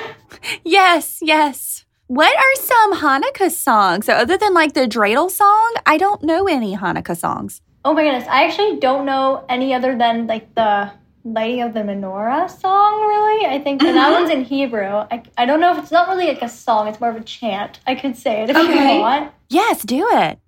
Yes, 0.63 1.19
yes. 1.23 1.85
What 2.07 2.37
are 2.37 2.55
some 2.55 2.95
Hanukkah 2.97 3.51
songs? 3.51 4.07
So 4.07 4.13
other 4.13 4.37
than 4.37 4.55
like 4.55 4.75
the 4.75 4.87
dreidel 4.87 5.31
song, 5.31 5.75
I 5.85 5.97
don't 5.97 6.23
know 6.23 6.47
any 6.47 6.77
Hanukkah 6.77 7.17
songs. 7.17 7.61
Oh 7.85 7.95
my 7.95 8.05
goodness, 8.05 8.29
I 8.29 8.45
actually 8.45 8.79
don't 8.79 9.05
know 9.05 9.45
any 9.49 9.75
other 9.75 9.97
than 9.97 10.27
like 10.27 10.55
the 10.55 10.93
lighting 11.25 11.63
of 11.63 11.75
the 11.75 11.81
menorah 11.81 12.51
song, 12.51 13.01
really. 13.01 13.47
I 13.47 13.61
think 13.63 13.83
and 13.83 13.97
that 13.97 14.13
mm-hmm. 14.13 14.23
one's 14.23 14.31
in 14.31 14.45
Hebrew. 14.45 14.87
I, 14.87 15.23
I 15.37 15.47
don't 15.47 15.61
know 15.61 15.73
if 15.73 15.79
it's 15.79 15.91
not 15.91 16.09
really 16.09 16.27
like 16.27 16.43
a 16.43 16.49
song, 16.49 16.89
it's 16.89 17.01
more 17.01 17.11
of 17.11 17.17
a 17.17 17.21
chant. 17.21 17.81
I 17.87 17.95
could 17.95 18.17
say 18.17 18.43
it 18.43 18.51
if 18.51 18.57
Okay. 18.57 18.97
you 18.97 19.01
want. 19.01 19.33
Yes, 19.49 19.83
do 19.83 20.09
it. 20.11 20.39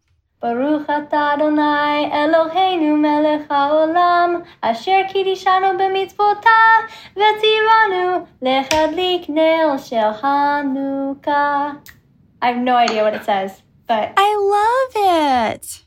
Adonai 0.42 2.08
Eloheinu 2.10 2.98
melech 2.98 3.46
haolam 3.48 4.46
Asher 4.62 5.04
kidishanu 5.04 5.76
b'mitzvotah 5.78 6.88
V'tzivanu 7.14 8.26
lechadlik 8.42 9.28
neel 9.28 9.76
shel 9.76 10.14
Hanukkah 10.14 11.86
I 12.42 12.46
have 12.52 12.56
no 12.56 12.74
idea 12.76 13.02
what 13.02 13.14
it 13.14 13.24
says, 13.24 13.62
but 13.86 14.14
I 14.16 14.34
love 14.56 15.60
it. 15.60 15.84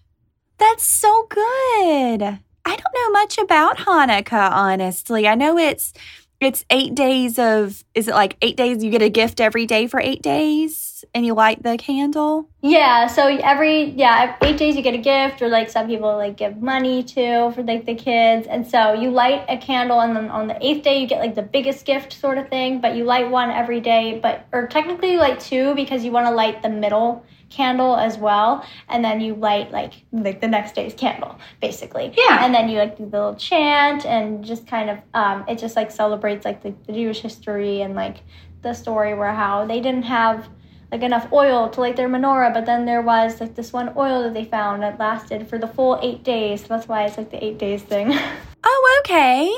That's 0.59 0.83
so 0.83 1.25
good. 1.27 2.39
I 2.65 2.75
don't 2.75 2.93
know 2.95 3.11
much 3.11 3.37
about 3.37 3.77
Hanukkah, 3.77 4.51
honestly. 4.51 5.27
I 5.27 5.35
know 5.35 5.57
it's 5.57 5.93
it's 6.39 6.65
eight 6.69 6.93
days 6.93 7.39
of 7.39 7.83
is 7.93 8.07
it 8.07 8.13
like 8.13 8.37
eight 8.41 8.57
days 8.57 8.83
you 8.83 8.91
get 8.91 9.01
a 9.01 9.09
gift 9.09 9.39
every 9.39 9.65
day 9.65 9.87
for 9.87 9.99
eight 9.99 10.21
days 10.21 11.05
and 11.13 11.25
you 11.25 11.33
light 11.33 11.63
the 11.63 11.77
candle? 11.77 12.49
yeah, 12.61 13.07
so 13.07 13.27
every 13.27 13.91
yeah, 13.91 14.37
eight 14.41 14.57
days 14.57 14.75
you 14.75 14.81
get 14.81 14.93
a 14.93 14.97
gift 14.97 15.41
or 15.41 15.49
like 15.49 15.69
some 15.69 15.87
people 15.87 16.15
like 16.15 16.37
give 16.37 16.61
money 16.61 17.03
to 17.03 17.51
for 17.51 17.63
like 17.63 17.85
the 17.85 17.95
kids. 17.95 18.47
And 18.47 18.65
so 18.65 18.93
you 18.93 19.09
light 19.09 19.45
a 19.49 19.57
candle 19.57 19.99
and 20.01 20.15
then 20.15 20.29
on 20.29 20.47
the 20.47 20.65
eighth 20.65 20.83
day 20.83 21.01
you 21.01 21.07
get 21.07 21.19
like 21.19 21.35
the 21.35 21.41
biggest 21.41 21.85
gift 21.85 22.13
sort 22.13 22.37
of 22.37 22.47
thing, 22.49 22.79
but 22.79 22.95
you 22.95 23.03
light 23.03 23.29
one 23.29 23.51
every 23.51 23.81
day, 23.81 24.19
but 24.21 24.45
or 24.53 24.67
technically 24.67 25.13
you 25.13 25.19
light 25.19 25.39
two 25.39 25.75
because 25.75 26.03
you 26.05 26.11
want 26.11 26.25
to 26.25 26.31
light 26.31 26.61
the 26.61 26.69
middle 26.69 27.25
candle 27.53 27.95
as 27.95 28.17
well 28.17 28.65
and 28.89 29.05
then 29.05 29.21
you 29.21 29.35
light 29.35 29.71
like 29.71 29.93
like 30.11 30.41
the 30.41 30.47
next 30.47 30.73
day's 30.75 30.93
candle 30.93 31.37
basically 31.61 32.11
Yeah. 32.17 32.43
and 32.43 32.53
then 32.55 32.67
you 32.69 32.77
like 32.79 32.97
do 32.97 33.05
the 33.05 33.17
little 33.17 33.35
chant 33.35 34.05
and 34.05 34.43
just 34.43 34.65
kind 34.67 34.89
of 34.89 34.97
um 35.13 35.45
it 35.47 35.57
just 35.59 35.75
like 35.75 35.91
celebrates 35.91 36.45
like 36.45 36.63
the, 36.63 36.73
the 36.87 36.93
jewish 36.93 37.21
history 37.21 37.81
and 37.81 37.93
like 37.95 38.17
the 38.63 38.73
story 38.73 39.13
where 39.13 39.33
how 39.33 39.65
they 39.65 39.79
didn't 39.79 40.03
have 40.03 40.49
like 40.91 41.01
enough 41.03 41.27
oil 41.33 41.69
to 41.69 41.79
light 41.81 41.95
their 41.95 42.09
menorah 42.09 42.53
but 42.53 42.65
then 42.65 42.85
there 42.85 43.01
was 43.01 43.39
like 43.41 43.53
this 43.55 43.71
one 43.73 43.89
oil 43.97 44.23
that 44.23 44.33
they 44.33 44.45
found 44.45 44.81
that 44.83 44.99
lasted 44.99 45.47
for 45.47 45.57
the 45.59 45.67
full 45.67 45.99
eight 46.01 46.23
days 46.23 46.61
so 46.61 46.67
that's 46.69 46.87
why 46.87 47.03
it's 47.05 47.17
like 47.17 47.29
the 47.31 47.43
eight 47.43 47.57
days 47.59 47.81
thing 47.83 48.13
Oh, 48.65 49.01
okay. 49.03 49.53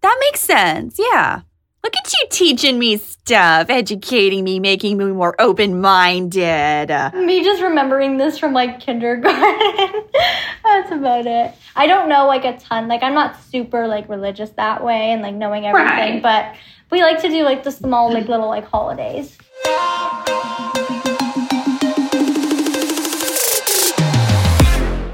That 0.00 0.16
makes 0.20 0.40
sense. 0.40 0.96
Yeah. 0.98 1.42
Look 1.84 1.96
at 1.98 2.12
you 2.14 2.26
teaching 2.30 2.78
me 2.78 2.96
stuff, 2.96 3.68
educating 3.68 4.42
me, 4.42 4.58
making 4.58 4.96
me 4.96 5.04
more 5.04 5.34
open 5.38 5.82
minded. 5.82 6.88
me 7.14 7.44
just 7.44 7.62
remembering 7.62 8.16
this 8.16 8.38
from 8.38 8.54
like 8.54 8.80
kindergarten 8.80 10.02
that's 10.64 10.90
about 10.90 11.26
it 11.26 11.54
i 11.76 11.86
don't 11.86 12.08
know 12.08 12.26
like 12.26 12.44
a 12.44 12.56
ton 12.58 12.88
like 12.88 13.02
i'm 13.02 13.12
not 13.14 13.36
super 13.50 13.86
like 13.86 14.08
religious 14.08 14.50
that 14.50 14.82
way 14.82 15.10
and 15.12 15.20
like 15.22 15.34
knowing 15.34 15.66
everything 15.66 16.22
Right. 16.22 16.22
but 16.22 16.54
we 16.90 17.02
like 17.02 17.20
to 17.22 17.28
do 17.28 17.42
like 17.44 17.62
the 17.64 17.70
small 17.72 18.12
like 18.12 18.28
little 18.28 18.48
like 18.48 18.64
holidays 18.64 19.36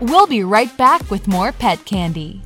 We'll 0.00 0.26
be 0.26 0.42
right 0.42 0.74
back 0.76 1.08
with 1.10 1.28
more 1.28 1.52
pet 1.52 1.84
candy. 1.84 2.42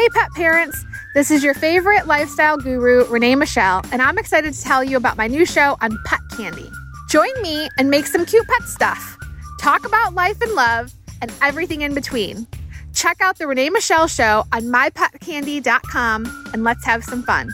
Hey, 0.00 0.08
pet 0.08 0.32
parents. 0.32 0.86
This 1.12 1.30
is 1.30 1.44
your 1.44 1.52
favorite 1.52 2.06
lifestyle 2.06 2.56
guru, 2.56 3.04
Renee 3.08 3.34
Michelle, 3.34 3.82
and 3.92 4.00
I'm 4.00 4.16
excited 4.16 4.54
to 4.54 4.62
tell 4.62 4.82
you 4.82 4.96
about 4.96 5.18
my 5.18 5.26
new 5.26 5.44
show 5.44 5.76
on 5.82 5.98
Pet 6.06 6.20
Candy. 6.34 6.70
Join 7.10 7.28
me 7.42 7.68
and 7.76 7.90
make 7.90 8.06
some 8.06 8.24
cute 8.24 8.48
pet 8.48 8.62
stuff. 8.62 9.18
Talk 9.60 9.84
about 9.84 10.14
life 10.14 10.40
and 10.40 10.52
love 10.52 10.94
and 11.20 11.30
everything 11.42 11.82
in 11.82 11.92
between. 11.92 12.46
Check 12.94 13.20
out 13.20 13.36
the 13.36 13.46
Renee 13.46 13.68
Michelle 13.68 14.08
Show 14.08 14.44
on 14.52 14.62
mypetcandy.com 14.62 16.50
and 16.54 16.64
let's 16.64 16.86
have 16.86 17.04
some 17.04 17.22
fun. 17.22 17.52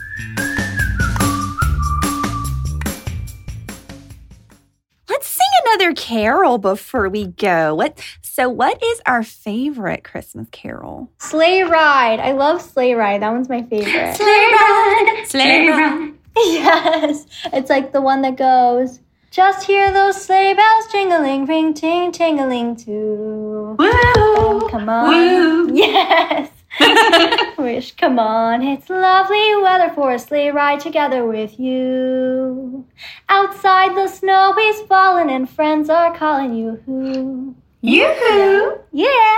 Another 5.67 5.93
carol 5.93 6.57
before 6.57 7.09
we 7.09 7.27
go. 7.27 7.75
What 7.75 7.99
so 8.21 8.49
what 8.49 8.81
is 8.83 9.01
our 9.05 9.23
favorite 9.23 10.03
Christmas 10.03 10.47
carol? 10.51 11.09
sleigh 11.19 11.63
ride 11.63 12.19
i 12.19 12.31
love 12.31 12.61
sleigh 12.61 12.93
ride 12.93 13.21
that 13.21 13.31
one's 13.31 13.49
my 13.49 13.63
favorite 13.63 14.15
Sleigh 14.15 14.25
ride, 14.27 15.23
sleigh 15.27 15.67
ride. 15.69 16.13
yes 16.35 17.25
it's 17.53 17.69
like 17.69 17.91
the 17.91 18.01
one 18.01 18.21
that 18.21 18.37
goes 18.37 18.99
just 19.31 19.65
hear 19.65 19.91
those 19.91 20.21
sleigh 20.21 20.53
bells 20.53 20.87
jingling 20.91 21.45
ring 21.47 21.73
ting 21.73 22.11
tingling 22.11 22.75
too 22.75 23.75
Oh, 23.79 24.67
come 24.71 24.87
on. 24.89 25.75
Yes. 25.75 26.49
Wish, 27.57 27.95
come 27.95 28.19
on. 28.19 28.61
It's 28.63 28.89
lovely 28.89 29.55
weather 29.61 29.91
for 29.93 30.13
a 30.13 30.19
sleigh 30.19 30.51
ride 30.51 30.79
together 30.79 31.25
with 31.25 31.59
you. 31.59 32.85
Outside 33.29 33.95
the 33.95 34.07
snow 34.07 34.55
is 34.57 34.81
falling 34.83 35.29
and 35.29 35.49
friends 35.49 35.89
are 35.89 36.15
calling 36.15 36.55
you. 36.55 36.81
Who? 36.85 37.55
Yoo-hoo. 37.81 38.79
Yeah. 38.91 39.37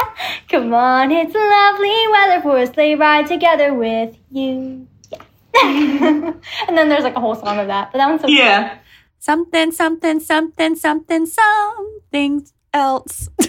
Come 0.49 0.73
on. 0.73 1.11
It's 1.11 1.33
lovely 1.33 2.07
weather 2.11 2.41
for 2.41 2.57
a 2.57 2.67
sleigh 2.67 2.95
ride 2.95 3.27
together 3.27 3.73
with 3.73 4.17
you. 4.31 4.87
Yeah. 5.11 5.23
and 6.67 6.77
then 6.77 6.89
there's 6.89 7.03
like 7.03 7.15
a 7.15 7.19
whole 7.19 7.35
song 7.35 7.59
of 7.59 7.67
that. 7.67 7.91
But 7.91 7.99
that 7.99 8.09
one's 8.09 8.21
so 8.21 8.27
Yeah. 8.27 8.77
Something, 9.19 9.71
something, 9.71 10.19
something, 10.19 10.75
something, 10.75 11.25
something 11.25 12.47
else. 12.73 13.29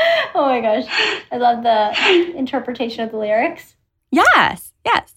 Oh 0.34 0.46
my 0.46 0.60
gosh. 0.60 0.84
I 1.32 1.36
love 1.38 1.62
the 1.62 2.36
interpretation 2.36 3.02
of 3.04 3.10
the 3.10 3.16
lyrics. 3.16 3.74
Yes, 4.12 4.72
yes, 4.84 5.12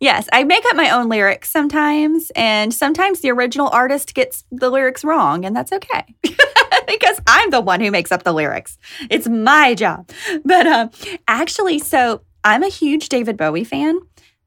yes. 0.00 0.28
I 0.32 0.44
make 0.44 0.64
up 0.66 0.76
my 0.76 0.90
own 0.90 1.08
lyrics 1.08 1.50
sometimes, 1.50 2.30
and 2.34 2.74
sometimes 2.74 3.20
the 3.20 3.30
original 3.30 3.68
artist 3.68 4.14
gets 4.14 4.44
the 4.50 4.70
lyrics 4.70 5.04
wrong, 5.04 5.44
and 5.44 5.54
that's 5.54 5.72
okay 5.72 6.04
because 6.88 7.20
I'm 7.26 7.50
the 7.50 7.60
one 7.60 7.80
who 7.80 7.90
makes 7.90 8.10
up 8.10 8.24
the 8.24 8.32
lyrics. 8.32 8.76
It's 9.08 9.28
my 9.28 9.74
job. 9.74 10.10
But 10.44 10.66
um, 10.66 10.90
actually, 11.28 11.78
so 11.78 12.22
I'm 12.42 12.62
a 12.62 12.68
huge 12.68 13.08
David 13.08 13.36
Bowie 13.36 13.64
fan. 13.64 13.98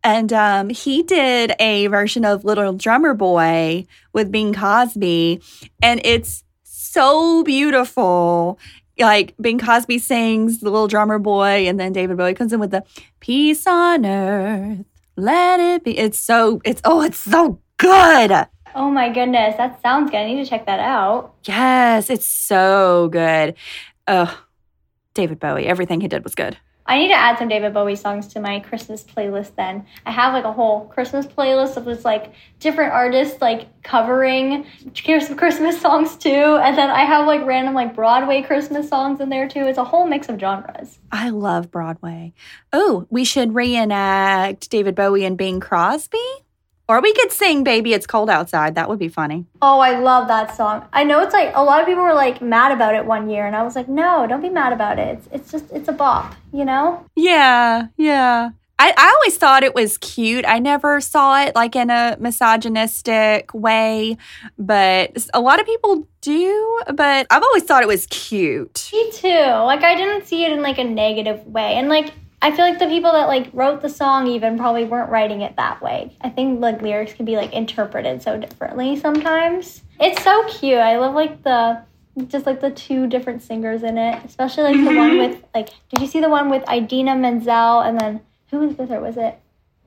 And 0.01 0.31
um, 0.31 0.69
he 0.69 1.03
did 1.03 1.53
a 1.59 1.87
version 1.87 2.23
of 2.23 2.45
Little 2.45 2.71
Drummer 2.71 3.13
Boy 3.13 3.85
with 4.13 4.31
Bing 4.31 4.53
Crosby, 4.53 5.41
and 5.81 5.99
it's 6.05 6.45
so 6.63 7.43
beautiful. 7.43 8.57
Like 8.99 9.35
Bing 9.39 9.59
Crosby 9.59 9.97
sings 9.97 10.59
the 10.59 10.69
Little 10.69 10.87
Drummer 10.87 11.19
Boy, 11.19 11.67
and 11.67 11.79
then 11.79 11.93
David 11.93 12.17
Bowie 12.17 12.33
comes 12.33 12.53
in 12.53 12.59
with 12.59 12.71
the 12.71 12.83
peace 13.19 13.65
on 13.65 14.05
earth, 14.05 14.85
let 15.15 15.59
it 15.59 15.83
be. 15.83 15.97
It's 15.97 16.19
so 16.19 16.61
it's 16.65 16.81
oh, 16.85 17.01
it's 17.01 17.19
so 17.19 17.59
good. 17.77 18.47
Oh 18.75 18.89
my 18.89 19.09
goodness. 19.09 19.55
That 19.57 19.81
sounds 19.81 20.11
good. 20.11 20.17
I 20.17 20.25
need 20.25 20.43
to 20.43 20.49
check 20.49 20.65
that 20.67 20.79
out. 20.79 21.33
Yes, 21.45 22.09
it's 22.09 22.25
so 22.25 23.09
good. 23.11 23.55
Oh, 24.07 24.43
David 25.13 25.39
Bowie, 25.39 25.65
everything 25.65 26.01
he 26.01 26.07
did 26.07 26.23
was 26.23 26.35
good. 26.35 26.57
I 26.89 26.97
need 26.97 27.09
to 27.09 27.15
add 27.15 27.37
some 27.37 27.47
David 27.47 27.71
Bowie 27.71 27.95
songs 27.95 28.25
to 28.29 28.39
my 28.39 28.59
Christmas 28.61 29.03
playlist 29.03 29.55
then. 29.55 29.85
I 30.07 30.11
have 30.11 30.33
like 30.33 30.43
a 30.43 30.51
whole 30.51 30.85
Christmas 30.87 31.27
playlist 31.27 31.77
of 31.77 31.85
just 31.85 32.03
like 32.03 32.33
different 32.59 32.93
artists 32.93 33.39
like 33.39 33.67
covering 33.83 34.65
Christmas 35.37 35.79
songs 35.79 36.15
too. 36.15 36.29
And 36.29 36.75
then 36.75 36.89
I 36.89 37.03
have 37.03 37.27
like 37.27 37.45
random 37.45 37.75
like 37.75 37.93
Broadway 37.93 38.41
Christmas 38.41 38.89
songs 38.89 39.21
in 39.21 39.29
there 39.29 39.47
too. 39.47 39.67
It's 39.67 39.77
a 39.77 39.83
whole 39.83 40.07
mix 40.07 40.29
of 40.29 40.39
genres. 40.39 40.97
I 41.11 41.29
love 41.29 41.69
Broadway. 41.69 42.33
Oh, 42.73 43.05
we 43.11 43.23
should 43.23 43.53
reenact 43.53 44.71
David 44.71 44.95
Bowie 44.95 45.25
and 45.25 45.37
Bing 45.37 45.59
Crosby? 45.59 46.17
Or 46.89 47.01
we 47.01 47.13
could 47.13 47.31
sing 47.31 47.63
Baby 47.63 47.93
It's 47.93 48.07
Cold 48.07 48.31
Outside. 48.31 48.73
That 48.73 48.89
would 48.89 48.97
be 48.97 49.09
funny. 49.09 49.45
Oh, 49.61 49.77
I 49.77 49.99
love 49.99 50.27
that 50.27 50.57
song. 50.57 50.87
I 50.91 51.03
know 51.03 51.21
it's 51.21 51.33
like 51.33 51.51
a 51.53 51.63
lot 51.63 51.81
of 51.81 51.87
people 51.87 52.01
were 52.01 52.15
like 52.15 52.41
mad 52.41 52.71
about 52.71 52.95
it 52.95 53.05
one 53.05 53.29
year, 53.29 53.45
and 53.45 53.55
I 53.55 53.61
was 53.61 53.75
like, 53.75 53.87
no, 53.87 54.25
don't 54.27 54.41
be 54.41 54.49
mad 54.49 54.73
about 54.73 54.97
it. 54.97 55.19
It's, 55.19 55.27
it's 55.31 55.51
just, 55.51 55.71
it's 55.71 55.87
a 55.87 55.91
bop, 55.91 56.33
you 56.51 56.65
know? 56.65 57.05
Yeah, 57.15 57.89
yeah. 57.95 58.49
I, 58.79 58.93
I 58.97 59.13
always 59.17 59.37
thought 59.37 59.61
it 59.61 59.75
was 59.75 59.99
cute. 59.99 60.45
I 60.47 60.57
never 60.57 60.99
saw 60.99 61.39
it 61.43 61.53
like 61.53 61.75
in 61.75 61.91
a 61.91 62.17
misogynistic 62.19 63.53
way, 63.53 64.17
but 64.57 65.27
a 65.33 65.41
lot 65.41 65.59
of 65.59 65.67
people 65.67 66.07
do. 66.21 66.81
But 66.95 67.27
I've 67.29 67.43
always 67.43 67.63
thought 67.63 67.83
it 67.83 67.87
was 67.87 68.07
cute. 68.07 68.89
Me 68.91 69.11
too. 69.11 69.27
Like 69.27 69.83
I 69.83 69.95
didn't 69.95 70.25
see 70.25 70.45
it 70.45 70.53
in 70.53 70.63
like 70.63 70.79
a 70.79 70.85
negative 70.85 71.45
way. 71.45 71.73
And 71.75 71.89
like 71.89 72.13
I 72.41 72.51
feel 72.55 72.65
like 72.65 72.79
the 72.79 72.87
people 72.87 73.11
that 73.11 73.27
like 73.27 73.49
wrote 73.53 73.81
the 73.81 73.89
song 73.89 74.27
even 74.27 74.57
probably 74.57 74.85
weren't 74.85 75.09
writing 75.09 75.41
it 75.41 75.55
that 75.57 75.81
way. 75.81 76.15
I 76.21 76.29
think 76.29 76.61
like 76.61 76.81
lyrics 76.81 77.13
can 77.13 77.25
be 77.25 77.35
like 77.35 77.53
interpreted 77.53 78.21
so 78.21 78.37
differently 78.37 78.95
sometimes. 78.95 79.83
It's 79.99 80.23
so 80.23 80.45
cute. 80.47 80.79
I 80.79 80.97
love 80.97 81.15
like 81.15 81.43
the 81.43 81.83
just 82.27 82.45
like 82.45 82.61
the 82.61 82.71
two 82.71 83.07
different 83.07 83.41
singers 83.43 83.83
in 83.83 83.97
it, 83.97 84.23
especially 84.25 84.63
like 84.63 84.77
the 84.77 84.97
one 84.97 85.11
mm-hmm. 85.11 85.31
with 85.31 85.43
like 85.53 85.69
did 85.89 86.01
you 86.01 86.07
see 86.07 86.21
the 86.21 86.29
one 86.29 86.49
with 86.49 86.63
Idina 86.69 87.15
Menzel 87.15 87.81
and 87.81 87.99
then 87.99 88.21
who 88.51 88.59
was 88.59 88.77
with 88.77 88.89
her? 88.89 89.01
Was 89.01 89.17
it 89.17 89.39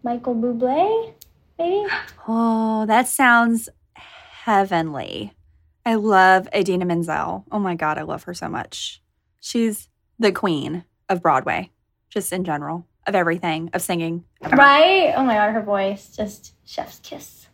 Michael 0.03 0.35
Bublé? 0.35 1.15
Maybe? 1.59 1.91
Oh, 2.29 2.85
that 2.87 3.09
sounds 3.09 3.69
heavenly. 3.95 5.33
I 5.85 5.95
love 5.95 6.49
Idina 6.55 6.85
Menzel. 6.85 7.45
Oh 7.51 7.59
my 7.59 7.75
God, 7.75 7.99
I 7.99 8.03
love 8.03 8.25
her 8.25 8.35
so 8.35 8.49
much. 8.49 9.03
She's 9.41 9.89
the 10.19 10.33
queen 10.33 10.85
of 11.09 11.23
Broadway, 11.23 11.71
just 12.13 12.33
in 12.33 12.45
general, 12.45 12.87
of 13.07 13.15
everything, 13.15 13.71
of 13.73 13.81
singing. 13.81 14.25
Right? 14.43 15.15
Oh 15.17 15.25
my 15.25 15.35
god, 15.35 15.53
her 15.53 15.63
voice 15.63 16.15
just 16.15 16.55
chef's 16.65 16.99
kiss. 16.99 17.47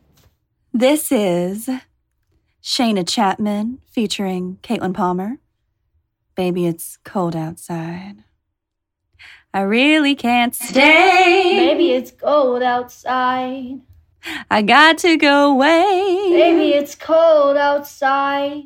This 0.75 1.13
is 1.13 1.71
Shayna 2.63 3.09
Chapman 3.09 3.79
featuring 3.87 4.59
Caitlin 4.63 4.95
Palmer. 4.95 5.39
Baby, 6.35 6.67
it's 6.67 6.99
cold 7.05 7.37
outside. 7.37 8.25
I 9.55 9.61
really 9.61 10.15
can't 10.15 10.55
stay. 10.55 11.69
Baby, 11.69 11.93
it's 11.93 12.11
cold 12.11 12.63
outside. 12.63 13.81
I 14.51 14.63
got 14.63 14.99
to 14.99 15.17
go 15.17 15.53
away. 15.53 16.31
Baby, 16.31 16.75
it's 16.75 16.95
cold 16.95 17.57
outside. 17.57 18.65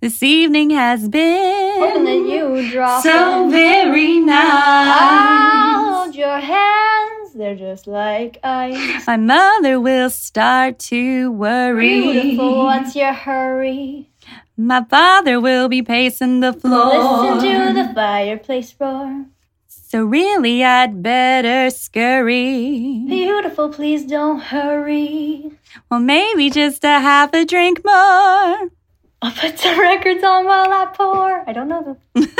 This 0.00 0.22
evening 0.22 0.70
has 0.70 1.08
been 1.08 1.80
Hoping 1.80 2.04
that 2.04 2.32
you 2.32 2.70
drop 2.70 3.02
so 3.02 3.48
very 3.50 4.18
I'll 4.18 4.24
nice. 4.26 6.04
hold 6.04 6.14
your 6.14 6.38
hands, 6.38 7.32
they're 7.34 7.56
just 7.56 7.86
like 7.86 8.38
ice. 8.44 9.06
My 9.06 9.16
mother 9.16 9.80
will 9.80 10.10
start 10.10 10.78
to 10.90 11.32
worry. 11.32 12.00
Beautiful, 12.00 12.64
what's 12.64 12.94
your 12.94 13.12
hurry? 13.12 14.08
My 14.56 14.84
father 14.84 15.40
will 15.40 15.68
be 15.68 15.82
pacing 15.82 16.40
the 16.40 16.52
floor. 16.52 17.34
Listen 17.34 17.74
to 17.74 17.82
the 17.88 17.92
fireplace 17.94 18.74
roar. 18.78 19.26
So 19.68 20.04
really, 20.04 20.64
I'd 20.64 21.02
better 21.02 21.70
scurry. 21.70 23.04
Beautiful, 23.06 23.68
please 23.70 24.04
don't 24.04 24.40
hurry. 24.40 25.52
Well, 25.90 26.00
maybe 26.00 26.50
just 26.50 26.84
a 26.84 27.00
half 27.00 27.34
a 27.34 27.44
drink 27.44 27.82
more. 27.84 28.70
I'll 29.26 29.32
put 29.32 29.58
some 29.58 29.80
records 29.80 30.22
on 30.22 30.44
while 30.44 30.72
I 30.72 30.86
pour. 30.94 31.50
I 31.50 31.52
don't 31.52 31.66
know 31.66 31.98
them. 32.14 32.28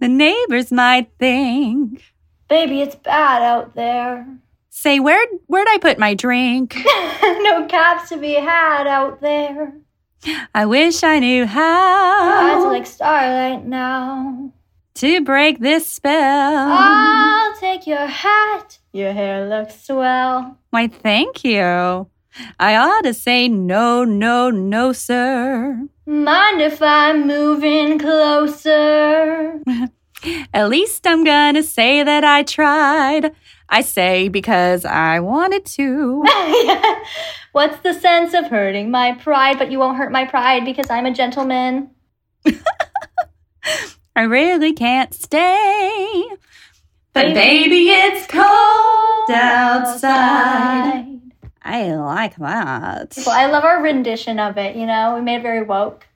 The 0.00 0.06
neighbors 0.06 0.70
might 0.70 1.10
think. 1.18 2.04
Baby, 2.48 2.82
it's 2.82 2.94
bad 2.94 3.42
out 3.42 3.74
there. 3.74 4.24
Say, 4.68 5.00
where'd 5.00 5.28
where'd 5.48 5.66
I 5.68 5.78
put 5.78 5.98
my 5.98 6.14
drink? 6.14 6.76
no 7.22 7.66
caps 7.68 8.10
to 8.10 8.16
be 8.16 8.34
had 8.34 8.86
out 8.86 9.20
there. 9.20 9.74
I 10.54 10.66
wish 10.66 11.02
I 11.02 11.18
knew 11.18 11.42
Eyes 11.42 11.50
how 11.50 12.60
oh, 12.62 12.66
are 12.66 12.72
like 12.72 12.86
starlight 12.86 13.66
now. 13.66 14.52
to 14.94 15.20
break 15.22 15.58
this 15.58 15.84
spell. 15.84 16.68
I'll 16.70 17.56
take 17.56 17.88
your 17.88 18.06
hat. 18.06 18.78
Your 18.92 19.12
hair 19.12 19.48
looks 19.48 19.84
swell. 19.84 20.56
Why, 20.70 20.86
thank 20.86 21.42
you. 21.42 22.08
I 22.58 22.76
ought 22.76 23.02
to 23.04 23.14
say 23.14 23.48
no, 23.48 24.04
no, 24.04 24.50
no, 24.50 24.92
sir. 24.92 25.88
Mind 26.06 26.60
if 26.60 26.80
I'm 26.82 27.26
moving 27.26 27.98
closer? 27.98 29.60
At 30.54 30.68
least 30.68 31.06
I'm 31.06 31.24
gonna 31.24 31.62
say 31.62 32.02
that 32.02 32.24
I 32.24 32.42
tried. 32.42 33.32
I 33.68 33.82
say 33.82 34.28
because 34.28 34.84
I 34.84 35.20
wanted 35.20 35.64
to. 35.66 36.24
What's 37.52 37.78
the 37.80 37.94
sense 37.94 38.34
of 38.34 38.46
hurting 38.46 38.90
my 38.90 39.12
pride? 39.12 39.58
But 39.58 39.70
you 39.70 39.78
won't 39.78 39.96
hurt 39.96 40.12
my 40.12 40.24
pride 40.24 40.64
because 40.64 40.90
I'm 40.90 41.06
a 41.06 41.12
gentleman. 41.12 41.90
I 44.16 44.22
really 44.22 44.72
can't 44.72 45.14
stay. 45.14 46.24
But 47.12 47.34
Baby, 47.34 47.68
baby, 47.68 47.88
it's 47.90 48.26
cold 48.26 49.30
outside. 49.30 50.98
Outside. 50.98 51.29
I 51.62 51.92
like 51.94 52.36
that. 52.36 53.14
Well, 53.18 53.30
I 53.30 53.46
love 53.46 53.64
our 53.64 53.82
rendition 53.82 54.38
of 54.38 54.56
it. 54.56 54.76
You 54.76 54.86
know, 54.86 55.14
we 55.14 55.20
made 55.20 55.36
it 55.36 55.42
very 55.42 55.62
woke. 55.62 56.06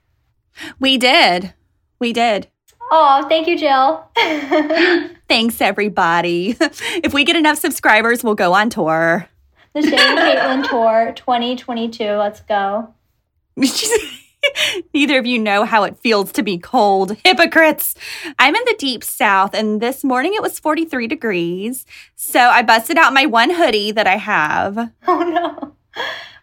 We 0.79 0.97
did. 0.97 1.53
We 1.99 2.13
did. 2.13 2.47
Oh, 2.91 3.25
thank 3.29 3.47
you, 3.47 3.57
Jill. 3.57 4.07
Thanks, 5.27 5.59
everybody. 5.61 6.55
If 7.03 7.13
we 7.13 7.23
get 7.23 7.35
enough 7.35 7.57
subscribers, 7.57 8.23
we'll 8.23 8.35
go 8.35 8.53
on 8.53 8.69
tour. 8.69 9.27
the 9.73 9.81
Shane 9.81 9.93
and 9.99 10.19
Caitlin 10.19 10.69
Tour 10.69 11.13
2022. 11.15 12.03
Let's 12.11 12.41
go. 12.41 12.93
Neither 14.93 15.17
of 15.19 15.25
you 15.25 15.39
know 15.39 15.65
how 15.65 15.83
it 15.83 15.97
feels 15.99 16.31
to 16.33 16.43
be 16.43 16.57
cold. 16.57 17.15
Hypocrites. 17.23 17.95
I'm 18.39 18.55
in 18.55 18.63
the 18.65 18.75
deep 18.77 19.03
south, 19.03 19.53
and 19.53 19.81
this 19.81 20.03
morning 20.03 20.33
it 20.33 20.41
was 20.41 20.59
43 20.59 21.07
degrees. 21.07 21.85
So 22.15 22.39
I 22.39 22.61
busted 22.63 22.97
out 22.97 23.13
my 23.13 23.25
one 23.25 23.51
hoodie 23.51 23.91
that 23.91 24.07
I 24.07 24.17
have. 24.17 24.91
Oh 25.07 25.21
no. 25.21 25.75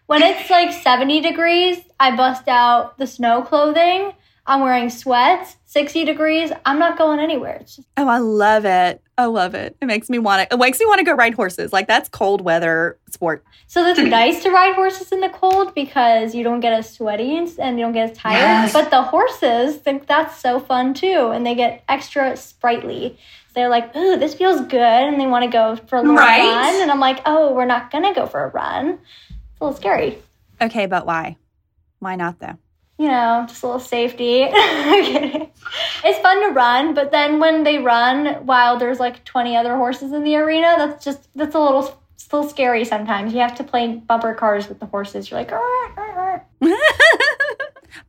When 0.07 0.21
it's 0.21 0.49
like 0.49 0.73
70 0.73 1.21
degrees, 1.21 1.79
I 1.99 2.15
bust 2.15 2.47
out 2.47 2.97
the 2.97 3.07
snow 3.07 3.41
clothing. 3.41 4.13
I'm 4.45 4.61
wearing 4.61 4.89
sweats. 4.89 5.55
60 5.65 6.05
degrees, 6.05 6.51
I'm 6.65 6.77
not 6.77 6.97
going 6.97 7.19
anywhere. 7.19 7.57
It's 7.61 7.77
just, 7.77 7.87
Oh, 7.97 8.07
I 8.07 8.17
love 8.19 8.65
it. 8.65 9.01
I 9.17 9.25
love 9.25 9.55
it. 9.55 9.75
It 9.81 9.85
makes 9.85 10.09
me 10.09 10.19
want 10.19 10.47
to. 10.49 10.55
It 10.55 10.57
makes 10.59 10.79
me 10.79 10.85
want 10.85 10.99
to 10.99 11.03
go 11.05 11.13
ride 11.13 11.33
horses. 11.33 11.71
Like 11.71 11.87
that's 11.87 12.09
cold 12.09 12.41
weather 12.41 12.97
sport. 13.11 13.43
so 13.67 13.85
it's 13.85 13.99
nice 13.99 14.43
to 14.43 14.49
ride 14.51 14.75
horses 14.75 15.11
in 15.11 15.19
the 15.19 15.29
cold 15.29 15.73
because 15.75 16.33
you 16.35 16.43
don't 16.43 16.59
get 16.61 16.73
as 16.73 16.89
sweaty 16.91 17.37
and, 17.37 17.49
and 17.59 17.77
you 17.79 17.85
don't 17.85 17.93
get 17.93 18.09
as 18.11 18.17
tired. 18.17 18.37
Yes. 18.39 18.73
But 18.73 18.89
the 18.91 19.01
horses 19.03 19.77
think 19.77 20.07
that's 20.07 20.37
so 20.39 20.59
fun 20.59 20.93
too, 20.93 21.29
and 21.33 21.45
they 21.45 21.53
get 21.55 21.83
extra 21.87 22.35
sprightly. 22.37 23.17
They're 23.53 23.69
like, 23.69 23.95
"Ooh, 23.95 24.17
this 24.17 24.33
feels 24.33 24.61
good," 24.61 24.79
and 24.81 25.21
they 25.21 25.27
want 25.27 25.43
to 25.45 25.49
go 25.51 25.75
for 25.87 25.97
a 25.97 26.01
little 26.01 26.15
Right. 26.15 26.39
run. 26.41 26.81
And 26.81 26.89
I'm 26.91 26.99
like, 26.99 27.21
"Oh, 27.27 27.53
we're 27.53 27.65
not 27.65 27.91
gonna 27.91 28.13
go 28.15 28.25
for 28.25 28.43
a 28.43 28.47
run. 28.49 28.97
It's 29.29 29.61
a 29.61 29.63
little 29.65 29.77
scary." 29.77 30.17
Okay, 30.59 30.87
but 30.87 31.05
why? 31.05 31.37
Why 31.99 32.15
not 32.15 32.39
though? 32.39 32.57
You 32.97 33.07
know, 33.07 33.45
just 33.47 33.63
a 33.63 33.65
little 33.65 33.79
safety. 33.79 34.43
it's 34.49 36.19
fun 36.19 36.41
to 36.41 36.53
run, 36.53 36.93
but 36.93 37.11
then 37.11 37.39
when 37.39 37.63
they 37.63 37.79
run 37.79 38.45
while 38.45 38.77
there's 38.77 38.99
like 38.99 39.23
20 39.25 39.55
other 39.55 39.75
horses 39.75 40.11
in 40.11 40.23
the 40.23 40.35
arena, 40.35 40.75
that's 40.77 41.03
just 41.03 41.27
that's 41.35 41.55
a 41.55 41.59
little 41.59 41.99
still 42.17 42.47
scary 42.47 42.85
sometimes. 42.85 43.33
You 43.33 43.39
have 43.39 43.55
to 43.55 43.63
play 43.63 43.95
bumper 43.95 44.33
cars 44.33 44.69
with 44.69 44.79
the 44.79 44.85
horses. 44.85 45.29
You're 45.29 45.39
like, 45.39 45.51
"Arr, 45.51 45.93
arr, 45.97 46.45
arr." 46.61 46.71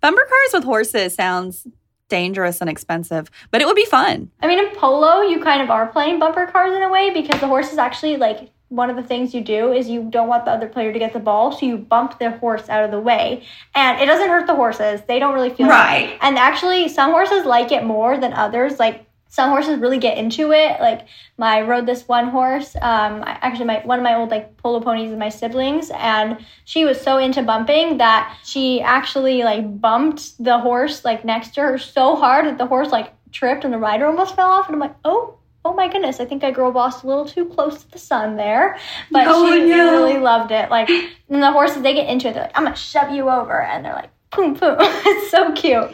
Bumper 0.01 0.23
cars 0.23 0.51
with 0.53 0.65
horses 0.65 1.15
sounds 1.15 1.67
dangerous 2.09 2.61
and 2.61 2.69
expensive, 2.69 3.31
but 3.51 3.61
it 3.61 3.67
would 3.67 3.77
be 3.77 3.87
fun. 3.87 4.31
I 4.41 4.47
mean, 4.47 4.59
in 4.59 4.75
polo, 4.77 5.23
you 5.23 5.43
kind 5.43 5.63
of 5.63 5.71
are 5.71 5.87
playing 5.87 6.19
bumper 6.19 6.47
cars 6.47 6.75
in 6.75 6.83
a 6.83 6.91
way 6.91 7.11
because 7.11 7.41
the 7.41 7.47
horses 7.47 7.79
actually 7.79 8.17
like 8.17 8.51
one 8.75 8.91
of 8.91 8.97
the 8.97 9.03
things 9.03 9.33
you 9.35 9.41
do 9.41 9.73
is 9.73 9.89
you 9.89 10.03
don't 10.11 10.29
want 10.29 10.45
the 10.45 10.51
other 10.51 10.69
player 10.69 10.93
to 10.93 10.99
get 10.99 11.13
the 11.13 11.21
ball, 11.21 11.53
so 11.53 11.65
you 11.65 11.77
bump 11.79 12.19
the 12.19 12.31
horse 12.33 12.69
out 12.69 12.85
of 12.85 12.91
the 12.91 13.01
way, 13.01 13.45
and 13.75 14.01
it 14.01 14.07
doesn't 14.07 14.29
hurt 14.29 14.47
the 14.47 14.55
horses. 14.55 15.01
They 15.07 15.19
don't 15.19 15.35
really 15.35 15.51
feel 15.51 15.69
Right. 15.69 16.11
it. 16.11 16.19
And 16.21 16.39
actually, 16.39 16.89
some 16.89 17.11
horses 17.13 17.45
like 17.47 17.71
it 17.73 17.85
more 17.85 18.19
than 18.19 18.33
others. 18.33 18.79
Like 18.79 19.07
some 19.29 19.51
horses 19.51 19.81
really 19.81 19.99
get 19.99 20.17
into 20.17 20.53
it. 20.53 20.81
Like 20.81 21.07
my 21.39 21.59
I 21.59 21.63
rode 21.63 21.87
this 21.87 22.07
one 22.07 22.29
horse. 22.29 22.77
Um, 22.77 23.23
I- 23.27 23.39
actually, 23.43 23.65
my 23.67 23.81
one 23.85 23.99
of 23.99 24.05
my 24.05 24.15
old 24.15 24.31
like 24.31 24.57
polo 24.59 24.81
ponies 24.81 25.11
is 25.11 25.19
my 25.19 25.29
siblings, 25.29 25.91
and 25.95 26.39
she 26.65 26.85
was 26.85 27.01
so 27.01 27.19
into 27.19 27.43
bumping 27.43 27.99
that 27.99 28.37
she 28.45 28.81
actually 28.81 29.43
like 29.43 29.81
bumped 29.81 30.43
the 30.43 30.59
horse 30.59 31.05
like 31.05 31.25
next 31.25 31.55
to 31.55 31.61
her 31.63 31.79
so 31.79 32.15
hard 32.17 32.47
that 32.47 32.59
the 32.59 32.67
horse 32.67 32.91
like 32.91 33.13
tripped 33.33 33.65
and 33.65 33.73
the 33.75 33.79
rider 33.79 34.07
almost 34.07 34.37
fell 34.37 34.51
off. 34.51 34.67
And 34.67 34.75
I'm 34.77 34.81
like, 34.81 34.95
oh. 35.05 35.35
Oh 35.67 35.73
my 35.73 35.89
goodness, 35.89 36.21
I 36.21 36.27
think 36.27 36.45
I 36.45 36.51
girl 36.51 36.71
bossed 36.73 37.05
a 37.05 37.07
little 37.07 37.25
too 37.25 37.47
close 37.47 37.83
to 37.83 37.91
the 37.91 37.99
sun 37.99 38.37
there. 38.37 38.79
But 39.11 39.27
Oh, 39.29 39.51
she 39.51 39.65
no. 39.65 39.93
really 39.93 40.19
loved 40.19 40.51
it. 40.51 40.71
Like, 40.71 40.91
and 40.91 41.43
the 41.43 41.53
horses, 41.53 41.83
they 41.83 41.95
get 41.95 42.07
into 42.09 42.29
it. 42.29 42.35
They're 42.35 42.43
like, 42.43 42.53
I'm 42.55 42.65
going 42.65 42.75
to 42.75 42.81
shove 42.81 43.11
you 43.13 43.31
over. 43.31 43.63
And 43.63 43.83
they're 43.83 43.95
like, 43.95 44.11
boom, 44.31 44.53
boom. 44.55 44.77
it's 44.81 45.31
so 45.31 45.53
cute. 45.53 45.91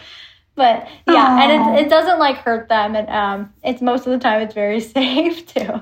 But 0.56 0.88
yeah, 1.06 1.40
and 1.40 1.78
it, 1.78 1.86
it 1.86 1.88
doesn't 1.88 2.18
like 2.18 2.38
hurt 2.38 2.68
them. 2.68 2.96
And 2.96 3.08
um, 3.08 3.52
it's 3.62 3.80
most 3.80 4.06
of 4.06 4.12
the 4.12 4.18
time, 4.18 4.42
it's 4.42 4.54
very 4.54 4.80
safe 4.80 5.46
too. 5.46 5.80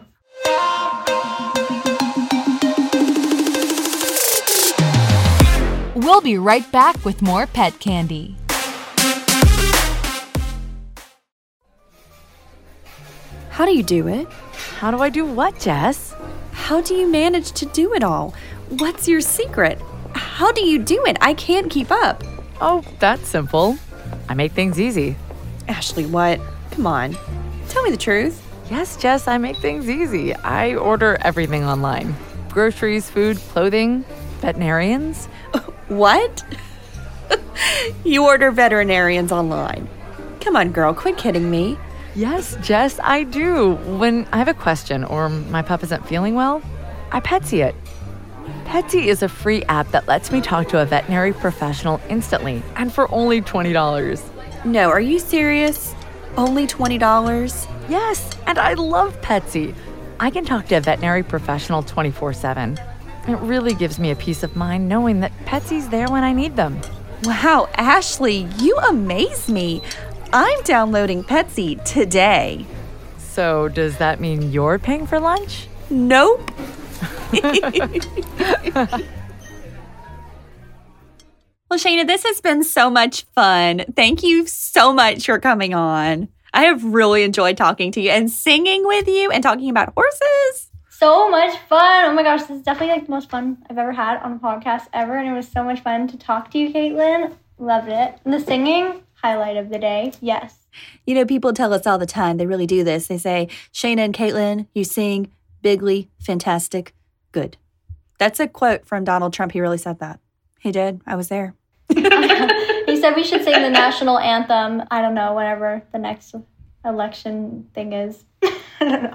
We'll 5.95 6.21
be 6.21 6.39
right 6.39 6.71
back 6.71 7.05
with 7.05 7.21
more 7.23 7.47
pet 7.47 7.81
candy. 7.81 8.38
How 13.59 13.67
do 13.67 13.75
you 13.77 13.83
do 13.83 14.07
it? 14.07 14.29
How 14.79 14.93
do 14.93 14.99
I 14.99 15.11
do 15.11 15.27
what, 15.27 15.59
Jess? 15.59 16.15
How 16.53 16.81
do 16.81 16.95
you 16.95 17.09
manage 17.09 17.51
to 17.55 17.67
do 17.67 17.93
it 17.93 18.05
all? 18.05 18.33
What's 18.69 19.09
your 19.09 19.21
secret? 19.21 19.83
How 20.15 20.53
do 20.53 20.65
you 20.65 20.79
do 20.79 21.05
it? 21.07 21.17
I 21.21 21.35
can't 21.35 21.69
keep 21.69 21.91
up. 21.91 22.23
Oh, 22.61 22.85
that's 23.01 23.27
simple. 23.27 23.77
I 24.29 24.35
make 24.35 24.53
things 24.53 24.79
easy. 24.79 25.17
Ashley, 25.67 26.07
what? 26.07 26.39
Come 26.71 26.87
on. 26.87 27.17
Tell 27.69 27.83
me 27.83 27.91
the 27.91 27.97
truth. 27.97 28.41
Yes, 28.71 28.97
Jess, 28.97 29.27
I 29.27 29.39
make 29.39 29.57
things 29.57 29.91
easy. 29.91 30.37
I 30.37 30.77
order 30.77 31.19
everything 31.23 31.65
online 31.65 32.15
groceries, 32.51 33.11
food, 33.11 33.39
clothing, 33.39 34.05
veterinarians. 34.41 35.27
What? 35.89 36.45
you 38.05 38.25
order 38.25 38.53
veterinarians 38.53 39.33
online. 39.33 39.89
Come 40.41 40.55
on, 40.55 40.71
girl, 40.71 40.95
quit 40.95 41.19
kidding 41.19 41.51
me. 41.51 41.77
Yes, 42.19 42.57
Jess, 42.63 42.99
I 43.01 43.23
do. 43.23 43.75
When 43.87 44.27
I 44.33 44.39
have 44.39 44.49
a 44.49 44.55
question 44.55 45.05
or 45.05 45.29
my 45.29 45.63
pup 45.63 45.85
isn't 45.85 46.05
feeling 46.09 46.35
well, 46.35 46.61
I 47.13 47.21
Petsy 47.21 47.65
it. 47.65 47.77
Petsy 48.65 49.07
is 49.07 49.23
a 49.23 49.29
free 49.29 49.63
app 49.69 49.93
that 49.93 50.09
lets 50.09 50.33
me 50.33 50.41
talk 50.41 50.67
to 50.71 50.83
a 50.83 50.85
veterinary 50.85 51.33
professional 51.33 52.01
instantly 52.09 52.61
and 52.75 52.93
for 52.93 53.09
only 53.15 53.41
$20. 53.41 54.21
No, 54.65 54.91
are 54.91 55.01
you 55.01 55.21
serious? 55.21 55.95
Only 56.37 56.67
$20? 56.67 57.69
Yes, 57.89 58.37
and 58.49 58.59
I 58.59 58.75
love 58.75 59.17
Petsy. 59.23 59.73
I 60.19 60.31
can 60.31 60.45
talk 60.45 60.67
to 60.67 60.79
a 60.79 60.81
veterinary 60.81 61.23
professional 61.23 61.85
24 61.85 62.33
7. 62.33 62.81
It 63.29 63.39
really 63.39 63.75
gives 63.75 64.01
me 64.01 64.11
a 64.11 64.17
peace 64.17 64.43
of 64.43 64.57
mind 64.57 64.89
knowing 64.89 65.21
that 65.21 65.31
Petsy's 65.45 65.89
there 65.89 66.09
when 66.09 66.25
I 66.25 66.33
need 66.33 66.57
them. 66.57 66.81
Wow, 67.25 67.69
Ashley, 67.75 68.49
you 68.59 68.77
amaze 68.79 69.49
me. 69.49 69.83
I'm 70.33 70.63
downloading 70.63 71.25
Petsy 71.25 71.83
today. 71.85 72.67
So, 73.17 73.69
does 73.69 73.97
that 73.97 74.21
mean 74.21 74.53
you're 74.53 74.79
paying 74.79 75.07
for 75.07 75.19
lunch? 75.19 75.69
Nope. 75.89 76.51
well, 77.33 77.45
Shayna, 81.73 82.07
this 82.07 82.25
has 82.25 82.43
been 82.43 82.63
so 82.63 82.91
much 82.91 83.25
fun. 83.35 83.85
Thank 83.97 84.23
you 84.23 84.47
so 84.47 84.93
much 84.93 85.25
for 85.27 85.39
coming 85.39 85.73
on. 85.73 86.29
I 86.53 86.65
have 86.65 86.85
really 86.85 87.23
enjoyed 87.23 87.57
talking 87.57 87.91
to 87.93 88.01
you 88.01 88.11
and 88.11 88.31
singing 88.31 88.87
with 88.87 89.09
you 89.09 89.31
and 89.31 89.43
talking 89.43 89.71
about 89.71 89.95
horses. 89.97 90.71
So 90.91 91.31
much 91.31 91.57
fun. 91.69 92.07
Oh 92.07 92.13
my 92.13 92.23
gosh, 92.23 92.41
this 92.43 92.59
is 92.59 92.63
definitely 92.63 92.97
like 92.97 93.07
the 93.07 93.13
most 93.13 93.31
fun 93.31 93.65
I've 93.71 93.79
ever 93.79 93.93
had 93.93 94.19
on 94.19 94.33
a 94.33 94.39
podcast 94.39 94.89
ever. 94.93 95.17
And 95.17 95.29
it 95.29 95.33
was 95.33 95.49
so 95.49 95.65
much 95.65 95.81
fun 95.81 96.07
to 96.09 96.19
talk 96.19 96.51
to 96.51 96.59
you, 96.59 96.71
Caitlin. 96.71 97.35
Loved 97.59 97.89
it. 97.89 98.19
And 98.25 98.35
the 98.35 98.41
singing, 98.41 99.03
highlight 99.23 99.57
of 99.57 99.69
the 99.69 99.79
day. 99.79 100.13
Yes. 100.21 100.67
You 101.07 101.15
know, 101.15 101.25
people 101.25 101.53
tell 101.53 101.73
us 101.73 101.87
all 101.87 101.99
the 101.99 102.07
time, 102.07 102.37
they 102.37 102.47
really 102.47 102.67
do 102.67 102.85
this. 102.85 103.07
They 103.07 103.19
say, 103.19 103.49
Shayna 103.73 103.99
and 103.99 104.15
Caitlin, 104.15 104.67
you 104.75 104.85
sing 104.85 105.33
bigly, 105.63 106.11
fantastic, 106.21 106.95
good. 107.33 107.57
That's 108.19 108.41
a 108.41 108.49
quote 108.49 108.87
from 108.87 109.05
Donald 109.05 109.33
Trump. 109.33 109.53
He 109.53 109.61
really 109.61 109.79
said 109.79 109.99
that. 110.01 110.21
He 110.61 110.73
did. 110.73 111.01
I 111.07 111.15
was 111.17 111.29
there. 111.29 111.55
he 111.89 112.03
said 113.01 113.15
we 113.15 113.25
should 113.25 113.45
sing 113.45 113.63
the 113.63 113.71
national 113.71 114.19
anthem. 114.19 114.83
I 114.91 115.01
don't 115.01 115.15
know, 115.15 115.35
whenever 115.35 115.83
the 115.93 115.99
next 115.99 116.35
election 116.85 117.69
thing 117.75 117.93
is. 117.93 118.25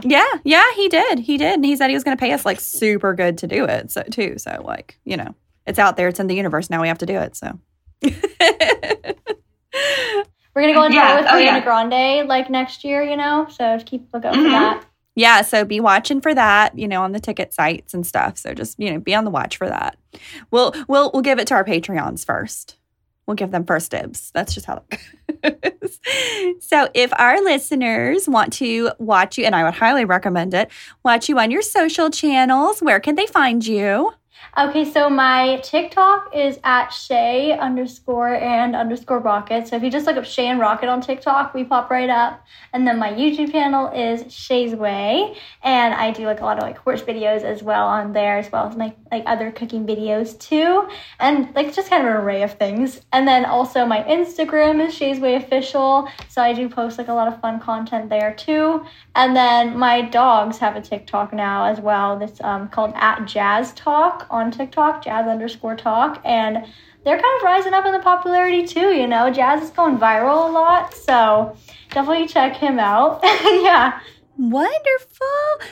Yeah, 0.04 0.28
yeah, 0.43 0.74
he 0.76 0.89
did. 0.89 1.20
He 1.20 1.38
did. 1.38 1.54
And 1.54 1.64
he 1.64 1.78
said 1.78 1.88
he 1.89 1.93
was 1.93 2.04
going 2.04 2.18
to 2.18 2.20
pay 2.20 2.34
us 2.34 2.45
like 2.45 2.60
super 2.60 3.14
good 3.14 3.38
to 3.38 3.47
do 3.47 3.64
it. 3.64 3.91
So, 3.91 4.04
too. 4.04 4.38
So, 4.38 4.62
like, 4.66 4.99
you 5.06 5.16
know, 5.16 5.36
it's 5.66 5.80
out 5.80 5.95
there, 5.95 6.10
it's 6.10 6.20
in 6.20 6.28
the 6.28 6.36
universe. 6.36 6.70
Now 6.70 6.82
we 6.82 6.89
have 6.89 6.97
to 6.97 7.06
do 7.06 7.18
it. 7.18 7.38
So, 7.38 7.58
We're 10.56 10.62
gonna 10.62 10.74
go 10.74 10.84
on 10.84 10.93
Yeah, 10.93 11.08
tour 11.08 11.22
with 11.22 11.32
oh, 11.32 11.36
Ariana 11.36 11.43
yeah. 11.43 11.60
Grande 11.62 12.28
like 12.28 12.49
next 12.49 12.84
year, 12.84 13.04
you 13.04 13.18
know. 13.18 13.47
So 13.49 13.80
keep 13.86 14.08
look 14.14 14.26
out 14.26 14.36
for 14.36 14.41
mm-hmm. 14.41 14.51
that. 14.51 14.86
yeah. 15.16 15.41
So, 15.41 15.66
be 15.66 15.80
watching 15.80 16.22
for 16.22 16.34
that, 16.34 16.78
you 16.78 16.88
know, 16.88 17.01
on 17.01 17.12
the 17.12 17.20
ticket 17.20 17.54
sites 17.54 17.93
and 17.93 18.06
stuff. 18.06 18.38
So, 18.38 18.54
just, 18.54 18.80
you 18.80 18.91
know, 18.91 18.99
be 18.99 19.16
on 19.16 19.26
the 19.26 19.32
watch 19.32 19.58
for 19.58 19.68
that. 19.68 19.97
We'll, 20.51 20.74
we'll, 20.88 21.12
we'll 21.14 21.22
give 21.22 21.39
it 21.39 21.47
to 21.47 21.54
our 21.56 21.64
Patreons 21.64 22.26
first. 22.26 22.78
We'll 23.26 23.36
give 23.36 23.51
them 23.51 23.66
first 23.66 23.91
dibs. 23.91 24.32
That's 24.34 24.54
just 24.54 24.66
how 24.66 24.84
that 25.41 25.80
goes. 25.82 25.99
so, 26.60 26.89
if 26.93 27.12
our 27.18 27.41
listeners 27.41 28.28
want 28.28 28.54
to 28.54 28.91
watch 28.99 29.38
you, 29.38 29.45
and 29.45 29.56
I 29.56 29.64
would 29.64 29.76
highly 29.76 30.06
recommend 30.06 30.54
it, 30.54 30.70
watch 31.04 31.30
you 31.30 31.39
on 31.39 31.49
your 31.49 31.62
social 31.62 32.10
channels, 32.10 32.82
where 32.82 32.99
can 32.99 33.16
they 33.16 33.28
find 33.28 33.66
you? 33.66 34.14
Okay, 34.55 34.85
so 34.85 35.09
my 35.09 35.59
TikTok 35.63 36.35
is 36.35 36.59
at 36.63 36.89
Shay 36.89 37.57
underscore 37.57 38.35
and 38.35 38.75
underscore 38.75 39.17
Rocket. 39.17 39.67
So 39.67 39.75
if 39.75 39.81
you 39.81 39.89
just 39.89 40.05
look 40.05 40.15
up 40.15 40.25
Shay 40.25 40.47
and 40.47 40.59
Rocket 40.59 40.89
on 40.89 41.01
TikTok, 41.01 41.55
we 41.55 41.63
pop 41.63 41.89
right 41.89 42.09
up. 42.09 42.45
And 42.71 42.87
then 42.87 42.99
my 42.99 43.11
YouTube 43.11 43.51
channel 43.51 43.91
is 43.91 44.31
Shay's 44.31 44.75
Way, 44.75 45.35
and 45.63 45.95
I 45.95 46.11
do 46.11 46.25
like 46.25 46.41
a 46.41 46.45
lot 46.45 46.57
of 46.57 46.63
like 46.63 46.77
horse 46.77 47.01
videos 47.01 47.41
as 47.41 47.63
well 47.63 47.87
on 47.87 48.13
there, 48.13 48.37
as 48.37 48.51
well 48.51 48.67
as 48.67 48.75
my 48.75 48.93
like 49.11 49.23
other 49.25 49.51
cooking 49.51 49.87
videos 49.87 50.37
too, 50.39 50.87
and 51.19 51.53
like 51.55 51.73
just 51.73 51.89
kind 51.89 52.05
of 52.07 52.13
an 52.13 52.21
array 52.21 52.43
of 52.43 52.53
things. 52.53 53.01
And 53.11 53.27
then 53.27 53.45
also 53.45 53.85
my 53.85 54.03
Instagram 54.03 54.85
is 54.85 54.93
Shay's 54.93 55.19
Way 55.19 55.35
Official, 55.35 56.07
so 56.29 56.43
I 56.43 56.53
do 56.53 56.69
post 56.69 56.99
like 56.99 57.07
a 57.07 57.13
lot 57.13 57.27
of 57.27 57.41
fun 57.41 57.59
content 57.59 58.09
there 58.09 58.35
too. 58.35 58.85
And 59.15 59.35
then 59.35 59.77
my 59.77 60.01
dogs 60.01 60.59
have 60.59 60.75
a 60.75 60.81
TikTok 60.81 61.33
now 61.33 61.65
as 61.65 61.79
well. 61.79 62.19
That's 62.19 62.39
um, 62.41 62.69
called 62.69 62.93
at 62.95 63.25
Jazz 63.25 63.73
Talk 63.73 64.27
on 64.34 64.51
TikTok, 64.51 65.03
Jazz 65.03 65.27
underscore 65.27 65.75
Talk, 65.75 66.21
and 66.25 66.65
they're 67.05 67.19
kind 67.19 67.38
of 67.38 67.43
rising 67.43 67.73
up 67.73 67.86
in 67.86 67.93
the 67.93 67.99
popularity 67.99 68.65
too. 68.65 68.93
You 68.93 69.07
know, 69.07 69.29
Jazz 69.31 69.63
is 69.63 69.69
going 69.69 69.97
viral 69.97 70.49
a 70.49 70.51
lot, 70.51 70.93
so 70.93 71.55
definitely 71.91 72.27
check 72.27 72.55
him 72.55 72.79
out. 72.79 73.19
yeah. 73.23 73.99
Wonderful. 74.38 75.27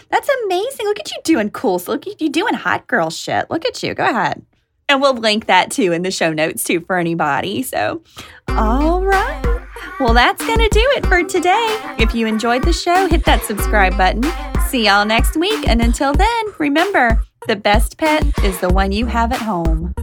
That's 0.09 0.29
amazing. 0.45 0.85
Look 0.85 0.99
at 0.99 1.11
you 1.11 1.17
doing 1.23 1.49
cool. 1.49 1.79
So 1.79 1.93
look 1.93 2.05
at 2.07 2.21
you 2.21 2.29
doing 2.29 2.53
hot 2.53 2.87
girl 2.87 3.09
shit. 3.09 3.49
Look 3.49 3.65
at 3.65 3.81
you. 3.81 3.95
Go 3.95 4.05
ahead. 4.05 4.45
And 4.87 5.01
we'll 5.01 5.15
link 5.15 5.47
that 5.47 5.71
too 5.71 5.93
in 5.93 6.03
the 6.03 6.11
show 6.11 6.33
notes 6.33 6.63
too 6.63 6.81
for 6.81 6.97
anybody. 6.97 7.63
So, 7.63 8.03
all 8.49 9.03
right. 9.03 9.67
Well, 9.99 10.13
that's 10.13 10.45
going 10.45 10.59
to 10.59 10.69
do 10.69 10.85
it 10.97 11.05
for 11.05 11.23
today. 11.23 11.79
If 11.97 12.13
you 12.13 12.27
enjoyed 12.27 12.63
the 12.63 12.73
show, 12.73 13.07
hit 13.07 13.23
that 13.25 13.43
subscribe 13.43 13.97
button. 13.97 14.23
See 14.67 14.85
y'all 14.85 15.05
next 15.05 15.35
week. 15.37 15.67
And 15.67 15.81
until 15.81 16.13
then, 16.13 16.45
remember 16.59 17.21
the 17.47 17.55
best 17.55 17.97
pet 17.97 18.23
is 18.43 18.59
the 18.59 18.69
one 18.69 18.91
you 18.91 19.07
have 19.07 19.31
at 19.31 19.41
home. 19.41 19.93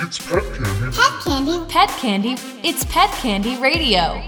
It's 0.00 0.18
pet 0.18 0.42
candy. 0.54 0.96
Pet 0.96 1.24
candy. 1.24 1.72
Pet 1.72 1.88
Candy. 2.00 2.36
It's 2.62 2.84
Pet 2.84 3.10
Candy 3.12 3.56
Radio. 3.56 4.22